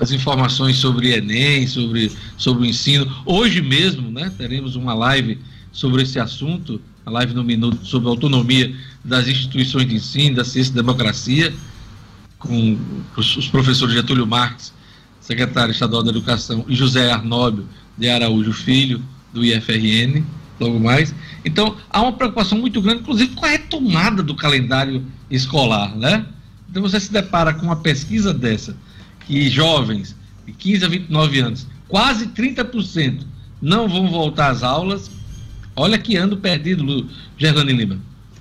as 0.00 0.10
informações 0.10 0.76
sobre 0.76 1.14
Enem, 1.14 1.66
sobre, 1.66 2.10
sobre 2.36 2.62
o 2.62 2.66
ensino. 2.66 3.10
Hoje 3.24 3.62
mesmo, 3.62 4.10
né, 4.10 4.32
teremos 4.36 4.74
uma 4.74 4.94
live 4.94 5.38
sobre 5.70 6.02
esse 6.02 6.18
assunto, 6.18 6.80
a 7.04 7.10
live 7.10 7.34
no 7.34 7.44
Minuto 7.44 7.84
sobre 7.86 8.08
a 8.08 8.10
autonomia 8.10 8.74
das 9.04 9.28
instituições 9.28 9.86
de 9.86 9.94
ensino, 9.94 10.36
da 10.36 10.44
ciência 10.44 10.72
e 10.72 10.74
democracia, 10.74 11.54
com 12.38 12.78
os 13.16 13.48
professores 13.48 13.94
Getúlio 13.94 14.26
Marques, 14.26 14.72
secretário 15.20 15.72
estadual 15.72 16.02
da 16.02 16.10
Educação, 16.10 16.64
e 16.68 16.74
José 16.74 17.10
Arnóbio 17.10 17.66
de 17.96 18.08
Araújo 18.08 18.52
Filho, 18.52 19.02
do 19.32 19.44
IFRN, 19.44 20.24
logo 20.58 20.78
mais. 20.78 21.14
Então, 21.44 21.76
há 21.90 22.02
uma 22.02 22.12
preocupação 22.12 22.58
muito 22.58 22.80
grande, 22.80 23.00
inclusive 23.00 23.34
com 23.34 23.44
a 23.44 23.50
retomada 23.50 24.22
do 24.22 24.34
calendário 24.34 25.04
escolar, 25.30 25.94
né? 25.96 26.26
Então, 26.70 26.82
você 26.82 26.98
se 26.98 27.12
depara 27.12 27.54
com 27.54 27.66
uma 27.66 27.76
pesquisa 27.76 28.34
dessa, 28.34 28.76
que 29.26 29.48
jovens 29.48 30.16
de 30.44 30.52
15 30.52 30.84
a 30.84 30.88
29 30.88 31.38
anos, 31.40 31.66
quase 31.88 32.26
30% 32.28 33.20
não 33.60 33.88
vão 33.88 34.08
voltar 34.08 34.50
às 34.50 34.62
aulas. 34.62 35.10
Olha 35.74 35.98
que 35.98 36.16
ano 36.16 36.36
perdido, 36.36 37.08
Gerlane 37.36 37.72
Lima. 37.72 37.98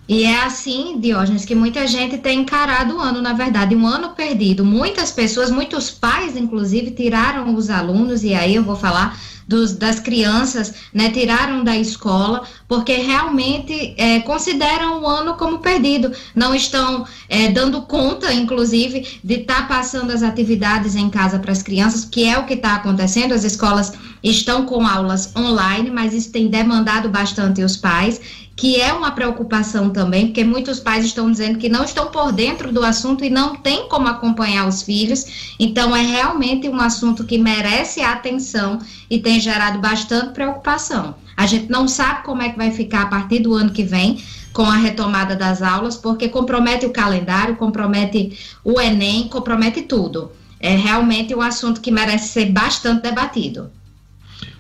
E 0.08 0.24
é 0.24 0.44
assim, 0.44 1.00
Diógenes, 1.00 1.46
que 1.46 1.56
muita 1.56 1.88
gente 1.88 2.20
tem 2.20 2.42
encarado 2.42 2.96
o 2.96 3.00
ano, 3.00 3.22
na 3.22 3.34
verdade, 3.34 3.76
um 3.76 3.88
ano 3.88 4.10
perdido. 4.10 4.64
Muitas 4.64 5.12
pessoas, 5.12 5.50
muitos 5.50 5.90
pais, 5.90 6.38
inclusive, 6.38 6.92
tiraram 6.92 7.56
os 7.56 7.72
alunos, 7.72 8.24
e 8.24 8.36
aí 8.36 8.54
eu 8.54 8.64
vou 8.64 8.76
falar 8.76 9.20
dos, 9.48 9.74
das 9.74 10.00
crianças, 10.00 10.74
né, 10.94 11.10
tiraram 11.10 11.64
da 11.64 11.76
escola, 11.78 12.44
porque 12.68 12.94
realmente 12.94 13.94
é, 13.98 14.20
consideram 14.22 15.02
o 15.02 15.08
ano 15.08 15.36
como 15.36 15.60
perdido. 15.60 16.12
Não 16.34 16.54
estão 16.54 17.06
é, 17.30 17.50
dando 17.50 17.82
conta, 17.84 18.34
inclusive, 18.34 19.20
de 19.24 19.36
estar 19.36 19.68
passando 19.68 20.12
as 20.12 20.24
atividades 20.24 20.96
em 20.96 21.10
casa 21.10 21.40
para 21.40 21.52
as 21.52 21.62
crianças, 21.62 22.06
que 22.06 22.26
é 22.26 22.38
o 22.38 22.46
que 22.46 22.56
está 22.56 22.76
acontecendo. 22.76 23.34
As 23.34 23.44
escolas 23.44 23.94
estão 24.24 24.66
com 24.66 24.86
aulas 24.86 25.32
online, 25.36 25.92
mas 25.92 26.14
isso 26.14 26.32
tem 26.32 26.48
demandado 26.48 27.10
bastante 27.10 27.64
os 27.64 27.78
pais 27.78 28.20
que 28.56 28.80
é 28.80 28.94
uma 28.94 29.12
preocupação 29.12 29.90
também, 29.90 30.28
porque 30.28 30.44
muitos 30.44 30.80
pais 30.80 31.06
estão 31.06 31.30
dizendo 31.30 31.60
que 31.60 31.68
não 31.68 31.84
estão 31.84 32.08
por 32.08 32.32
dentro 32.32 32.72
do 32.72 32.84
assunto 32.86 33.24
e 33.26 33.30
não 33.30 33.56
tem 33.58 33.90
como 33.90 34.08
acompanhar 34.08 34.66
os 34.66 34.82
filhos. 34.82 35.54
Então, 35.60 35.94
é 35.94 36.02
realmente 36.02 36.70
um 36.70 36.80
assunto 36.80 37.26
que 37.26 37.38
merece 37.38 38.02
atenção 38.02 38.80
e 39.10 39.20
tem 39.20 39.35
gerado 39.40 39.80
bastante 39.80 40.34
preocupação. 40.34 41.16
A 41.36 41.46
gente 41.46 41.70
não 41.70 41.88
sabe 41.88 42.24
como 42.24 42.42
é 42.42 42.50
que 42.50 42.58
vai 42.58 42.72
ficar 42.72 43.04
a 43.04 43.08
partir 43.08 43.40
do 43.40 43.54
ano 43.54 43.72
que 43.72 43.84
vem 43.84 44.24
com 44.54 44.64
a 44.64 44.78
retomada 44.78 45.36
das 45.36 45.62
aulas, 45.62 45.98
porque 45.98 46.30
compromete 46.30 46.86
o 46.86 46.92
calendário, 46.92 47.58
compromete 47.58 48.38
o 48.64 48.80
Enem, 48.80 49.28
compromete 49.28 49.82
tudo. 49.82 50.32
É 50.60 50.76
realmente 50.76 51.36
um 51.36 51.42
assunto 51.42 51.82
que 51.82 51.92
merece 51.92 52.30
ser 52.30 52.46
bastante 52.46 53.04
debatido. 53.04 53.70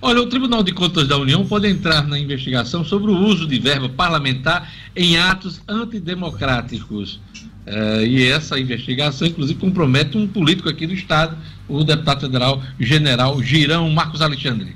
Olha, 0.02 0.22
o 0.22 0.27
Tribunal 0.27 0.61
de 0.64 0.73
Contas 0.73 1.07
da 1.07 1.18
União 1.18 1.45
pode 1.45 1.68
entrar 1.68 2.06
na 2.06 2.19
investigação 2.19 2.84
sobre 2.84 3.10
o 3.10 3.18
uso 3.18 3.47
de 3.47 3.57
verba 3.57 3.89
parlamentar 3.89 4.72
em 4.95 5.18
atos 5.18 5.61
antidemocráticos. 5.68 7.19
Eh, 7.65 8.06
e 8.06 8.27
essa 8.27 8.60
investigação, 8.60 9.27
inclusive, 9.27 9.60
compromete 9.60 10.18
um 10.18 10.27
político 10.27 10.69
aqui 10.69 10.85
do 10.85 10.93
Estado, 10.93 11.35
o 11.67 11.83
deputado 11.83 12.21
federal 12.21 12.61
general 12.79 13.41
Girão 13.41 13.89
Marcos 13.89 14.21
Alexandre. 14.21 14.75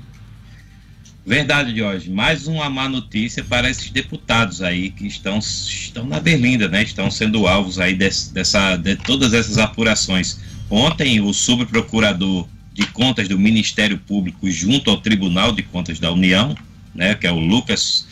Verdade, 1.24 1.76
Jorge. 1.76 2.10
Mais 2.10 2.46
uma 2.46 2.68
má 2.70 2.88
notícia 2.88 3.44
para 3.44 3.70
esses 3.70 3.90
deputados 3.90 4.62
aí 4.62 4.90
que 4.90 5.06
estão, 5.06 5.38
estão 5.38 6.04
na 6.04 6.18
berlinda, 6.18 6.66
né? 6.66 6.82
Estão 6.82 7.10
sendo 7.10 7.46
alvos 7.46 7.78
aí 7.78 7.94
desse, 7.94 8.32
dessa, 8.32 8.76
de 8.76 8.96
todas 8.96 9.32
essas 9.32 9.58
apurações. 9.58 10.40
Ontem, 10.68 11.20
o 11.20 11.32
subprocurador 11.32 12.48
de 12.72 12.86
contas 12.86 13.28
do 13.28 13.38
Ministério 13.38 13.98
Público 13.98 14.50
junto 14.50 14.90
ao 14.90 15.00
Tribunal 15.00 15.52
de 15.52 15.62
Contas 15.62 15.98
da 15.98 16.10
União, 16.10 16.56
né, 16.94 17.14
que 17.14 17.26
é 17.26 17.32
o 17.32 17.38
Lucas, 17.38 18.06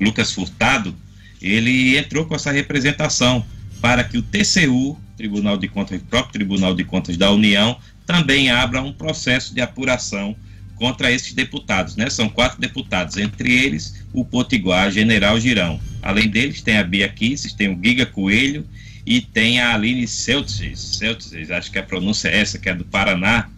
Lucas 0.00 0.32
Furtado, 0.32 0.94
ele 1.40 1.96
entrou 1.96 2.24
com 2.24 2.34
essa 2.34 2.50
representação 2.50 3.44
para 3.80 4.02
que 4.02 4.18
o 4.18 4.22
TCU, 4.22 4.98
Tribunal 5.16 5.56
de 5.56 5.68
Contas, 5.68 6.00
o 6.00 6.04
próprio 6.04 6.32
Tribunal 6.32 6.74
de 6.74 6.84
Contas 6.84 7.16
da 7.16 7.30
União, 7.30 7.78
também 8.08 8.48
abra 8.48 8.80
um 8.80 8.90
processo 8.90 9.54
de 9.54 9.60
apuração 9.60 10.34
contra 10.76 11.12
esses 11.12 11.34
deputados, 11.34 11.94
né? 11.94 12.08
São 12.08 12.26
quatro 12.26 12.58
deputados, 12.58 13.18
entre 13.18 13.52
eles 13.52 14.02
o 14.14 14.24
Potiguar 14.24 14.90
General 14.90 15.38
Girão. 15.38 15.78
Além 16.00 16.26
deles 16.26 16.62
tem 16.62 16.78
a 16.78 16.84
Bia 16.84 17.06
Kisses, 17.10 17.52
tem 17.52 17.68
o 17.68 17.78
Giga 17.78 18.06
Coelho 18.06 18.66
e 19.04 19.20
tem 19.20 19.60
a 19.60 19.74
Aline 19.74 20.08
Seltzes, 20.08 20.96
Seltzes, 20.96 21.50
acho 21.50 21.70
que 21.70 21.78
a 21.78 21.82
pronúncia 21.82 22.28
é 22.28 22.40
essa, 22.40 22.58
que 22.58 22.70
é 22.70 22.74
do 22.74 22.84
Paraná, 22.86 23.50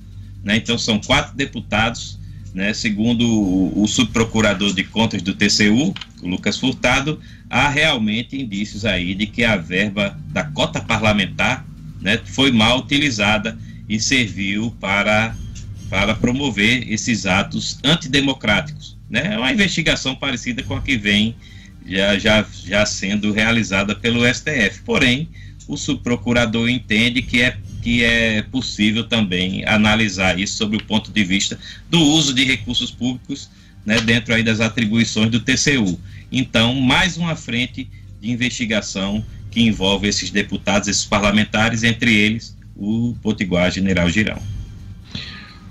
né? 0.42 0.56
Então 0.56 0.76
são 0.76 0.98
quatro 0.98 1.36
deputados 1.36 2.18
né, 2.52 2.74
segundo 2.74 3.24
o, 3.24 3.84
o 3.84 3.86
subprocurador 3.86 4.74
de 4.74 4.82
contas 4.82 5.22
do 5.22 5.32
TCU, 5.32 5.94
o 6.20 6.28
Lucas 6.28 6.58
Furtado, 6.58 7.20
há 7.48 7.68
realmente 7.68 8.36
indícios 8.36 8.84
aí 8.84 9.14
de 9.14 9.28
que 9.28 9.44
a 9.44 9.56
verba 9.56 10.18
da 10.30 10.42
cota 10.42 10.80
parlamentar 10.80 11.64
né, 12.00 12.18
foi 12.24 12.50
mal 12.50 12.80
utilizada 12.80 13.56
e 13.90 13.98
serviu 13.98 14.70
para, 14.78 15.34
para 15.90 16.14
promover 16.14 16.88
esses 16.88 17.26
atos 17.26 17.76
antidemocráticos. 17.82 18.96
Né? 19.10 19.34
É 19.34 19.36
uma 19.36 19.52
investigação 19.52 20.14
parecida 20.14 20.62
com 20.62 20.76
a 20.76 20.80
que 20.80 20.96
vem 20.96 21.34
já, 21.84 22.16
já, 22.16 22.46
já 22.64 22.86
sendo 22.86 23.32
realizada 23.32 23.96
pelo 23.96 24.24
STF. 24.32 24.82
Porém, 24.84 25.28
o 25.66 25.76
subprocurador 25.76 26.68
entende 26.68 27.20
que 27.20 27.42
é, 27.42 27.58
que 27.82 28.04
é 28.04 28.42
possível 28.42 29.08
também 29.08 29.66
analisar 29.66 30.38
isso 30.38 30.58
sob 30.58 30.76
o 30.76 30.84
ponto 30.84 31.10
de 31.10 31.24
vista 31.24 31.58
do 31.90 32.00
uso 32.00 32.32
de 32.32 32.44
recursos 32.44 32.92
públicos 32.92 33.50
né, 33.84 34.00
dentro 34.00 34.32
aí 34.32 34.44
das 34.44 34.60
atribuições 34.60 35.30
do 35.30 35.40
TCU. 35.40 35.98
Então, 36.30 36.76
mais 36.76 37.16
uma 37.16 37.34
frente 37.34 37.88
de 38.20 38.30
investigação 38.30 39.24
que 39.50 39.62
envolve 39.62 40.06
esses 40.06 40.30
deputados, 40.30 40.86
esses 40.86 41.04
parlamentares, 41.04 41.82
entre 41.82 42.14
eles 42.14 42.54
o 42.80 43.14
Potiguar 43.22 43.70
General 43.70 44.08
Girão. 44.08 44.40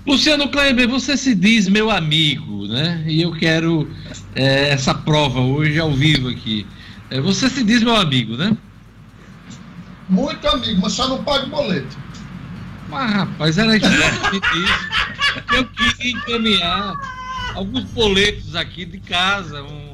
Luciano 0.06 0.48
Kleber, 0.48 0.88
você 0.88 1.16
se 1.16 1.34
diz 1.34 1.68
meu 1.68 1.90
amigo, 1.90 2.66
né? 2.68 3.04
E 3.06 3.20
eu 3.20 3.32
quero 3.32 3.90
é, 4.34 4.70
essa 4.70 4.94
prova 4.94 5.40
hoje 5.40 5.78
ao 5.78 5.92
vivo 5.92 6.28
aqui. 6.28 6.66
É, 7.10 7.20
você 7.20 7.50
se 7.50 7.62
diz 7.64 7.82
meu 7.82 7.96
amigo, 7.96 8.36
né? 8.36 8.56
Muito 10.08 10.46
amigo, 10.48 10.80
mas 10.80 10.92
só 10.92 11.08
não 11.08 11.22
paga 11.22 11.46
boleto. 11.46 11.98
Mas, 12.88 13.12
rapaz, 13.12 13.58
era 13.58 13.76
exatamente 13.76 14.46
isso. 14.58 15.54
Eu 15.54 15.64
queria 15.66 16.12
encaminhar 16.12 16.94
alguns 17.54 17.84
boletos 17.84 18.56
aqui 18.56 18.84
de 18.84 18.98
casa, 18.98 19.62
um, 19.62 19.89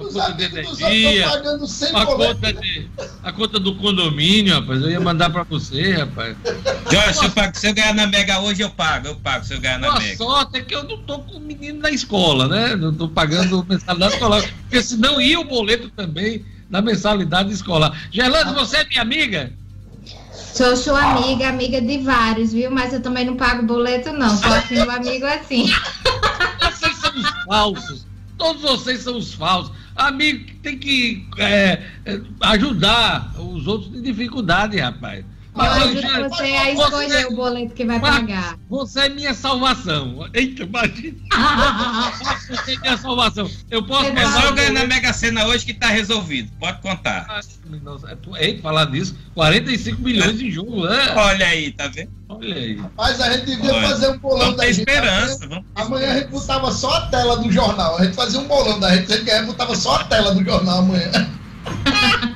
Os 0.00 0.12
conta 0.14 0.32
de 0.32 0.44
energia, 0.44 1.28
boleto. 1.28 1.68
conta 2.16 2.52
de, 2.54 2.88
a 3.22 3.32
conta 3.32 3.60
do 3.60 3.74
condomínio, 3.76 4.54
rapaz. 4.54 4.80
Eu 4.82 4.90
ia 4.90 5.00
mandar 5.00 5.30
pra 5.30 5.42
você, 5.44 5.92
rapaz. 5.92 6.36
Jorge, 6.90 7.14
se 7.18 7.24
eu, 7.24 7.30
pago- 7.30 7.56
se 7.56 7.68
eu 7.68 7.74
ganhar 7.74 7.94
na 7.94 8.06
Mega 8.06 8.40
hoje, 8.40 8.62
eu 8.62 8.70
pago, 8.70 9.08
eu 9.08 9.16
pago 9.16 9.44
se 9.44 9.54
eu 9.54 9.60
ganhar 9.60 9.78
na 9.78 9.88
A 9.94 9.98
Mega. 10.00 10.16
sorte 10.16 10.58
é 10.58 10.62
que 10.62 10.74
eu 10.74 10.84
não 10.84 10.98
tô 11.02 11.18
com 11.20 11.36
o 11.36 11.40
menino 11.40 11.80
na 11.80 11.90
escola, 11.90 12.48
né? 12.48 12.74
Não 12.76 12.94
tô 12.94 13.08
pagando 13.08 13.64
mensalidade 13.68 14.14
escolar. 14.14 14.42
Porque 14.62 14.82
senão 14.82 15.20
ia 15.20 15.38
o 15.38 15.44
boleto 15.44 15.90
também 15.90 16.44
na 16.68 16.80
mensalidade 16.80 17.52
escolar. 17.52 17.92
Gerlando, 18.10 18.54
você 18.54 18.78
é 18.78 18.84
minha 18.84 19.02
amiga? 19.02 19.52
Sou 20.32 20.76
sua 20.76 21.00
amiga, 21.12 21.48
amiga 21.48 21.80
de 21.80 21.98
vários, 21.98 22.52
viu? 22.52 22.70
Mas 22.70 22.92
eu 22.92 23.00
também 23.00 23.24
não 23.24 23.36
pago 23.36 23.62
boleto, 23.64 24.12
não. 24.12 24.36
Sou 24.36 24.52
assim, 24.52 24.78
um 24.80 24.90
amigo 24.90 25.24
assim. 25.26 25.70
Vocês 26.60 26.96
são 26.96 27.12
os 27.14 27.44
falsos. 27.44 28.06
Todos 28.36 28.62
vocês 28.62 29.00
são 29.02 29.16
os 29.16 29.32
falsos. 29.34 29.72
Amigo 30.00 30.44
que 30.46 30.54
tem 30.56 30.78
que 30.78 31.26
é, 31.36 31.82
é, 32.06 32.20
ajudar 32.40 33.34
os 33.38 33.66
outros 33.66 33.94
em 33.94 34.00
dificuldade, 34.00 34.78
rapaz. 34.78 35.24
Eu 35.52 35.62
Mas, 35.62 35.82
ajudo 35.82 36.28
você 36.28 36.42
a 36.44 36.70
escolher 36.70 37.26
o 37.26 37.34
boleto 37.34 37.74
que 37.74 37.84
vai 37.84 37.98
pagar. 37.98 38.56
Você 38.68 39.00
é 39.00 39.08
minha 39.08 39.34
salvação. 39.34 40.28
Eita, 40.32 40.62
imagina. 40.62 41.16
Você 42.48 42.74
é 42.74 42.78
minha 42.78 42.96
salvação. 42.96 43.50
Eu 43.68 43.84
posso 43.84 44.04
Você 44.04 44.18
É 44.18 44.26
só 44.26 44.44
eu 44.46 44.54
ganhar 44.54 44.72
na 44.72 44.86
Mega 44.86 45.12
Sena 45.12 45.46
hoje 45.46 45.66
que 45.66 45.74
tá 45.74 45.88
resolvido. 45.88 46.52
Pode 46.60 46.80
contar. 46.80 47.26
Ah, 47.28 47.40
nossa, 47.82 48.16
é 48.36 48.44
Ei, 48.44 48.60
falar 48.60 48.86
disso, 48.86 49.16
45 49.34 50.00
milhões 50.00 50.40
em 50.40 50.50
jogo, 50.50 50.86
né? 50.86 51.14
Olha 51.16 51.46
aí, 51.46 51.72
tá 51.72 51.88
vendo? 51.88 52.10
Olha 52.28 52.54
aí. 52.54 52.80
Mas 52.96 53.20
a 53.20 53.32
gente 53.32 53.46
devia 53.46 53.74
Olha, 53.74 53.88
fazer 53.88 54.08
um 54.08 54.18
bolão 54.18 54.38
Vamos 54.38 54.56
da 54.56 54.66
gente. 54.66 54.78
esperança. 54.78 55.48
Vamos 55.48 55.64
ter 55.74 55.82
Amanhã 55.82 56.12
a 56.12 56.18
gente 56.18 56.28
botava 56.28 56.70
só 56.72 56.94
a 56.94 57.06
tela 57.08 57.36
do 57.38 57.50
jornal. 57.50 57.98
A 57.98 58.04
gente 58.04 58.14
fazia 58.14 58.38
um 58.38 58.46
bolão 58.46 58.78
da 58.78 58.94
gente, 58.94 59.12
a 59.12 59.16
gente 59.16 59.46
botava 59.46 59.74
só 59.74 59.96
a 59.96 60.04
tela 60.04 60.32
do 60.32 60.44
jornal 60.44 60.78
amanhã. 60.78 61.10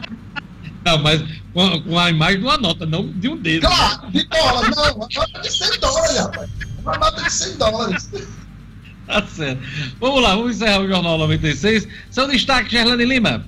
Não, 0.85 0.99
mas 0.99 1.23
com 1.53 1.63
a, 1.63 1.81
com 1.81 1.99
a 1.99 2.11
imagem 2.11 2.41
de 2.41 2.45
uma 2.45 2.59
nota, 2.59 2.85
não 2.85 3.09
de 3.09 3.29
um 3.29 3.37
dedo. 3.37 3.67
Claro, 3.67 4.11
de 4.11 4.25
dólar, 4.25 4.71
não, 4.71 4.97
uma 4.97 5.09
nota 5.15 5.41
de 5.41 5.51
100 5.51 5.81
dólares, 5.81 6.17
rapaz. 6.19 6.51
Uma 6.83 6.99
nota 6.99 7.23
de 7.23 7.33
100 7.33 7.57
dólares. 7.57 8.11
Tá 9.07 9.23
certo. 9.27 9.63
Vamos 10.01 10.23
lá, 10.23 10.35
vamos 10.35 10.57
encerrar 10.57 10.81
o 10.81 10.89
Jornal 10.89 11.19
96. 11.19 11.89
Seu 12.11 12.27
destaque, 12.29 12.71
Gerlane 12.71 13.05
Lima. 13.05 13.45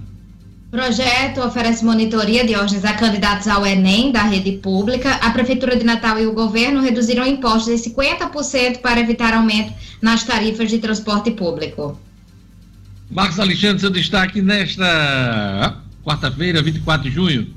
Projeto 0.71 1.41
oferece 1.41 1.85
monitoria 1.85 2.45
de 2.45 2.55
ordens 2.57 2.85
a 2.85 2.93
candidatos 2.93 3.47
ao 3.47 3.65
Enem 3.65 4.13
da 4.13 4.23
rede 4.23 4.53
pública. 4.53 5.13
A 5.15 5.31
Prefeitura 5.31 5.77
de 5.77 5.85
Natal 5.85 6.19
e 6.19 6.27
o 6.27 6.33
governo 6.33 6.83
reduziram 6.83 7.27
impostos 7.27 7.87
em 7.87 7.93
50% 7.93 8.81
para 8.81 9.01
evitar 9.01 9.33
aumento 9.33 9.73
nas 10.03 10.25
tarifas 10.25 10.69
de 10.69 10.79
transporte 10.79 11.31
público. 11.31 11.99
Marcos 13.11 13.39
Alexandre, 13.39 13.81
seu 13.81 13.91
destaque 13.91 14.43
nesta 14.43 15.81
quarta-feira, 16.07 16.63
24 16.63 17.11
de 17.11 17.15
junho. 17.15 17.49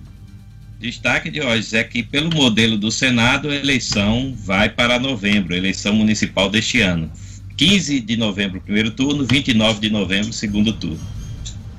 Destaque 0.80 1.30
de 1.30 1.39
hoje 1.39 1.77
é 1.77 1.84
que, 1.84 2.01
pelo 2.01 2.34
modelo 2.34 2.77
do 2.77 2.91
Senado, 2.91 3.49
a 3.49 3.55
eleição 3.55 4.34
vai 4.43 4.69
para 4.69 4.97
novembro, 4.97 5.53
eleição 5.53 5.93
municipal 5.93 6.49
deste 6.49 6.81
ano. 6.81 7.11
15 7.55 7.99
de 7.99 8.17
novembro, 8.17 8.59
primeiro 8.59 8.89
turno, 8.89 9.23
29 9.30 9.81
de 9.81 9.89
novembro, 9.91 10.34
segundo 10.34 10.73
turno. 10.73 10.99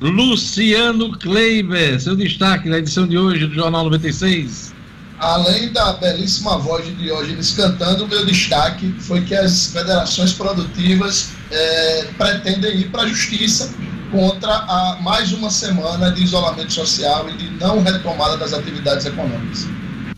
Luciano 0.01 1.19
Kleiber, 1.19 2.01
seu 2.01 2.15
destaque 2.15 2.69
na 2.69 2.79
edição 2.79 3.07
de 3.07 3.19
hoje 3.19 3.47
do 3.47 3.55
Jornal 3.55 3.85
96. 3.85 4.73
Além 5.19 5.73
da 5.73 5.95
belíssima 5.95 6.57
voz 6.59 6.87
de 6.87 6.95
Diógenes 6.95 7.51
cantando, 7.53 8.05
o 8.05 8.09
meu 8.09 8.25
destaque 8.25 8.95
foi 9.01 9.23
que 9.23 9.35
as 9.35 9.73
federações 9.73 10.33
produtivas 10.33 11.33
eh, 11.51 12.09
pretendem 12.17 12.81
ir 12.81 12.91
para 12.91 13.03
a 13.03 13.09
justiça 13.09 13.75
contra 14.11 14.53
a 14.53 14.99
mais 15.01 15.33
uma 15.33 15.51
semana 15.51 16.11
de 16.11 16.23
isolamento 16.25 16.73
social 16.73 17.29
e 17.31 17.37
de 17.37 17.51
não 17.51 17.83
retomada 17.83 18.37
das 18.37 18.53
atividades 18.53 19.07
econômicas. 19.07 19.69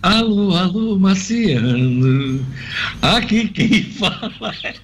Alô, 0.03 0.57
alô, 0.57 0.99
Marciano. 0.99 2.45
Aqui 3.01 3.49
quem 3.49 3.85
fala 3.95 4.55
é. 4.65 4.75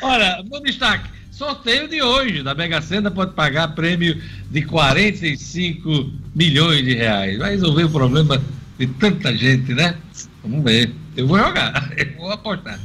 Olha, 0.00 0.44
meu 0.50 0.62
destaque. 0.62 1.10
Sorteio 1.30 1.86
de 1.86 2.02
hoje 2.02 2.42
da 2.42 2.54
Mega 2.54 2.80
Sena 2.80 3.10
pode 3.10 3.32
pagar 3.32 3.68
prêmio 3.68 4.20
de 4.50 4.62
45 4.62 6.10
milhões 6.34 6.84
de 6.84 6.94
reais. 6.94 7.38
Vai 7.38 7.50
resolver 7.50 7.84
o 7.84 7.90
problema 7.90 8.42
de 8.78 8.86
tanta 8.86 9.36
gente, 9.36 9.72
né? 9.74 9.96
Vamos 10.42 10.64
ver. 10.64 10.92
Eu 11.16 11.26
vou 11.26 11.38
jogar, 11.38 11.92
eu 11.96 12.16
vou 12.16 12.32
apostar. 12.32 12.80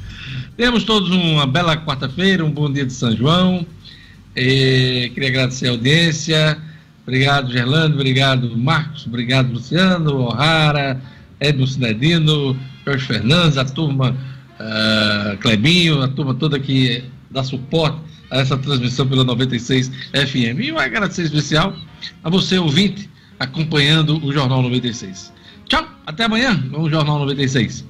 Temos 0.57 0.83
todos 0.83 1.09
uma 1.09 1.47
bela 1.47 1.77
quarta-feira, 1.77 2.43
um 2.45 2.51
bom 2.51 2.71
dia 2.71 2.85
de 2.85 2.93
São 2.93 3.15
João. 3.15 3.65
Eh, 4.35 5.11
queria 5.13 5.29
agradecer 5.29 5.67
a 5.67 5.71
audiência. 5.71 6.57
Obrigado, 7.03 7.51
Gerlando. 7.51 7.95
Obrigado, 7.95 8.57
Marcos. 8.57 9.05
Obrigado, 9.05 9.51
Luciano, 9.51 10.27
O'Hara, 10.27 11.01
Edmo 11.39 11.67
Cinedino, 11.67 12.57
Jorge 12.85 13.05
Fernandes, 13.05 13.57
a 13.57 13.65
turma 13.65 14.15
ah, 14.59 15.35
Clebinho, 15.41 16.01
a 16.01 16.07
turma 16.07 16.33
toda 16.33 16.59
que 16.59 17.03
dá 17.29 17.43
suporte 17.43 17.97
a 18.31 18.39
essa 18.39 18.57
transmissão 18.57 19.07
pela 19.07 19.23
96 19.23 19.89
FM. 20.13 20.59
E 20.59 20.71
um 20.71 20.79
agradecer 20.79 21.23
especial 21.23 21.75
a 22.23 22.29
você, 22.29 22.57
ouvinte, 22.57 23.09
acompanhando 23.39 24.23
o 24.25 24.31
Jornal 24.31 24.61
96. 24.61 25.33
Tchau, 25.67 25.85
até 26.05 26.25
amanhã 26.25 26.53
no 26.53 26.89
Jornal 26.89 27.19
96. 27.19 27.85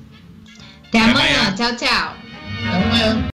Até 0.88 1.00
Até 1.00 1.12
amanhã. 1.12 1.40
amanhã. 1.40 1.56
Tchau, 1.56 1.76
tchau. 1.76 2.16
Até 2.68 2.86
amanhã. 2.86 3.30